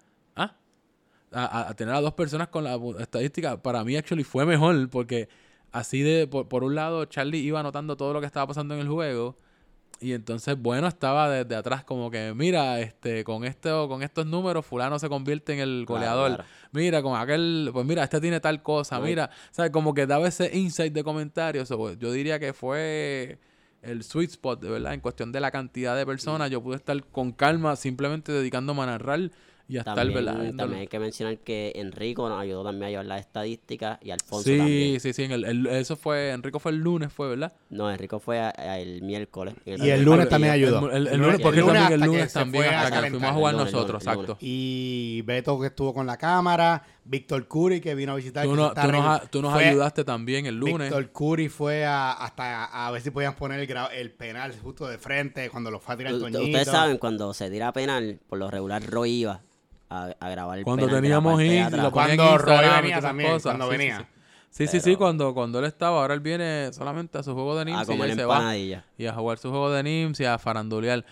A, 1.34 1.70
a- 1.70 1.74
tener 1.76 1.94
a 1.96 2.02
dos 2.02 2.14
personas 2.14 2.48
con 2.50 2.64
la 2.64 2.80
estadística, 3.00 3.62
para 3.62 3.84
mí 3.84 3.96
actually 3.96 4.24
fue 4.24 4.46
mejor 4.46 4.90
porque 4.90 5.28
así 5.72 6.02
de, 6.02 6.28
por, 6.28 6.48
por 6.48 6.64
un 6.64 6.76
lado, 6.76 7.06
Charlie 7.06 7.40
iba 7.40 7.60
anotando 7.60 7.98
todo 7.98 8.14
lo 8.14 8.20
que 8.20 8.28
estaba 8.28 8.48
pasando 8.48 8.74
en 8.76 8.82
el 8.82 8.88
juego 8.88 9.38
y 10.00 10.12
entonces, 10.14 10.58
bueno, 10.60 10.88
estaba 10.88 11.30
desde 11.30 11.56
atrás 11.56 11.84
como 11.86 12.12
que, 12.12 12.34
mira, 12.36 12.82
este, 12.82 13.24
con 13.24 13.46
esto, 13.46 13.88
con 13.88 14.04
estos 14.04 14.26
números, 14.26 14.66
fulano 14.66 15.00
se 15.00 15.08
convierte 15.08 15.54
en 15.54 15.60
el 15.60 15.86
goleador. 15.86 16.36
claro. 16.36 16.44
Mira, 16.74 17.02
con 17.02 17.16
aquel, 17.18 17.70
pues 17.72 17.86
mira, 17.86 18.04
este 18.04 18.20
tiene 18.20 18.40
tal 18.42 18.62
cosa, 18.62 19.00
mira, 19.00 19.30
¿sabes? 19.52 19.72
Como 19.72 19.94
que 19.94 20.06
daba 20.06 20.28
ese 20.28 20.58
insight 20.58 20.92
de 20.94 21.04
comentarios. 21.06 21.72
o, 21.72 21.78
pues, 21.78 21.98
yo 22.00 22.12
diría 22.12 22.38
que 22.38 22.52
fue 22.52 23.38
el 23.82 24.04
sweet 24.04 24.32
spot, 24.32 24.62
de 24.62 24.70
verdad, 24.72 24.94
en 24.94 25.00
cuestión 25.00 25.32
de 25.32 25.40
la 25.40 25.52
cantidad 25.52 25.96
de 25.96 26.06
personas. 26.06 26.50
Yo 26.52 26.62
pude 26.62 26.76
estar 26.76 27.02
con 27.06 27.32
calma, 27.32 27.76
simplemente 27.78 28.32
dedicándome 28.34 28.82
a 28.82 28.86
narrar 28.88 29.32
y 29.68 29.78
a 29.78 29.80
estar, 29.80 29.96
También, 29.96 30.26
¿verdad? 30.26 30.42
Viendo- 30.42 30.58
también 30.64 30.82
hay 30.82 30.88
que 30.88 31.00
mencionar 31.00 31.38
que 31.38 31.72
Enrico 31.76 32.28
nos 32.28 32.42
ayudó 32.42 32.64
también 32.64 32.84
a 32.84 32.90
llevar 32.90 33.06
las 33.06 33.22
estadísticas 33.22 33.98
y 34.04 34.12
Alfonso 34.12 34.44
Sí, 34.50 34.58
también. 34.58 35.00
sí, 35.00 35.14
sí. 35.14 35.24
en 35.24 35.32
el- 35.32 35.46
el- 35.46 35.68
eso 35.68 35.96
fue, 35.96 36.32
Enrico 36.32 36.60
fue 36.60 36.72
el 36.74 36.80
lunes, 36.80 37.14
fue, 37.14 37.30
¿verdad? 37.30 37.54
No, 37.70 37.90
Enrico 37.90 38.20
fue 38.20 38.40
a- 38.40 38.54
a 38.58 38.80
el 38.80 39.02
miércoles. 39.04 39.56
Y 39.66 39.72
el 39.72 40.04
lunes 40.04 40.28
partido. 40.28 40.30
también 40.30 40.54
ayudó. 40.54 40.90
El, 40.92 40.96
el- 40.98 41.08
el 41.08 41.14
El 41.14 41.20
lunes, 41.22 41.40
porque 41.42 41.60
lunes 41.62 41.74
también 41.76 41.88
el 41.88 41.94
hasta 41.94 42.06
que 42.06 42.08
lunes 42.18 42.32
se 42.32 42.40
también, 42.40 42.64
fue 42.66 42.74
a 42.74 42.78
hasta 42.80 42.90
que 42.90 42.96
calentar. 42.96 43.12
fuimos 43.20 43.30
a 43.30 43.34
jugar 43.38 43.54
El 43.54 43.58
lunes, 43.60 43.74
nosotros, 43.74 44.02
el 44.02 44.06
lunes, 44.06 44.18
el 44.18 44.24
exacto. 44.26 44.46
Y 44.46 45.22
Beto 45.24 45.60
que 45.60 45.68
estuvo 45.68 45.94
con 45.94 46.06
la 46.08 46.18
cámara, 46.18 46.84
Víctor 47.06 47.48
Curi 47.48 47.82
que 47.82 47.96
vino 47.96 48.14
a 48.14 48.16
visitar. 48.16 48.46
Tú, 48.46 48.56
no- 48.56 48.74
tú 48.74 48.76
nos, 48.82 48.86
arregl- 48.86 49.08
a- 49.24 49.28
tú 49.28 49.42
nos 49.42 49.54
fue- 49.54 49.66
ayudaste 49.66 50.04
también 50.06 50.46
el 50.46 50.56
lunes. 50.58 50.90
Víctor 50.90 51.10
Curi 51.12 51.50
fue 51.50 51.86
a, 51.86 52.12
hasta 52.14 52.64
a, 52.66 52.88
a 52.88 52.92
ver 52.92 53.02
si 53.02 53.12
podían 53.12 53.36
poner 53.36 53.60
el, 53.60 53.68
gra- 53.68 53.90
el 53.94 54.12
penal 54.12 54.54
justo 54.64 54.88
de 54.88 54.98
frente 54.98 55.50
cuando 55.50 55.70
lo 55.70 55.80
fue 55.80 55.96
a 55.96 55.98
tirar 55.98 56.14
U- 56.14 56.20
Toñito. 56.20 56.42
Ustedes 56.44 56.68
saben, 56.68 56.98
cuando 56.98 57.34
se 57.34 57.50
tira 57.50 57.74
penal, 57.74 58.20
por 58.28 58.40
lo 58.40 58.50
regular 58.50 58.82
Roy 58.86 59.12
iba 59.12 59.42
a, 59.90 60.16
a 60.20 60.30
grabar 60.30 60.58
el 60.60 60.64
Cuando 60.64 60.86
penal 60.88 61.02
de 61.02 61.02
la 61.02 61.02
teníamos 61.20 61.40
de 61.40 61.62
atrás. 61.62 61.84
lo 61.84 61.92
Cuando 61.92 62.38
Roy 62.38 62.56
y 62.66 62.82
venía 62.82 63.02
también, 63.02 63.32
cosas. 63.32 63.44
cuando 63.44 63.66
Sí, 63.66 63.72
sí, 63.72 63.78
venía. 63.78 64.10
Sí, 64.50 64.68
sí, 64.68 64.80
sí, 64.80 64.96
cuando, 64.96 65.34
cuando 65.34 65.58
él 65.60 65.66
estaba. 65.66 66.00
Ahora 66.02 66.14
él 66.14 66.20
viene 66.20 66.72
solamente 66.74 67.18
a 67.18 67.24
su 67.24 67.34
juego 67.34 67.58
de 67.58 67.66
NIMS 67.66 67.84
y 67.84 67.86
comer 67.88 68.10
ya 68.10 68.16
se 68.16 68.26
va. 68.26 68.56
Y 68.56 68.74
a 69.08 69.14
jugar 69.14 69.40
su 69.40 69.50
juego 69.50 69.72
de 69.72 69.82
NIMS 69.84 70.20
y 70.20 70.26
a 70.26 70.38
farandulear. 70.38 71.04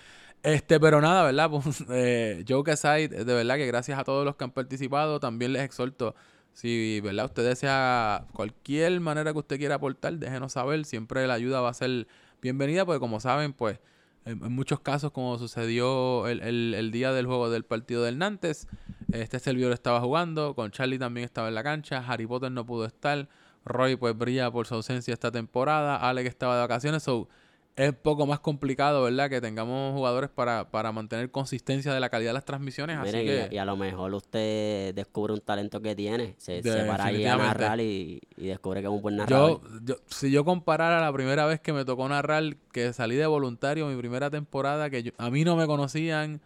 Este, 0.44 0.80
pero 0.80 1.02
nada, 1.02 1.24
¿verdad? 1.24 1.50
Pues, 1.64 1.84
eh, 1.90 2.44
Joke 2.48 2.72
aside, 2.72 3.10
de 3.10 3.34
verdad 3.34 3.56
que 3.58 3.68
gracias 3.68 4.00
a 4.00 4.04
todos 4.04 4.26
los 4.26 4.36
que 4.36 4.44
han 4.44 4.52
participado, 4.52 5.20
también 5.20 5.54
les 5.54 5.64
exhorto, 5.64 6.16
si, 6.54 7.00
¿verdad? 7.02 7.26
Usted 7.26 7.46
desea 7.48 8.26
cualquier 8.34 9.00
manera 9.02 9.34
que 9.34 9.40
usted 9.40 9.58
quiera 9.58 9.76
aportar, 9.76 10.14
déjenos 10.18 10.54
saber, 10.54 10.86
siempre 10.86 11.28
la 11.28 11.36
ayuda 11.36 11.62
va 11.62 11.70
a 11.70 11.74
ser 11.74 12.08
bienvenida, 12.42 12.86
porque 12.86 13.00
como 13.00 13.20
saben, 13.20 13.54
pues, 13.54 13.80
en, 14.26 14.40
muchos 14.52 14.80
casos, 14.80 15.12
como 15.12 15.38
sucedió 15.38 16.28
el, 16.28 16.42
el- 16.42 16.92
día 16.92 17.12
del 17.12 17.26
juego 17.28 17.50
del 17.50 17.64
partido 17.64 18.04
del 18.04 18.18
Nantes, 18.18 18.68
este 19.12 19.40
servidor 19.40 19.74
estaba 19.74 20.00
jugando, 20.02 20.56
con 20.56 20.72
Charlie 20.72 20.98
también 21.00 21.26
estaba 21.26 21.48
en 21.50 21.56
la 21.56 21.64
cancha, 21.64 22.04
Harry 22.08 22.26
Potter 22.28 22.52
no 22.52 22.66
pudo 22.66 22.86
estar, 22.86 23.28
Roy 23.66 23.96
pues 23.96 24.18
brilla 24.18 24.50
por 24.52 24.66
su 24.68 24.76
ausencia 24.76 25.14
esta 25.14 25.32
temporada, 25.32 25.98
Alex 25.98 26.30
estaba 26.30 26.56
de 26.56 26.62
vacaciones, 26.62 27.04
so 27.04 27.28
es 27.76 27.94
poco 27.94 28.26
más 28.28 28.40
complicado, 28.40 29.04
¿verdad? 29.04 29.30
Que 29.30 29.40
tengamos 29.42 29.94
jugadores 29.94 30.30
para, 30.30 30.70
para 30.72 30.92
mantener 30.92 31.32
consistencia 31.32 31.94
de 31.94 32.00
la 32.00 32.10
calidad 32.10 32.32
de 32.32 32.34
las 32.36 32.46
transmisiones, 32.46 33.00
Miren, 33.00 33.22
y 33.22 33.26
que... 33.26 33.42
a- 33.42 33.54
y, 33.54 33.58
a 33.58 33.66
lo 33.66 33.78
mejor 33.78 34.14
usted 34.14 34.94
descubre 34.94 35.34
un 35.34 35.40
talento 35.40 35.82
que 35.82 35.96
tiene, 35.96 36.36
se, 36.38 36.62
se 36.62 36.84
para 36.86 37.06
ahí 37.06 37.26
a 37.26 37.38
narrar 37.38 37.80
y, 37.80 38.22
y 38.38 38.48
descubre 38.48 38.82
que 38.82 38.88
es 38.88 38.94
un 38.94 39.02
buen 39.02 39.16
narrador. 39.16 39.62
Yo, 39.64 39.80
yo, 39.84 39.96
si 40.08 40.32
yo 40.32 40.44
comparara 40.44 41.00
la 41.00 41.12
primera 41.14 41.46
vez 41.46 41.60
que 41.62 41.72
me 41.74 41.86
tocó 41.86 42.08
narrar, 42.10 42.56
que 42.72 42.92
salí 42.94 43.16
de 43.16 43.26
voluntario 43.26 43.88
mi 43.88 43.96
primera 43.98 44.30
temporada, 44.30 44.90
que 44.90 45.04
yo- 45.04 45.12
a 45.18 45.30
mí 45.30 45.44
no 45.46 45.56
me 45.56 45.66
conocían, 45.66 46.42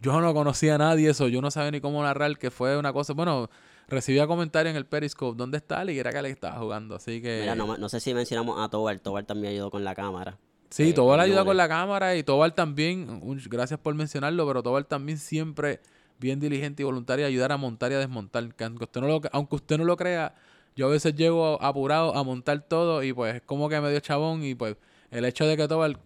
yo 0.00 0.20
no 0.20 0.34
conocía 0.34 0.74
a 0.74 0.78
nadie, 0.78 1.10
eso, 1.10 1.28
yo 1.28 1.40
no 1.40 1.50
sabía 1.50 1.70
ni 1.70 1.80
cómo 1.80 2.02
narrar, 2.02 2.36
que 2.38 2.50
fue 2.50 2.76
una 2.76 2.92
cosa, 2.92 3.12
bueno, 3.14 3.48
recibía 3.88 4.26
comentarios 4.26 4.72
en 4.72 4.76
el 4.76 4.84
Periscope, 4.84 5.38
¿dónde 5.38 5.58
está? 5.58 5.84
Y 5.90 5.98
era 5.98 6.10
que 6.10 6.18
Ale 6.18 6.30
estaba 6.30 6.58
jugando, 6.58 6.96
así 6.96 7.22
que... 7.22 7.38
Mira, 7.40 7.54
no, 7.54 7.78
no 7.78 7.88
sé 7.88 8.00
si 8.00 8.12
mencionamos 8.12 8.58
a 8.58 8.68
Tobar, 8.68 8.98
Tobar 8.98 9.24
también 9.24 9.52
ayudó 9.52 9.70
con 9.70 9.84
la 9.84 9.94
cámara. 9.94 10.36
Sí, 10.70 10.90
eh, 10.90 10.92
Tobal 10.92 11.20
ayuda 11.20 11.44
con 11.44 11.56
la 11.56 11.68
cámara 11.68 12.16
y 12.16 12.22
Tobal 12.22 12.54
también, 12.54 13.20
gracias 13.48 13.78
por 13.80 13.94
mencionarlo, 13.94 14.46
pero 14.46 14.62
Tobal 14.62 14.86
también 14.86 15.18
siempre 15.18 15.80
bien 16.18 16.40
diligente 16.40 16.82
y 16.82 16.84
voluntario 16.84 17.24
a 17.24 17.28
ayudar 17.28 17.52
a 17.52 17.56
montar 17.56 17.92
y 17.92 17.94
a 17.94 17.98
desmontar. 17.98 18.54
Que 18.54 18.64
aunque 18.64 18.84
usted 18.84 19.00
no 19.00 19.06
lo, 19.08 19.20
aunque 19.32 19.56
usted 19.56 19.78
no 19.78 19.84
lo 19.84 19.96
crea, 19.96 20.34
yo 20.74 20.86
a 20.86 20.90
veces 20.90 21.14
llego 21.14 21.62
apurado 21.62 22.14
a 22.16 22.22
montar 22.24 22.60
todo 22.62 23.02
y 23.02 23.12
pues 23.12 23.42
como 23.46 23.68
que 23.68 23.80
medio 23.80 24.00
chabón 24.00 24.42
y 24.44 24.54
pues 24.54 24.76
el 25.10 25.24
hecho 25.24 25.46
de 25.46 25.56
que 25.56 25.68
todo 25.68 25.84
el 25.86 25.96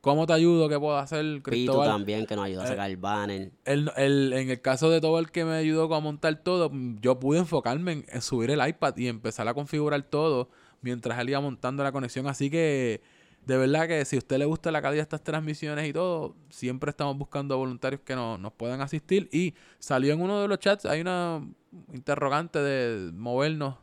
¿Cómo 0.00 0.26
te 0.28 0.32
ayudo? 0.32 0.68
¿Qué 0.68 0.78
puedo 0.78 0.96
hacer? 0.96 1.24
Pitu 1.24 1.42
Cristóbal? 1.42 1.88
también, 1.88 2.24
que 2.24 2.36
nos 2.36 2.44
ayudó 2.44 2.60
a 2.62 2.64
Eh, 2.66 2.68
sacar 2.68 2.88
el 2.88 2.96
banner. 2.96 3.50
El, 3.64 3.90
el- 3.96 4.32
en 4.32 4.48
el 4.48 4.60
caso 4.60 4.90
de 4.90 5.00
todo 5.00 5.18
el 5.18 5.30
que 5.32 5.44
me 5.44 5.54
ayudó 5.54 5.92
a 5.92 6.00
montar 6.00 6.36
todo, 6.36 6.70
yo 7.00 7.18
pude 7.18 7.40
enfocarme 7.40 7.92
en, 7.92 8.04
en 8.08 8.22
subir 8.22 8.50
el 8.52 8.66
iPad 8.66 8.96
y 8.96 9.08
empezar 9.08 9.48
a 9.48 9.54
configurar 9.54 10.00
todo 10.04 10.50
mientras 10.82 11.18
él 11.18 11.30
iba 11.30 11.40
montando 11.40 11.82
la 11.82 11.90
conexión. 11.90 12.28
Así 12.28 12.48
que, 12.48 13.00
de 13.48 13.56
verdad 13.56 13.88
que 13.88 14.04
si 14.04 14.16
a 14.16 14.18
usted 14.18 14.36
le 14.38 14.44
gusta 14.44 14.70
la 14.70 14.82
calidad 14.82 14.98
de 15.00 15.04
estas 15.04 15.24
transmisiones 15.24 15.88
y 15.88 15.92
todo, 15.94 16.36
siempre 16.50 16.90
estamos 16.90 17.16
buscando 17.16 17.56
voluntarios 17.56 18.02
que 18.04 18.14
no- 18.14 18.36
nos 18.36 18.52
puedan 18.52 18.82
asistir. 18.82 19.26
Y 19.32 19.54
salió 19.78 20.12
en 20.12 20.20
uno 20.20 20.42
de 20.42 20.48
los 20.48 20.58
chats, 20.58 20.84
hay 20.84 21.00
una 21.00 21.40
interrogante 21.94 22.58
de 22.58 23.10
movernos 23.12 23.76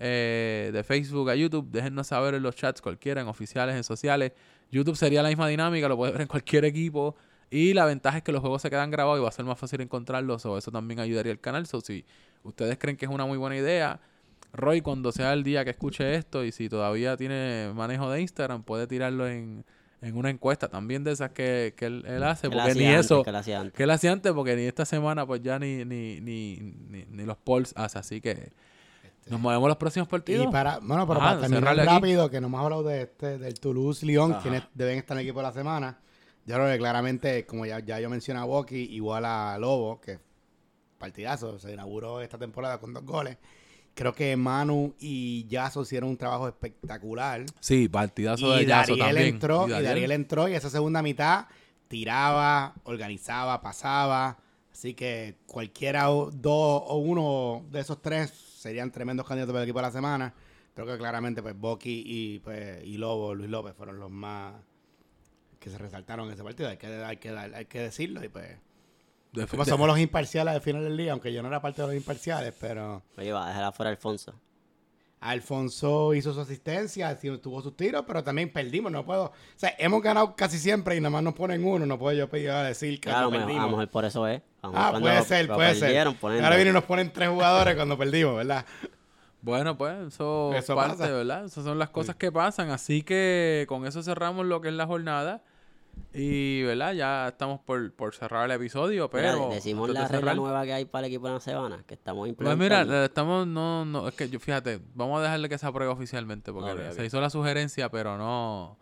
eh, 0.00 0.70
de 0.72 0.82
Facebook 0.82 1.30
a 1.30 1.36
YouTube. 1.36 1.70
Déjennos 1.70 2.08
saber 2.08 2.34
en 2.34 2.42
los 2.42 2.56
chats 2.56 2.82
cualquiera, 2.82 3.20
en 3.20 3.28
oficiales, 3.28 3.76
en 3.76 3.84
sociales. 3.84 4.32
YouTube 4.72 4.96
sería 4.96 5.22
la 5.22 5.28
misma 5.28 5.46
dinámica, 5.48 5.88
lo 5.88 5.96
puede 5.96 6.10
ver 6.12 6.22
en 6.22 6.26
cualquier 6.28 6.64
equipo. 6.64 7.14
Y 7.48 7.74
la 7.74 7.84
ventaja 7.86 8.18
es 8.18 8.24
que 8.24 8.32
los 8.32 8.40
juegos 8.40 8.60
se 8.62 8.70
quedan 8.70 8.90
grabados 8.90 9.20
y 9.20 9.22
va 9.22 9.28
a 9.28 9.32
ser 9.32 9.44
más 9.44 9.56
fácil 9.58 9.80
encontrarlos. 9.82 10.44
O 10.46 10.58
eso 10.58 10.72
también 10.72 10.98
ayudaría 10.98 11.30
al 11.32 11.40
canal. 11.40 11.64
So, 11.68 11.80
si 11.80 12.04
ustedes 12.42 12.76
creen 12.76 12.96
que 12.96 13.04
es 13.04 13.10
una 13.10 13.24
muy 13.24 13.38
buena 13.38 13.56
idea, 13.56 14.00
Roy, 14.56 14.80
cuando 14.80 15.12
sea 15.12 15.32
el 15.32 15.42
día 15.44 15.64
que 15.64 15.70
escuche 15.70 16.14
esto 16.14 16.44
y 16.44 16.52
si 16.52 16.68
todavía 16.68 17.16
tiene 17.16 17.72
manejo 17.74 18.10
de 18.10 18.20
Instagram, 18.20 18.62
puede 18.62 18.86
tirarlo 18.86 19.28
en, 19.28 19.64
en 20.00 20.16
una 20.16 20.30
encuesta 20.30 20.68
también 20.68 21.04
de 21.04 21.12
esas 21.12 21.30
que, 21.30 21.74
que 21.76 21.86
él, 21.86 22.04
él 22.06 22.22
hace. 22.22 22.48
Él 22.48 22.52
Porque 22.52 22.74
ni 22.74 22.86
antes, 22.86 23.06
eso, 23.06 23.22
que 23.22 23.30
él 23.30 23.36
hacía 23.36 23.60
antes. 23.60 23.74
que 23.74 23.82
él 23.82 23.90
hacía 23.90 24.12
antes, 24.12 24.32
porque 24.32 24.56
ni 24.56 24.62
esta 24.62 24.84
semana, 24.84 25.26
pues 25.26 25.42
ya 25.42 25.58
ni, 25.58 25.84
ni, 25.84 26.20
ni, 26.20 26.56
ni, 26.60 27.04
ni 27.08 27.24
los 27.24 27.36
polls 27.36 27.72
hace. 27.76 27.98
Así 27.98 28.20
que 28.20 28.52
nos 29.28 29.40
movemos 29.40 29.68
los 29.68 29.76
próximos 29.76 30.08
partidos. 30.08 30.46
Y 30.46 30.50
para, 30.50 30.78
bueno, 30.78 31.06
pero 31.06 31.20
Ajá, 31.20 31.36
para 31.36 31.40
terminar 31.48 31.78
aquí. 31.80 31.88
rápido, 31.88 32.30
que 32.30 32.40
no 32.40 32.46
hemos 32.48 32.60
hablado 32.62 32.82
de 32.84 33.02
este, 33.02 33.38
del 33.38 33.58
Toulouse-Lyon, 33.58 34.34
quienes 34.42 34.62
deben 34.74 34.98
estar 34.98 35.16
en 35.16 35.20
el 35.20 35.26
equipo 35.26 35.40
de 35.40 35.46
la 35.46 35.52
semana. 35.52 35.98
Yo 36.44 36.54
creo 36.54 36.68
que 36.70 36.78
claramente, 36.78 37.44
como 37.44 37.66
ya, 37.66 37.80
ya 37.80 37.98
yo 37.98 38.08
mencioné 38.08 38.38
a 38.40 38.44
Boki, 38.44 38.76
igual 38.76 39.24
a 39.24 39.58
Lobo, 39.58 40.00
que 40.00 40.20
partidazo, 40.96 41.58
se 41.58 41.72
inauguró 41.72 42.20
esta 42.20 42.38
temporada 42.38 42.78
con 42.78 42.94
dos 42.94 43.04
goles. 43.04 43.36
Creo 43.96 44.14
que 44.14 44.36
Manu 44.36 44.94
y 45.00 45.46
Yaso 45.48 45.80
hicieron 45.82 46.10
un 46.10 46.16
trabajo 46.18 46.46
espectacular. 46.46 47.44
Sí, 47.60 47.88
partidazo 47.88 48.54
Y 48.54 48.58
de 48.60 48.66
Yaso 48.66 48.96
también. 48.96 49.26
entró, 49.28 49.66
Y 49.66 49.70
y 49.70 49.72
Dariel- 49.72 49.84
Dariel 49.84 50.10
entró, 50.12 50.48
y 50.48 50.52
esa 50.54 50.68
segunda 50.70 51.00
mitad 51.02 51.46
tiraba, 51.88 52.74
organizaba, 52.84 53.60
pasaba. 53.62 54.36
Así 54.70 54.92
que 54.92 55.36
cualquiera, 55.46 56.10
o- 56.10 56.30
dos 56.30 56.82
o 56.86 56.96
uno 56.98 57.64
de 57.70 57.80
esos 57.80 58.02
tres 58.02 58.30
serían 58.30 58.90
tremendos 58.92 59.26
candidatos 59.26 59.52
para 59.54 59.62
el 59.62 59.68
equipo 59.68 59.78
de 59.78 59.86
la 59.86 59.92
semana. 59.92 60.34
Creo 60.74 60.86
que 60.86 60.98
claramente, 60.98 61.42
pues, 61.42 61.58
Boki 61.58 62.02
y, 62.04 62.38
pues, 62.40 62.84
y 62.84 62.98
Lobo, 62.98 63.34
Luis 63.34 63.48
López, 63.48 63.72
fueron 63.74 63.98
los 63.98 64.10
más 64.10 64.52
que 65.58 65.70
se 65.70 65.78
resaltaron 65.78 66.26
en 66.26 66.34
ese 66.34 66.44
partido. 66.44 66.68
Hay 66.68 66.76
que, 66.76 66.86
hay 66.88 67.16
que, 67.16 67.30
hay 67.30 67.64
que 67.64 67.80
decirlo. 67.80 68.22
Y 68.22 68.28
pues, 68.28 68.58
como 69.50 69.64
somos 69.64 69.86
los 69.86 69.98
imparciales 69.98 70.54
al 70.54 70.60
final 70.60 70.82
del 70.84 70.96
día, 70.96 71.12
aunque 71.12 71.32
yo 71.32 71.42
no 71.42 71.48
era 71.48 71.60
parte 71.60 71.82
de 71.82 71.88
los 71.88 71.96
imparciales, 71.96 72.54
pero 72.60 73.02
Oye, 73.18 73.32
va 73.32 73.44
a 73.44 73.48
dejar 73.48 73.64
afuera 73.64 73.90
a 73.90 73.92
Alfonso. 73.92 74.34
Alfonso 75.20 76.14
hizo 76.14 76.32
su 76.32 76.40
asistencia, 76.40 77.18
tuvo 77.42 77.60
sus 77.62 77.74
tiros, 77.76 78.04
pero 78.06 78.22
también 78.22 78.52
perdimos. 78.52 78.92
No 78.92 79.04
puedo. 79.04 79.24
O 79.24 79.32
sea, 79.56 79.74
hemos 79.78 80.02
ganado 80.02 80.36
casi 80.36 80.58
siempre 80.58 80.94
y 80.96 81.00
nada 81.00 81.10
más 81.10 81.22
nos 81.22 81.34
ponen 81.34 81.64
uno. 81.64 81.86
No 81.86 81.98
puedo 81.98 82.16
yo 82.16 82.28
pedir 82.28 82.50
a 82.50 82.62
decir 82.62 83.00
que 83.00 83.08
Claro, 83.08 83.30
no 83.30 83.36
a 83.36 83.40
lo 83.40 83.46
perdimos. 83.46 83.70
mejor 83.70 83.88
por 83.88 84.04
eso 84.04 84.26
es. 84.28 84.42
A 84.62 84.88
Ah, 84.88 84.98
puede 85.00 85.22
ser, 85.22 85.46
lo 85.48 85.54
puede 85.54 85.74
ser. 85.74 85.96
Ahora 86.06 86.50
vienen 86.56 86.68
y 86.68 86.72
nos 86.72 86.84
ponen 86.84 87.12
tres 87.12 87.28
jugadores 87.30 87.74
cuando 87.76 87.96
perdimos, 87.98 88.36
¿verdad? 88.36 88.64
Bueno, 89.40 89.76
pues 89.78 90.08
eso, 90.08 90.52
Eso 90.54 90.74
parte, 90.74 90.98
pasa. 90.98 91.10
¿verdad? 91.12 91.44
Esas 91.46 91.64
son 91.64 91.78
las 91.78 91.90
cosas 91.90 92.16
que 92.16 92.30
pasan. 92.30 92.70
Así 92.70 93.02
que 93.02 93.64
con 93.68 93.86
eso 93.86 94.02
cerramos 94.02 94.44
lo 94.46 94.60
que 94.60 94.68
es 94.68 94.74
la 94.74 94.86
jornada. 94.86 95.42
Y, 96.12 96.62
¿verdad? 96.62 96.94
Ya 96.94 97.28
estamos 97.28 97.60
por, 97.60 97.92
por 97.92 98.14
cerrar 98.14 98.46
el 98.46 98.52
episodio, 98.56 99.10
Mira, 99.12 99.32
pero... 99.32 99.50
decimos 99.50 99.88
antes 99.90 99.94
de 99.94 100.00
la 100.02 100.08
regla 100.08 100.32
cerrar- 100.32 100.36
nueva 100.36 100.64
que 100.64 100.72
hay 100.72 100.84
para 100.86 101.06
el 101.06 101.12
equipo 101.12 101.26
de 101.28 101.34
la 101.34 101.40
semana, 101.40 101.84
que 101.86 101.94
estamos 101.94 102.22
Pues 102.22 102.30
implementando. 102.30 102.64
mira, 102.64 103.00
le 103.00 103.04
estamos, 103.04 103.46
no, 103.46 103.84
no, 103.84 104.08
es 104.08 104.14
que 104.14 104.28
yo, 104.30 104.40
fíjate, 104.40 104.80
vamos 104.94 105.20
a 105.20 105.24
dejarle 105.24 105.48
que 105.50 105.58
se 105.58 105.66
apruebe 105.66 105.92
oficialmente, 105.92 106.52
porque 106.52 106.92
se 106.92 107.04
hizo 107.04 107.20
la 107.20 107.28
sugerencia, 107.28 107.90
pero 107.90 108.16
no, 108.16 108.78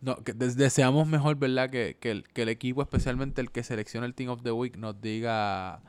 no, 0.00 0.14
que 0.16 0.32
des- 0.32 0.56
deseamos 0.56 1.08
mejor, 1.08 1.34
¿verdad? 1.36 1.70
Que, 1.70 1.96
que, 1.98 2.12
el, 2.12 2.24
que 2.28 2.42
el 2.42 2.48
equipo, 2.50 2.82
especialmente 2.82 3.40
el 3.40 3.50
que 3.50 3.64
selecciona 3.64 4.06
el 4.06 4.14
Team 4.14 4.30
of 4.30 4.42
the 4.42 4.52
Week, 4.52 4.76
nos 4.76 5.00
diga 5.00 5.80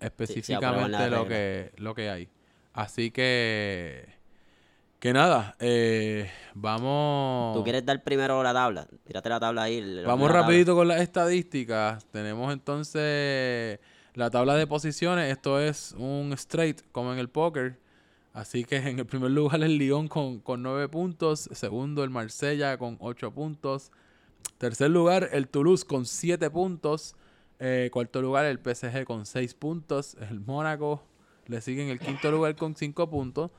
específicamente 0.00 1.10
lo 1.10 1.26
que, 1.28 1.72
lo 1.76 1.94
que 1.94 2.10
hay. 2.10 2.28
Así 2.72 3.10
que, 3.10 4.08
que 5.02 5.12
nada, 5.12 5.56
eh, 5.58 6.30
vamos... 6.54 7.56
¿Tú 7.56 7.64
quieres 7.64 7.84
dar 7.84 8.04
primero 8.04 8.40
la 8.40 8.52
tabla? 8.52 8.86
Tírate 9.02 9.28
la 9.28 9.40
tabla 9.40 9.64
ahí. 9.64 10.00
Vamos 10.06 10.28
tabla. 10.28 10.42
rapidito 10.42 10.76
con 10.76 10.86
las 10.86 11.00
estadísticas. 11.00 12.06
Tenemos 12.12 12.52
entonces 12.52 13.80
la 14.14 14.30
tabla 14.30 14.54
de 14.54 14.68
posiciones. 14.68 15.32
Esto 15.32 15.58
es 15.58 15.96
un 15.98 16.32
straight 16.34 16.82
como 16.92 17.12
en 17.12 17.18
el 17.18 17.28
póker. 17.28 17.80
Así 18.32 18.62
que 18.62 18.76
en 18.76 19.00
el 19.00 19.04
primer 19.04 19.32
lugar 19.32 19.60
el 19.64 19.76
Lyon 19.76 20.06
con, 20.06 20.38
con 20.38 20.62
9 20.62 20.88
puntos. 20.88 21.50
Segundo 21.50 22.04
el 22.04 22.10
Marsella 22.10 22.78
con 22.78 22.96
8 23.00 23.32
puntos. 23.32 23.90
Tercer 24.58 24.90
lugar 24.90 25.30
el 25.32 25.48
Toulouse 25.48 25.84
con 25.84 26.06
7 26.06 26.48
puntos. 26.50 27.16
Eh, 27.58 27.90
cuarto 27.92 28.22
lugar 28.22 28.44
el 28.44 28.60
PSG 28.60 29.04
con 29.04 29.26
6 29.26 29.54
puntos. 29.54 30.16
El 30.30 30.38
Mónaco 30.38 31.02
le 31.48 31.60
sigue 31.60 31.82
en 31.82 31.88
el 31.88 31.98
quinto 31.98 32.30
lugar 32.30 32.54
con 32.54 32.76
5 32.76 33.10
puntos. 33.10 33.50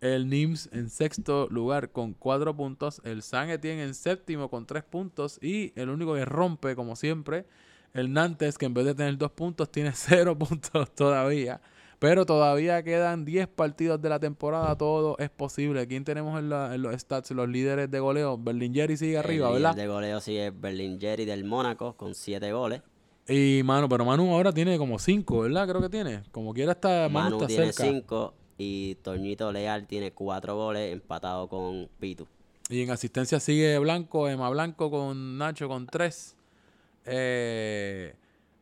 El 0.00 0.28
Nims 0.28 0.68
en 0.72 0.90
sexto 0.90 1.48
lugar 1.50 1.90
con 1.90 2.14
4 2.14 2.54
puntos. 2.56 3.00
El 3.04 3.22
San 3.22 3.50
Etienne 3.50 3.82
en 3.82 3.94
séptimo 3.94 4.48
con 4.48 4.66
3 4.66 4.84
puntos. 4.84 5.38
Y 5.42 5.72
el 5.74 5.88
único 5.88 6.14
que 6.14 6.24
rompe, 6.24 6.76
como 6.76 6.94
siempre, 6.96 7.46
el 7.94 8.12
Nantes, 8.12 8.58
que 8.58 8.66
en 8.66 8.74
vez 8.74 8.84
de 8.84 8.94
tener 8.94 9.18
2 9.18 9.30
puntos, 9.32 9.70
tiene 9.72 9.90
0 9.94 10.38
puntos 10.38 10.94
todavía. 10.94 11.60
Pero 11.98 12.24
todavía 12.26 12.80
quedan 12.84 13.24
10 13.24 13.48
partidos 13.48 14.00
de 14.00 14.08
la 14.08 14.20
temporada. 14.20 14.78
Todo 14.78 15.16
es 15.18 15.30
posible. 15.30 15.84
¿Quién 15.88 16.04
tenemos 16.04 16.38
en, 16.38 16.48
la- 16.48 16.72
en 16.76 16.80
los 16.82 16.94
stats? 17.00 17.32
Los 17.32 17.48
líderes 17.48 17.90
de 17.90 17.98
goleo. 17.98 18.38
Berlingeri 18.38 18.96
sigue 18.96 19.18
arriba, 19.18 19.48
el 19.48 19.54
¿verdad? 19.54 19.72
líder 19.74 19.88
de 19.88 19.92
goleo 19.92 20.20
sigue 20.20 20.50
Berlingeri 20.50 21.24
del 21.24 21.44
Mónaco 21.44 21.96
con 21.96 22.14
7 22.14 22.52
goles. 22.52 22.82
Y 23.26 23.62
Manu, 23.64 23.88
pero 23.88 24.04
Manu 24.04 24.32
ahora 24.32 24.52
tiene 24.52 24.78
como 24.78 24.98
5, 25.00 25.40
¿verdad? 25.40 25.68
Creo 25.68 25.80
que 25.82 25.88
tiene. 25.88 26.22
Como 26.30 26.54
quiera 26.54 26.72
está, 26.72 27.08
Manu, 27.10 27.36
Manu 27.40 27.46
está 27.46 27.46
tiene. 27.48 27.72
5 27.72 28.34
y 28.58 28.96
Toñito 28.96 29.52
Leal 29.52 29.86
tiene 29.86 30.12
4 30.12 30.54
goles 30.54 30.92
empatado 30.92 31.48
con 31.48 31.88
Pitu. 31.98 32.26
Y 32.68 32.82
en 32.82 32.90
asistencia 32.90 33.40
sigue 33.40 33.78
Blanco, 33.78 34.28
Emma 34.28 34.50
Blanco 34.50 34.90
con 34.90 35.38
Nacho 35.38 35.68
con 35.68 35.86
3. 35.86 36.36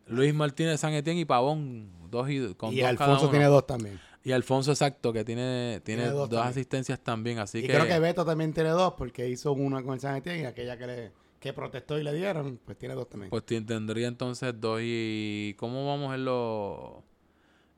Luis 0.09 0.35
Martínez, 0.35 0.81
San 0.81 0.93
Etienne 0.93 1.21
y 1.21 1.25
Pavón, 1.25 1.91
dos 2.11 2.31
y, 2.31 2.55
con 2.55 2.73
y 2.73 2.77
dos 2.77 2.83
cada 2.83 2.91
Alfonso 2.91 3.23
uno. 3.23 3.31
tiene 3.31 3.47
dos 3.47 3.67
también. 3.67 4.01
Y 4.23 4.33
Alfonso 4.33 4.73
exacto, 4.73 5.13
que 5.13 5.25
tiene, 5.25 5.81
tiene, 5.85 6.03
Tiene 6.03 6.11
dos 6.13 6.29
dos, 6.29 6.39
también. 6.39 6.51
asistencias 6.51 7.01
también. 7.01 7.39
Así 7.39 7.59
y 7.59 7.63
que, 7.63 7.69
creo 7.69 7.87
que 7.87 7.99
Beto 7.99 8.25
también 8.25 8.53
tiene 8.53 8.71
dos 8.71 8.95
porque 8.95 9.29
hizo 9.29 9.53
una 9.53 9.83
con 9.83 9.95
el 9.95 10.01
San 10.01 10.17
Etienne 10.17 10.43
y 10.43 10.45
aquella 10.45 10.77
que, 10.77 10.87
le, 10.87 11.13
que 11.41 11.53
protestó 11.53 11.99
y 11.99 12.03
le 12.03 12.13
dieron, 12.13 12.59
pues 12.65 12.77
tiene 12.79 12.95
dos 12.95 13.09
también. 13.09 13.31
pues 13.31 13.45
tendría 13.45 14.09
entonces 14.09 14.53
dos. 14.61 14.81
¿Y 14.83 15.55
cómo 15.59 15.87
vamos 15.87 16.15
en 16.15 16.25
los, 16.25 16.95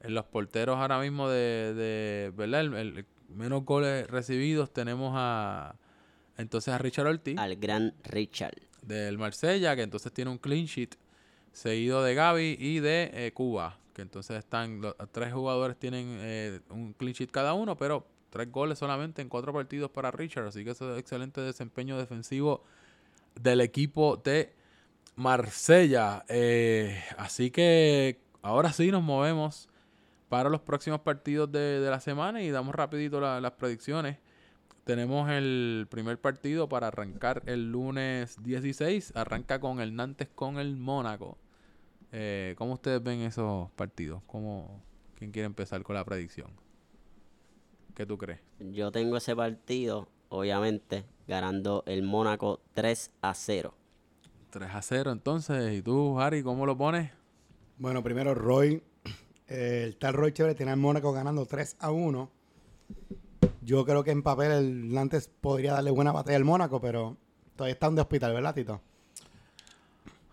en 0.03 0.15
los 0.15 0.25
porteros 0.27 0.77
ahora 0.79 0.99
mismo 1.01 1.29
de, 1.29 1.75
de 1.75 2.33
¿verdad? 2.37 2.61
El, 2.61 2.75
el- 2.75 3.07
menos 3.29 3.65
goles 3.65 4.07
recibidos 4.09 4.73
tenemos 4.73 5.13
a 5.15 5.75
entonces 6.39 6.73
a 6.73 6.79
Richard 6.79 7.07
Ortiz. 7.07 7.37
Al 7.39 7.57
gran 7.57 7.95
Richard. 8.05 8.55
del 8.83 9.19
Marsella, 9.19 9.77
que 9.77 9.83
entonces 9.83 10.13
tiene 10.13 10.31
un 10.31 10.39
clean 10.39 10.65
sheet, 10.67 10.95
seguido 11.53 12.03
de 12.03 12.15
Gaby 12.15 12.57
y 12.59 12.81
de 12.81 13.11
eh, 13.13 13.33
Cuba, 13.33 13.79
que 13.93 14.03
entonces 14.03 14.39
están, 14.39 14.81
los 14.81 14.95
tres 15.13 15.33
jugadores 15.33 15.77
tienen 15.79 16.07
eh, 16.21 16.61
un 16.71 16.93
clean 16.95 17.13
sheet 17.15 17.31
cada 17.31 17.55
uno, 17.55 17.77
pero 17.77 18.07
tres 18.31 18.51
goles 18.53 18.79
solamente 18.79 19.21
en 19.21 19.29
cuatro 19.29 19.53
partidos 19.53 19.91
para 19.91 20.11
Richard, 20.11 20.47
así 20.47 20.65
que 20.65 20.71
eso 20.71 20.93
es 20.95 21.01
excelente 21.01 21.41
desempeño 21.41 21.99
defensivo 21.99 22.63
del 23.41 23.61
equipo 23.61 24.17
de 24.17 24.53
Marsella. 25.17 26.25
Eh, 26.29 27.03
así 27.17 27.51
que 27.51 28.21
ahora 28.43 28.73
sí 28.73 28.91
nos 28.91 29.03
movemos 29.03 29.69
para 30.29 30.49
los 30.51 30.61
próximos 30.61 31.01
partidos 31.01 31.51
de, 31.51 31.81
de 31.81 31.91
la 31.91 32.01
semana 32.01 32.43
y 32.43 32.51
damos 32.51 32.75
rapidito 32.75 33.21
la- 33.21 33.41
las 33.41 33.53
predicciones. 33.53 34.19
Tenemos 34.85 35.29
el 35.31 35.87
primer 35.91 36.19
partido 36.21 36.69
para 36.69 36.89
arrancar 36.89 37.43
el 37.47 37.71
lunes 37.71 38.37
16. 38.43 39.13
Arranca 39.17 39.61
con 39.61 39.81
el 39.81 39.95
Nantes 39.95 40.29
con 40.35 40.59
el 40.59 40.77
Mónaco. 40.77 41.37
Eh, 42.13 42.55
¿Cómo 42.57 42.73
ustedes 42.75 43.03
ven 43.03 43.21
esos 43.21 43.71
partidos? 43.73 44.23
¿Cómo, 44.27 44.83
¿Quién 45.15 45.31
quiere 45.31 45.45
empezar 45.47 45.83
con 45.83 45.95
la 45.95 46.05
predicción? 46.07 46.51
¿Qué 47.95 48.07
tú 48.07 48.17
crees? 48.17 48.41
Yo 48.61 48.91
tengo 48.93 49.17
ese 49.17 49.35
partido, 49.35 50.09
obviamente, 50.29 51.05
ganando 51.27 51.83
el 51.87 52.03
Mónaco 52.03 52.61
3 52.75 53.11
a 53.21 53.35
0. 53.35 53.75
3 54.51 54.71
a 54.73 54.81
0 54.83 55.13
entonces. 55.13 55.77
¿Y 55.77 55.83
tú, 55.83 56.19
Harry, 56.21 56.43
cómo 56.43 56.65
lo 56.65 56.79
pones? 56.79 57.11
Bueno, 57.77 58.03
primero 58.03 58.35
Roy, 58.35 58.83
el 59.49 59.97
tal 59.97 60.15
Roy 60.15 60.33
Chévere 60.33 60.55
tiene 60.55 60.73
al 60.73 60.79
Mónaco 60.79 61.13
ganando 61.13 61.47
3 61.47 61.77
a 61.81 61.91
1. 61.91 62.31
Yo 63.63 63.85
creo 63.85 64.05
que 64.05 64.11
en 64.11 64.23
papel 64.23 64.53
el 64.53 64.93
Nantes 64.95 65.31
podría 65.41 65.73
darle 65.75 65.91
buena 65.91 66.13
batalla 66.13 66.37
al 66.37 66.45
Mónaco, 66.45 66.81
pero 66.81 67.17
todavía 67.57 67.75
están 67.75 67.95
de 67.95 68.03
hospital, 68.03 68.33
¿verdad, 68.33 68.55
Tito? 68.55 68.81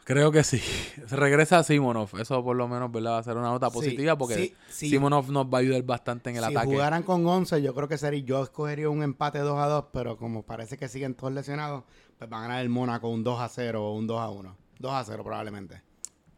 Creo 0.05 0.31
que 0.31 0.43
sí. 0.43 0.59
Se 1.07 1.15
regresa 1.15 1.63
Simonov. 1.63 2.19
Eso 2.19 2.43
por 2.43 2.55
lo 2.55 2.67
menos, 2.67 2.91
¿verdad? 2.91 3.13
Va 3.13 3.17
a 3.17 3.23
ser 3.23 3.37
una 3.37 3.49
nota 3.49 3.69
Sí, 3.69 3.73
positiva 3.73 4.15
porque 4.17 4.35
sí, 4.35 4.55
sí. 4.69 4.89
Simonov 4.89 5.31
nos 5.31 5.47
va 5.47 5.57
a 5.57 5.61
ayudar 5.61 5.81
bastante 5.81 6.29
en 6.29 6.37
el 6.37 6.43
si 6.43 6.51
ataque. 6.51 6.67
jugaran 6.67 7.01
con 7.03 7.25
11, 7.25 7.61
yo 7.61 7.73
creo 7.73 7.87
que 7.87 7.97
sería. 7.97 8.21
Yo 8.23 8.43
escogería 8.43 8.89
un 8.89 9.01
empate 9.01 9.39
2 9.39 9.57
a 9.57 9.65
2, 9.67 9.85
pero 9.91 10.15
como 10.17 10.43
parece 10.43 10.77
que 10.77 10.87
siguen 10.87 11.15
todos 11.15 11.33
lesionados, 11.33 11.83
pues 12.19 12.29
van 12.29 12.39
a 12.41 12.47
ganar 12.47 12.61
el 12.61 12.69
Mónaco 12.69 13.09
un 13.09 13.23
2 13.23 13.39
a 13.39 13.49
0 13.49 13.83
o 13.83 13.95
un 13.95 14.05
2 14.05 14.19
a 14.21 14.29
1. 14.29 14.55
2 14.77 14.91
a 14.93 15.03
0 15.03 15.23
probablemente. 15.23 15.81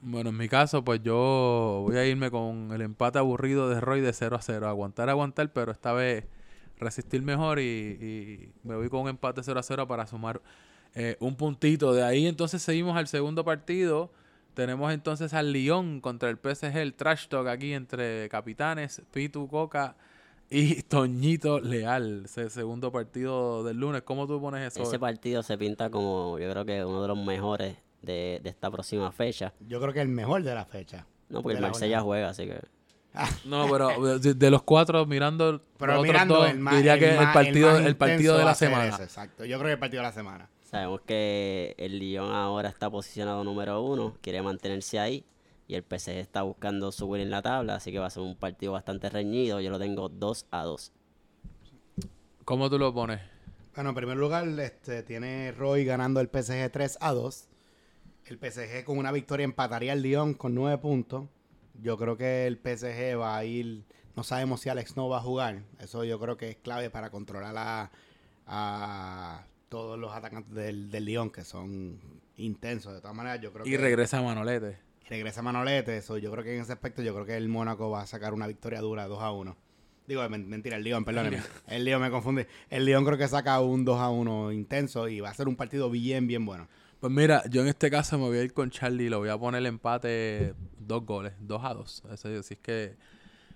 Bueno, 0.01 0.29
en 0.29 0.37
mi 0.37 0.47
caso, 0.47 0.83
pues 0.83 1.01
yo 1.01 1.83
voy 1.85 1.97
a 1.97 2.05
irme 2.05 2.29
con 2.29 2.71
el 2.71 2.81
empate 2.81 3.19
aburrido 3.19 3.67
de 3.69 3.81
Roy 3.81 4.01
de 4.01 4.13
0 4.13 4.35
a 4.35 4.41
0. 4.41 4.67
Aguantar, 4.67 5.09
aguantar, 5.09 5.51
pero 5.51 5.71
esta 5.71 5.93
vez 5.93 6.25
resistir 6.77 7.23
mejor 7.23 7.59
y, 7.59 7.63
y 7.63 8.51
me 8.63 8.75
voy 8.75 8.89
con 8.89 9.01
un 9.01 9.09
empate 9.09 9.41
0 9.43 9.59
a 9.59 9.63
0 9.63 9.87
para 9.87 10.05
sumar 10.05 10.41
eh, 10.99 11.15
un 11.19 11.35
puntito. 11.35 11.93
De 11.93 12.03
ahí 12.03 12.27
entonces 12.27 12.61
seguimos 12.61 12.97
al 12.97 13.07
segundo 13.07 13.43
partido. 13.43 14.11
Tenemos 14.53 14.91
entonces 14.91 15.33
al 15.33 15.51
Lyon 15.53 16.01
contra 16.01 16.29
el 16.29 16.37
PSG, 16.37 16.75
el 16.77 16.95
trash 16.95 17.27
talk 17.27 17.47
aquí 17.47 17.73
entre 17.73 18.27
capitanes, 18.29 19.03
Pitu 19.11 19.47
Coca 19.47 19.95
y 20.49 20.81
Toñito 20.83 21.59
Leal. 21.59 22.23
Ese 22.25 22.49
segundo 22.49 22.91
partido 22.91 23.63
del 23.63 23.77
lunes. 23.77 24.01
¿Cómo 24.01 24.25
tú 24.25 24.41
pones 24.41 24.73
eso? 24.73 24.81
Ese 24.81 24.97
partido 24.97 25.43
se 25.43 25.57
pinta 25.57 25.91
como, 25.91 26.39
yo 26.39 26.49
creo 26.49 26.65
que 26.65 26.83
uno 26.83 27.03
de 27.03 27.07
los 27.09 27.17
mejores 27.23 27.77
de, 28.01 28.39
de 28.43 28.49
esta 28.49 28.69
próxima 28.71 29.11
fecha. 29.11 29.53
Yo 29.67 29.79
creo 29.81 29.93
que 29.93 30.01
el 30.01 30.07
mejor 30.07 30.43
de 30.43 30.53
la 30.55 30.65
fecha. 30.65 31.05
No, 31.29 31.41
porque 31.41 31.55
el 31.57 31.61
la 31.61 31.69
Marsella 31.69 32.01
juega, 32.01 32.29
así 32.29 32.45
que... 32.45 32.59
No, 33.45 33.67
pero 33.71 34.19
de, 34.19 34.33
de 34.33 34.51
los 34.51 34.61
cuatro, 34.63 35.05
mirando 35.05 35.61
Pero 35.77 35.93
los 35.93 35.99
otros 36.01 36.13
mirando 36.13 36.35
dos, 36.35 36.49
el 36.49 36.59
más, 36.59 36.75
diría 36.75 36.99
que 36.99 37.09
el, 37.11 37.15
más- 37.17 37.33
partido, 37.33 37.71
más 37.71 37.85
el, 37.85 37.97
partido 37.97 38.37
de 38.37 38.45
la 38.45 38.55
semana. 38.55 38.87
ese, 38.87 39.03
exacto. 39.03 39.43
Yo 39.45 39.57
creo 39.57 39.69
que 39.69 39.73
el 39.73 39.79
partido 39.79 40.01
de 40.03 40.07
la 40.07 40.13
semana. 40.13 40.49
Sabemos 40.63 41.01
que 41.01 41.73
el 41.77 41.97
Lyon 41.99 42.31
ahora 42.31 42.69
está 42.69 42.89
posicionado 42.89 43.43
número 43.43 43.81
uno, 43.81 44.17
quiere 44.21 44.41
mantenerse 44.41 44.99
ahí. 44.99 45.25
Y 45.69 45.75
el 45.75 45.83
PSG 45.83 46.11
está 46.11 46.43
buscando 46.43 46.91
subir 46.93 47.21
en 47.21 47.29
la 47.29 47.41
tabla, 47.41 47.75
así 47.75 47.91
que 47.91 47.99
va 47.99 48.05
a 48.05 48.09
ser 48.09 48.23
un 48.23 48.37
partido 48.37 48.71
bastante 48.71 49.09
reñido. 49.09 49.59
Yo 49.59 49.69
lo 49.69 49.79
tengo 49.79 50.07
2 50.07 50.45
a 50.51 50.63
2. 50.63 50.93
¿Cómo 52.45 52.69
tú 52.69 52.79
lo 52.79 52.93
pones? 52.93 53.19
Bueno, 53.75 53.89
en 53.89 53.95
primer 53.95 54.17
lugar, 54.17 54.47
este, 54.59 55.03
tiene 55.03 55.51
Roy 55.51 55.83
ganando 55.83 56.21
el 56.21 56.27
PSG 56.27 56.71
3 56.71 56.97
a 57.01 57.11
2. 57.13 57.49
El 58.29 58.37
PSG 58.39 58.83
con 58.83 58.97
una 58.97 59.11
victoria 59.11 59.43
empataría 59.45 59.93
al 59.93 60.01
Lyon 60.01 60.33
con 60.33 60.53
9 60.55 60.77
puntos. 60.79 61.27
Yo 61.81 61.97
creo 61.97 62.17
que 62.17 62.45
el 62.47 62.57
PSG 62.57 63.17
va 63.19 63.37
a 63.37 63.45
ir. 63.45 63.83
No 64.15 64.23
sabemos 64.23 64.61
si 64.61 64.69
Alex 64.69 64.95
no 64.97 65.07
va 65.09 65.17
a 65.17 65.21
jugar. 65.21 65.63
Eso 65.79 66.03
yo 66.03 66.19
creo 66.19 66.37
que 66.37 66.49
es 66.49 66.55
clave 66.57 66.89
para 66.89 67.09
controlar 67.11 67.55
a, 67.57 67.91
a 68.45 69.45
todos 69.69 69.97
los 69.99 70.11
atacantes 70.13 70.53
del, 70.53 70.89
del 70.89 71.05
Lyon, 71.05 71.29
que 71.29 71.43
son 71.43 71.99
intensos. 72.37 72.93
De 72.93 73.01
todas 73.01 73.15
maneras, 73.15 73.39
yo 73.41 73.53
creo 73.53 73.65
Y 73.65 73.71
que. 73.71 73.77
regresa 73.77 74.21
Manolete. 74.21 74.77
regresa 75.07 75.41
Manolete. 75.41 75.97
Eso 75.97 76.17
yo 76.17 76.31
creo 76.31 76.43
que 76.43 76.55
en 76.55 76.61
ese 76.63 76.73
aspecto, 76.73 77.01
yo 77.01 77.13
creo 77.13 77.25
que 77.25 77.37
el 77.37 77.47
Mónaco 77.47 77.89
va 77.89 78.01
a 78.01 78.07
sacar 78.07 78.33
una 78.33 78.47
victoria 78.47 78.81
dura 78.81 79.07
2 79.07 79.21
a 79.21 79.31
1. 79.31 79.55
Digo, 80.07 80.27
men- 80.29 80.47
mentira, 80.47 80.77
el 80.77 80.83
Lyon, 80.83 81.03
perdóneme. 81.05 81.41
El 81.67 81.83
Lyon 81.85 82.01
me 82.01 82.09
confunde. 82.09 82.47
El 82.69 82.85
Lyon 82.85 83.05
creo 83.05 83.17
que 83.17 83.27
saca 83.27 83.59
un 83.61 83.85
2 83.85 83.99
a 83.99 84.09
1 84.09 84.51
intenso 84.53 85.07
y 85.09 85.19
va 85.19 85.29
a 85.29 85.33
ser 85.33 85.47
un 85.47 85.55
partido 85.57 85.89
bien, 85.89 86.27
bien 86.27 86.45
bueno. 86.45 86.67
Pues 86.99 87.13
mira, 87.13 87.43
yo 87.49 87.61
en 87.61 87.67
este 87.67 87.91
caso 87.91 88.17
me 88.17 88.25
voy 88.25 88.37
a 88.39 88.43
ir 88.43 88.53
con 88.53 88.69
Charlie. 88.71 89.09
Lo 89.09 89.19
voy 89.19 89.29
a 89.29 89.37
poner 89.37 89.59
el 89.59 89.67
empate 89.67 90.53
dos 90.79 91.05
goles, 91.05 91.33
dos 91.39 91.63
a 91.63 91.73
dos. 91.73 92.03
Eso 92.11 92.29
sí 92.41 92.55
es 92.55 92.59
que, 92.59 92.95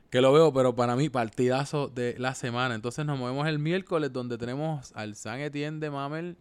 que 0.10 0.22
lo 0.22 0.32
veo, 0.32 0.54
pero 0.54 0.76
para 0.76 0.96
mí 0.96 1.10
partidazo 1.10 1.88
de 1.88 2.16
la 2.20 2.36
semana. 2.36 2.76
Entonces 2.76 3.06
nos 3.06 3.18
movemos 3.18 3.48
el 3.48 3.58
miércoles 3.58 4.14
donde 4.14 4.38
tenemos 4.38 4.92
al 4.96 5.16
San 5.16 5.40
Etienne 5.40 5.80
de 5.80 5.90
Mamel 5.90 6.38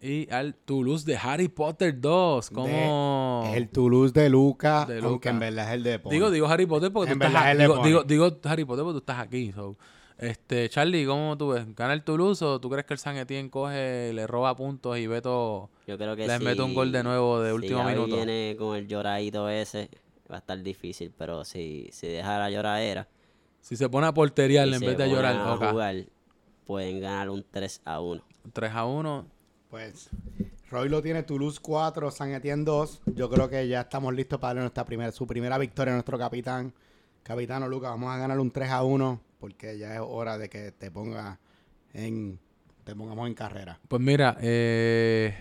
y 0.00 0.28
al 0.30 0.54
Toulouse 0.54 1.04
de 1.06 1.16
Harry 1.16 1.48
Potter 1.48 2.00
2. 2.00 2.50
Como... 2.50 3.44
Es 3.46 3.56
el 3.56 3.68
Toulouse 3.68 4.12
de 4.12 4.28
Luca, 4.28 4.84
De 4.84 4.94
aunque 4.94 5.08
Luca. 5.08 5.30
en 5.30 5.38
verdad 5.38 5.68
es 5.68 5.74
el 5.74 5.82
de 5.84 5.98
Pon. 6.00 6.10
Digo, 6.12 6.30
digo 6.30 6.46
Harry 6.48 6.66
Potter 6.66 6.92
porque 6.92 7.12
En 7.12 7.20
tú 7.20 7.26
estás 7.26 7.44
aquí. 7.44 7.58
Digo, 7.58 7.82
digo, 7.84 8.02
digo 8.02 8.32
Harry 8.44 8.64
Potter 8.64 8.84
porque 8.84 8.94
tú 8.94 8.98
estás 8.98 9.20
aquí. 9.20 9.52
so. 9.52 9.76
Este, 10.18 10.68
Charlie, 10.70 11.04
¿cómo 11.04 11.36
tú 11.36 11.48
ves? 11.48 11.66
¿Gana 11.74 11.92
el 11.92 12.02
Toulouse 12.02 12.42
o 12.42 12.58
tú 12.58 12.70
crees 12.70 12.86
que 12.86 12.94
el 12.94 12.98
San 12.98 13.16
Etienne 13.16 13.50
coge, 13.50 14.12
le 14.14 14.26
roba 14.26 14.56
puntos 14.56 14.96
y 14.96 15.06
Beto 15.06 15.68
Yo 15.86 15.98
creo 15.98 16.16
que 16.16 16.26
les 16.26 16.38
si- 16.38 16.44
mete 16.44 16.62
un 16.62 16.72
gol 16.74 16.90
de 16.90 17.02
nuevo 17.02 17.40
de 17.40 17.50
si 17.50 17.54
último 17.54 17.80
Gaby 17.80 17.92
minuto? 17.92 18.16
viene 18.16 18.56
con 18.58 18.76
el 18.76 18.88
lloradito 18.88 19.48
ese, 19.50 19.90
va 20.30 20.36
a 20.36 20.38
estar 20.38 20.62
difícil. 20.62 21.12
Pero 21.18 21.44
si, 21.44 21.88
si 21.92 22.06
deja 22.08 22.38
la 22.38 22.50
lloradera 22.50 23.08
Si 23.60 23.76
se 23.76 23.88
pone 23.90 24.06
a 24.06 24.14
porteriar 24.14 24.66
y 24.68 24.74
en 24.74 24.80
vez 24.80 24.96
de 24.96 25.08
llorar, 25.10 25.36
a 25.36 25.54
ok. 25.54 25.70
jugar, 25.70 25.96
pueden 26.64 27.00
ganar 27.00 27.28
un 27.28 27.44
3 27.50 27.82
a 27.84 28.00
1. 28.00 28.22
3 28.54 28.72
a 28.72 28.84
1. 28.86 29.26
Pues 29.68 30.08
Roy 30.70 30.88
lo 30.88 31.02
tiene 31.02 31.24
Toulouse 31.24 31.60
4, 31.60 32.10
San 32.10 32.32
Etienne 32.32 32.64
2. 32.64 33.02
Yo 33.14 33.28
creo 33.28 33.50
que 33.50 33.68
ya 33.68 33.82
estamos 33.82 34.14
listos 34.14 34.38
para 34.38 34.50
darle 34.50 34.60
nuestra 34.62 34.84
primera, 34.86 35.12
su 35.12 35.26
primera 35.26 35.58
victoria 35.58 35.92
a 35.92 35.96
nuestro 35.96 36.16
capitán. 36.18 36.72
Capitano 37.22 37.68
Lucas, 37.68 37.90
vamos 37.90 38.10
a 38.14 38.16
ganar 38.16 38.38
un 38.40 38.50
3 38.50 38.70
a 38.70 38.82
1 38.82 39.20
porque 39.38 39.78
ya 39.78 39.94
es 39.94 40.00
hora 40.02 40.38
de 40.38 40.48
que 40.48 40.72
te 40.72 40.90
ponga 40.90 41.38
en 41.92 42.38
te 42.84 42.94
pongamos 42.94 43.26
en 43.26 43.34
carrera. 43.34 43.80
Pues 43.88 44.00
mira, 44.00 44.36
eh, 44.40 45.34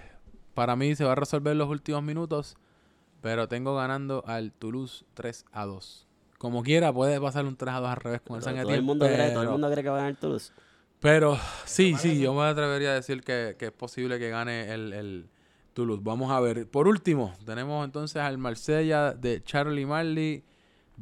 para 0.55 0.75
mí 0.75 0.95
se 0.95 1.03
va 1.03 1.11
a 1.11 1.15
resolver 1.15 1.55
los 1.55 1.69
últimos 1.69 2.01
minutos, 2.01 2.57
pero 3.21 3.47
tengo 3.47 3.75
ganando 3.75 4.23
al 4.25 4.51
Toulouse 4.51 5.05
3 5.13 5.45
a 5.51 5.65
2. 5.65 6.07
Como 6.39 6.63
quiera, 6.63 6.91
puede 6.91 7.21
pasar 7.21 7.45
un 7.45 7.55
3 7.55 7.75
a 7.75 7.79
2 7.81 7.89
al 7.89 7.97
revés 7.97 8.21
con 8.21 8.37
el 8.37 8.43
Pero 8.43 8.55
San 8.55 8.63
todo, 8.63 8.73
el 8.73 8.81
mundo 8.81 9.05
cree, 9.05 9.31
todo 9.31 9.43
el 9.43 9.49
mundo 9.49 9.69
cree 9.69 9.83
que 9.83 9.89
va 9.89 9.97
a 9.97 10.01
ganar 10.01 10.15
Toulouse. 10.15 10.51
Pero 10.99 11.37
sí, 11.65 11.95
sí, 11.99 12.19
yo 12.19 12.33
me 12.33 12.43
atrevería 12.43 12.91
a 12.91 12.93
decir 12.95 13.21
que, 13.21 13.55
que 13.59 13.65
es 13.65 13.71
posible 13.71 14.17
que 14.17 14.29
gane 14.29 14.73
el, 14.73 14.91
el 14.93 15.29
Toulouse. 15.73 16.01
Vamos 16.03 16.31
a 16.31 16.39
ver. 16.39 16.67
Por 16.67 16.87
último, 16.87 17.35
tenemos 17.45 17.85
entonces 17.85 18.23
al 18.23 18.39
Marsella 18.39 19.13
de 19.13 19.43
Charlie 19.43 19.85
Marley 19.85 20.43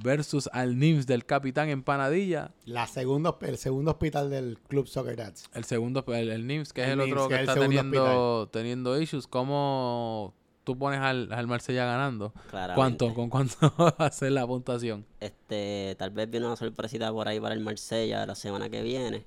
versus 0.01 0.49
al 0.53 0.77
Nims 0.79 1.05
del 1.05 1.25
Capitán 1.25 1.69
Empanadilla. 1.69 2.51
La 2.65 2.87
segundo, 2.87 3.37
el 3.41 3.57
segundo 3.57 3.91
hospital 3.91 4.29
del 4.29 4.57
Club 4.67 4.87
Soccer 4.87 5.15
Dads. 5.15 5.49
El 5.53 5.65
segundo, 5.65 6.03
el, 6.07 6.29
el 6.31 6.47
Nims, 6.47 6.73
que 6.73 6.81
es 6.81 6.87
El 6.87 6.99
el, 7.01 7.05
Nims, 7.07 7.11
otro 7.13 7.27
que 7.29 7.35
que, 7.35 7.35
es 7.35 7.41
el 7.43 7.49
está 7.49 7.61
teniendo, 7.61 8.49
teniendo 8.51 8.99
issues. 9.01 9.27
¿Cómo 9.27 10.33
tú 10.63 10.77
pones 10.77 10.99
al, 11.01 11.31
al 11.31 11.47
Marsella 11.47 11.85
ganando? 11.85 12.33
Claramente. 12.49 12.75
¿Cuánto? 12.75 13.13
¿Con 13.13 13.29
cuánto 13.29 13.55
va 13.79 13.95
a 14.05 14.11
ser 14.11 14.31
la 14.31 14.47
puntuación? 14.47 15.05
Este, 15.19 15.95
tal 15.99 16.11
vez 16.11 16.29
viene 16.29 16.45
una 16.47 16.55
sorpresita 16.55 17.11
por 17.11 17.27
ahí 17.27 17.39
para 17.39 17.53
el 17.53 17.61
Marsella 17.61 18.25
la 18.25 18.35
semana 18.35 18.69
que 18.69 18.81
viene. 18.81 19.25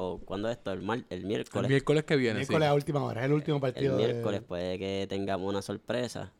O 0.00 0.18
cuando 0.18 0.48
esto, 0.48 0.70
el, 0.72 0.80
mar- 0.82 1.04
el 1.10 1.20
El 1.20 1.26
miércoles. 1.26 1.68
miércoles 1.68 2.04
que 2.04 2.14
viene, 2.14 2.34
sí. 2.44 2.50
Miércoles 2.50 2.68
a 2.68 2.74
última 2.74 3.02
hora, 3.02 3.20
es 3.22 3.26
el 3.26 3.32
último 3.32 3.56
El 3.56 3.60
partido. 3.60 3.96
de- 3.96 4.06
miércoles 4.06 4.42
puede 4.46 4.78
que 4.78 5.06
tengamos 5.08 5.48
una 5.48 5.60
sorpresa, 5.60 6.32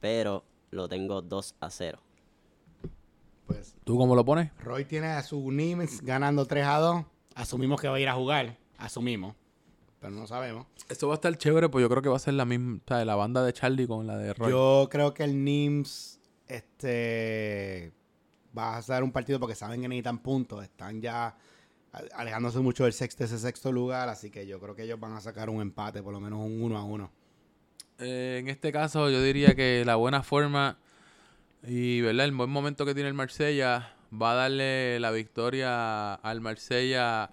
pero 0.00 0.44
lo 0.70 0.88
tengo 0.88 1.20
2 1.20 1.56
a 1.60 1.68
0. 1.68 1.98
Pues 3.46 3.74
¿Tú 3.84 3.96
cómo 3.96 4.14
lo 4.14 4.24
pones? 4.24 4.50
Roy 4.58 4.84
tiene 4.84 5.08
a 5.08 5.22
su 5.22 5.50
Nims 5.50 6.00
ganando 6.02 6.46
3 6.46 6.64
a 6.66 6.78
2. 6.78 7.04
Asumimos 7.34 7.80
que 7.80 7.88
va 7.88 7.96
a 7.96 8.00
ir 8.00 8.08
a 8.08 8.14
jugar. 8.14 8.58
Asumimos. 8.78 9.34
Pero 10.00 10.12
no 10.14 10.26
sabemos. 10.26 10.66
Esto 10.88 11.08
va 11.08 11.14
a 11.14 11.16
estar 11.16 11.36
chévere, 11.36 11.68
pues 11.68 11.82
yo 11.82 11.88
creo 11.88 12.02
que 12.02 12.08
va 12.08 12.16
a 12.16 12.20
ser 12.20 12.34
la 12.34 12.44
misma, 12.44 12.80
o 12.84 12.88
sea, 12.88 13.04
la 13.04 13.14
banda 13.14 13.44
de 13.44 13.52
Charlie 13.52 13.86
con 13.86 14.06
la 14.06 14.16
de 14.16 14.34
Roy. 14.34 14.50
Yo 14.50 14.88
creo 14.90 15.14
que 15.14 15.24
el 15.24 15.44
Nims 15.44 16.20
este, 16.48 17.92
va 18.56 18.76
a 18.76 18.82
ser 18.82 19.02
un 19.02 19.12
partido 19.12 19.38
porque 19.38 19.54
saben 19.54 19.80
que 19.80 19.88
necesitan 19.88 20.18
puntos. 20.18 20.62
Están 20.62 21.00
ya 21.00 21.36
alejándose 22.14 22.58
mucho 22.58 22.84
del 22.84 22.92
sexto, 22.92 23.24
ese 23.24 23.38
sexto 23.38 23.70
lugar. 23.72 24.08
Así 24.08 24.30
que 24.30 24.46
yo 24.46 24.60
creo 24.60 24.74
que 24.74 24.82
ellos 24.82 24.98
van 24.98 25.12
a 25.12 25.20
sacar 25.20 25.48
un 25.50 25.60
empate, 25.60 26.02
por 26.02 26.12
lo 26.12 26.20
menos 26.20 26.40
un 26.40 26.62
1 26.62 26.78
a 26.78 26.84
1. 26.84 27.10
Eh, 27.98 28.38
en 28.40 28.48
este 28.48 28.72
caso, 28.72 29.08
yo 29.08 29.22
diría 29.22 29.54
que 29.54 29.84
la 29.84 29.96
buena 29.96 30.22
forma 30.22 30.78
y 31.64 32.00
¿verdad? 32.00 32.26
el 32.26 32.32
buen 32.32 32.50
momento 32.50 32.84
que 32.86 32.94
tiene 32.94 33.08
el 33.08 33.14
Marsella 33.14 33.94
va 34.12 34.32
a 34.32 34.34
darle 34.34 34.98
la 35.00 35.10
victoria 35.10 36.14
al 36.14 36.40
Marsella 36.40 37.30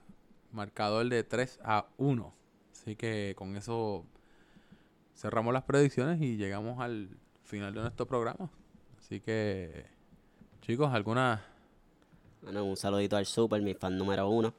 marcador 0.51 1.07
de 1.09 1.23
3 1.23 1.59
a 1.63 1.87
1. 1.97 2.33
Así 2.73 2.95
que 2.95 3.33
con 3.37 3.55
eso 3.55 4.05
cerramos 5.15 5.53
las 5.53 5.63
predicciones 5.63 6.21
y 6.21 6.37
llegamos 6.37 6.79
al 6.79 7.09
final 7.43 7.73
de 7.73 7.81
nuestro 7.81 8.07
programa. 8.07 8.49
Así 8.99 9.19
que, 9.19 9.85
chicos, 10.61 10.93
¿alguna 10.93 11.41
Bueno, 12.41 12.63
un 12.63 12.77
saludito 12.77 13.17
al 13.17 13.25
Super, 13.25 13.61
mi 13.61 13.73
fan 13.73 13.97
número 13.97 14.29
uno. 14.29 14.53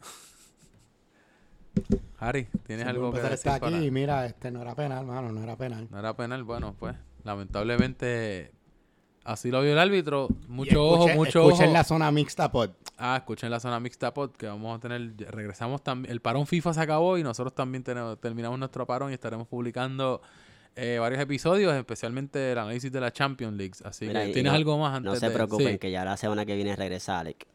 Harry, 2.18 2.46
¿tienes 2.66 2.84
Sí, 2.84 2.90
algo 2.90 3.10
que 3.10 3.18
decir 3.18 3.32
está 3.34 3.54
aquí 3.56 3.70
para- 3.70 3.90
mira, 3.90 4.26
este 4.26 4.50
no 4.50 4.62
era 4.62 4.74
penal, 4.74 5.00
hermano, 5.04 5.32
no 5.32 5.42
era 5.42 5.56
penal. 5.56 5.88
No 5.90 5.98
era 5.98 6.14
penal, 6.14 6.44
bueno, 6.44 6.74
pues 6.78 6.94
lamentablemente 7.24 8.52
así 9.24 9.50
lo 9.50 9.60
vio 9.62 9.72
el 9.72 9.78
árbitro. 9.78 10.28
Mucho 10.48 10.84
ojo, 10.84 11.08
escuchen- 11.08 11.16
mucho 11.16 11.42
escuchen 11.46 11.66
ojo. 11.66 11.72
la 11.74 11.84
zona 11.84 12.10
mixta 12.10 12.52
pod. 12.52 12.70
Ah, 12.96 13.16
escuchen 13.16 13.50
la 13.50 13.58
zona 13.60 13.80
mixta 13.80 14.14
pod 14.14 14.30
que 14.32 14.46
vamos 14.46 14.76
a 14.76 14.80
tener, 14.80 15.14
regresamos 15.30 15.82
también, 15.82 16.12
el 16.12 16.20
parón 16.20 16.46
FIFA 16.46 16.74
se 16.74 16.80
acabó 16.80 17.18
y 17.18 17.22
nosotros 17.22 17.54
también 17.54 17.82
tenemos- 17.82 18.20
terminamos 18.20 18.58
nuestro 18.58 18.86
parón 18.86 19.10
y 19.10 19.14
estaremos 19.14 19.48
publicando 19.48 20.20
eh, 20.76 20.98
varios 20.98 21.20
episodios, 21.22 21.72
especialmente 21.74 22.50
el 22.50 22.58
análisis 22.58 22.90
de 22.90 23.00
la 23.00 23.12
Champions 23.12 23.56
League. 23.56 23.74
Así 23.84 24.06
Mira, 24.08 24.24
que 24.26 24.32
tienes 24.32 24.50
no- 24.52 24.56
algo 24.56 24.76
más 24.78 24.96
antes 24.96 25.12
No 25.12 25.16
se 25.20 25.28
de- 25.28 25.32
preocupen, 25.34 25.72
sí. 25.74 25.78
que 25.78 25.90
ya 25.92 26.04
la 26.04 26.16
semana 26.16 26.44
que 26.44 26.56
viene 26.56 26.74
regresa 26.74 27.20
Alec. 27.20 27.46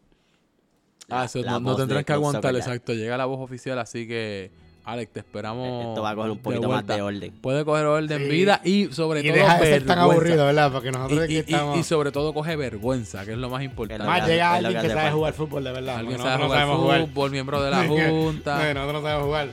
Ah, 1.09 1.25
eso 1.25 1.41
no, 1.43 1.59
no 1.59 1.75
tendrán 1.75 2.03
que 2.05 2.13
aguantar, 2.13 2.55
exacto. 2.55 2.93
Llega 2.93 3.17
la 3.17 3.25
voz 3.25 3.39
oficial, 3.41 3.77
así 3.79 4.07
que, 4.07 4.51
Alex, 4.91 5.13
te 5.13 5.19
esperamos. 5.19 5.67
E-, 5.67 5.89
esto 5.89 6.01
va 6.01 6.09
a 6.11 6.15
coger 6.15 6.31
un 6.31 6.39
poquito 6.39 6.61
de 6.61 6.67
más 6.67 6.87
de 6.87 7.01
orden. 7.01 7.31
Puede 7.41 7.65
coger 7.65 7.85
orden 7.85 8.23
sí. 8.23 8.29
vida 8.29 8.61
y 8.63 8.85
sobre 8.91 9.21
y 9.21 9.23
todo. 9.23 9.33
Deja 9.33 9.59
de 9.59 9.65
ser 9.65 9.85
tan 9.85 9.99
aburrido, 9.99 10.45
¿verdad? 10.45 10.71
Porque 10.71 10.91
nosotros 10.91 11.29
y, 11.29 11.33
y, 11.33 11.37
estamos... 11.37 11.79
y, 11.79 11.83
sobre 11.83 12.11
todo 12.11 12.33
coge 12.33 12.55
vergüenza, 12.55 13.25
que 13.25 13.33
es 13.33 13.37
lo 13.37 13.49
más 13.49 13.63
importante. 13.63 14.03
Más 14.03 14.27
llega 14.27 14.55
alguien 14.55 14.81
que, 14.81 14.87
que 14.87 14.93
sabe 14.93 15.11
jugar 15.11 15.33
fútbol, 15.33 15.63
de 15.63 15.71
verdad. 15.71 15.97
Alguien 15.97 16.17
sabe 16.17 16.43
jugar 16.43 16.67
no 16.67 16.75
fútbol, 16.75 17.09
jugar. 17.13 17.31
miembro 17.31 17.61
de 17.61 17.71
la 17.71 17.83
junta. 17.87 18.73
no, 18.73 18.73
nosotros 18.73 18.93
no 18.93 19.01
sabemos 19.01 19.25
jugar. 19.25 19.49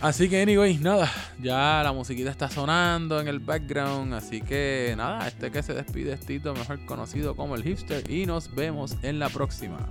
Así 0.00 0.28
que, 0.28 0.42
anyway, 0.42 0.78
nada. 0.78 1.10
Ya 1.40 1.82
la 1.84 1.92
musiquita 1.92 2.30
está 2.30 2.48
sonando 2.48 3.20
en 3.20 3.28
el 3.28 3.38
background. 3.38 4.14
Así 4.14 4.40
que, 4.40 4.94
nada, 4.96 5.26
este 5.26 5.50
que 5.50 5.62
se 5.62 5.74
despide 5.74 6.12
es 6.14 6.20
Tito, 6.20 6.54
mejor 6.54 6.84
conocido 6.86 7.36
como 7.36 7.54
el 7.54 7.62
hipster. 7.62 8.10
Y 8.10 8.26
nos 8.26 8.54
vemos 8.54 8.96
en 9.02 9.18
la 9.18 9.28
próxima. 9.28 9.88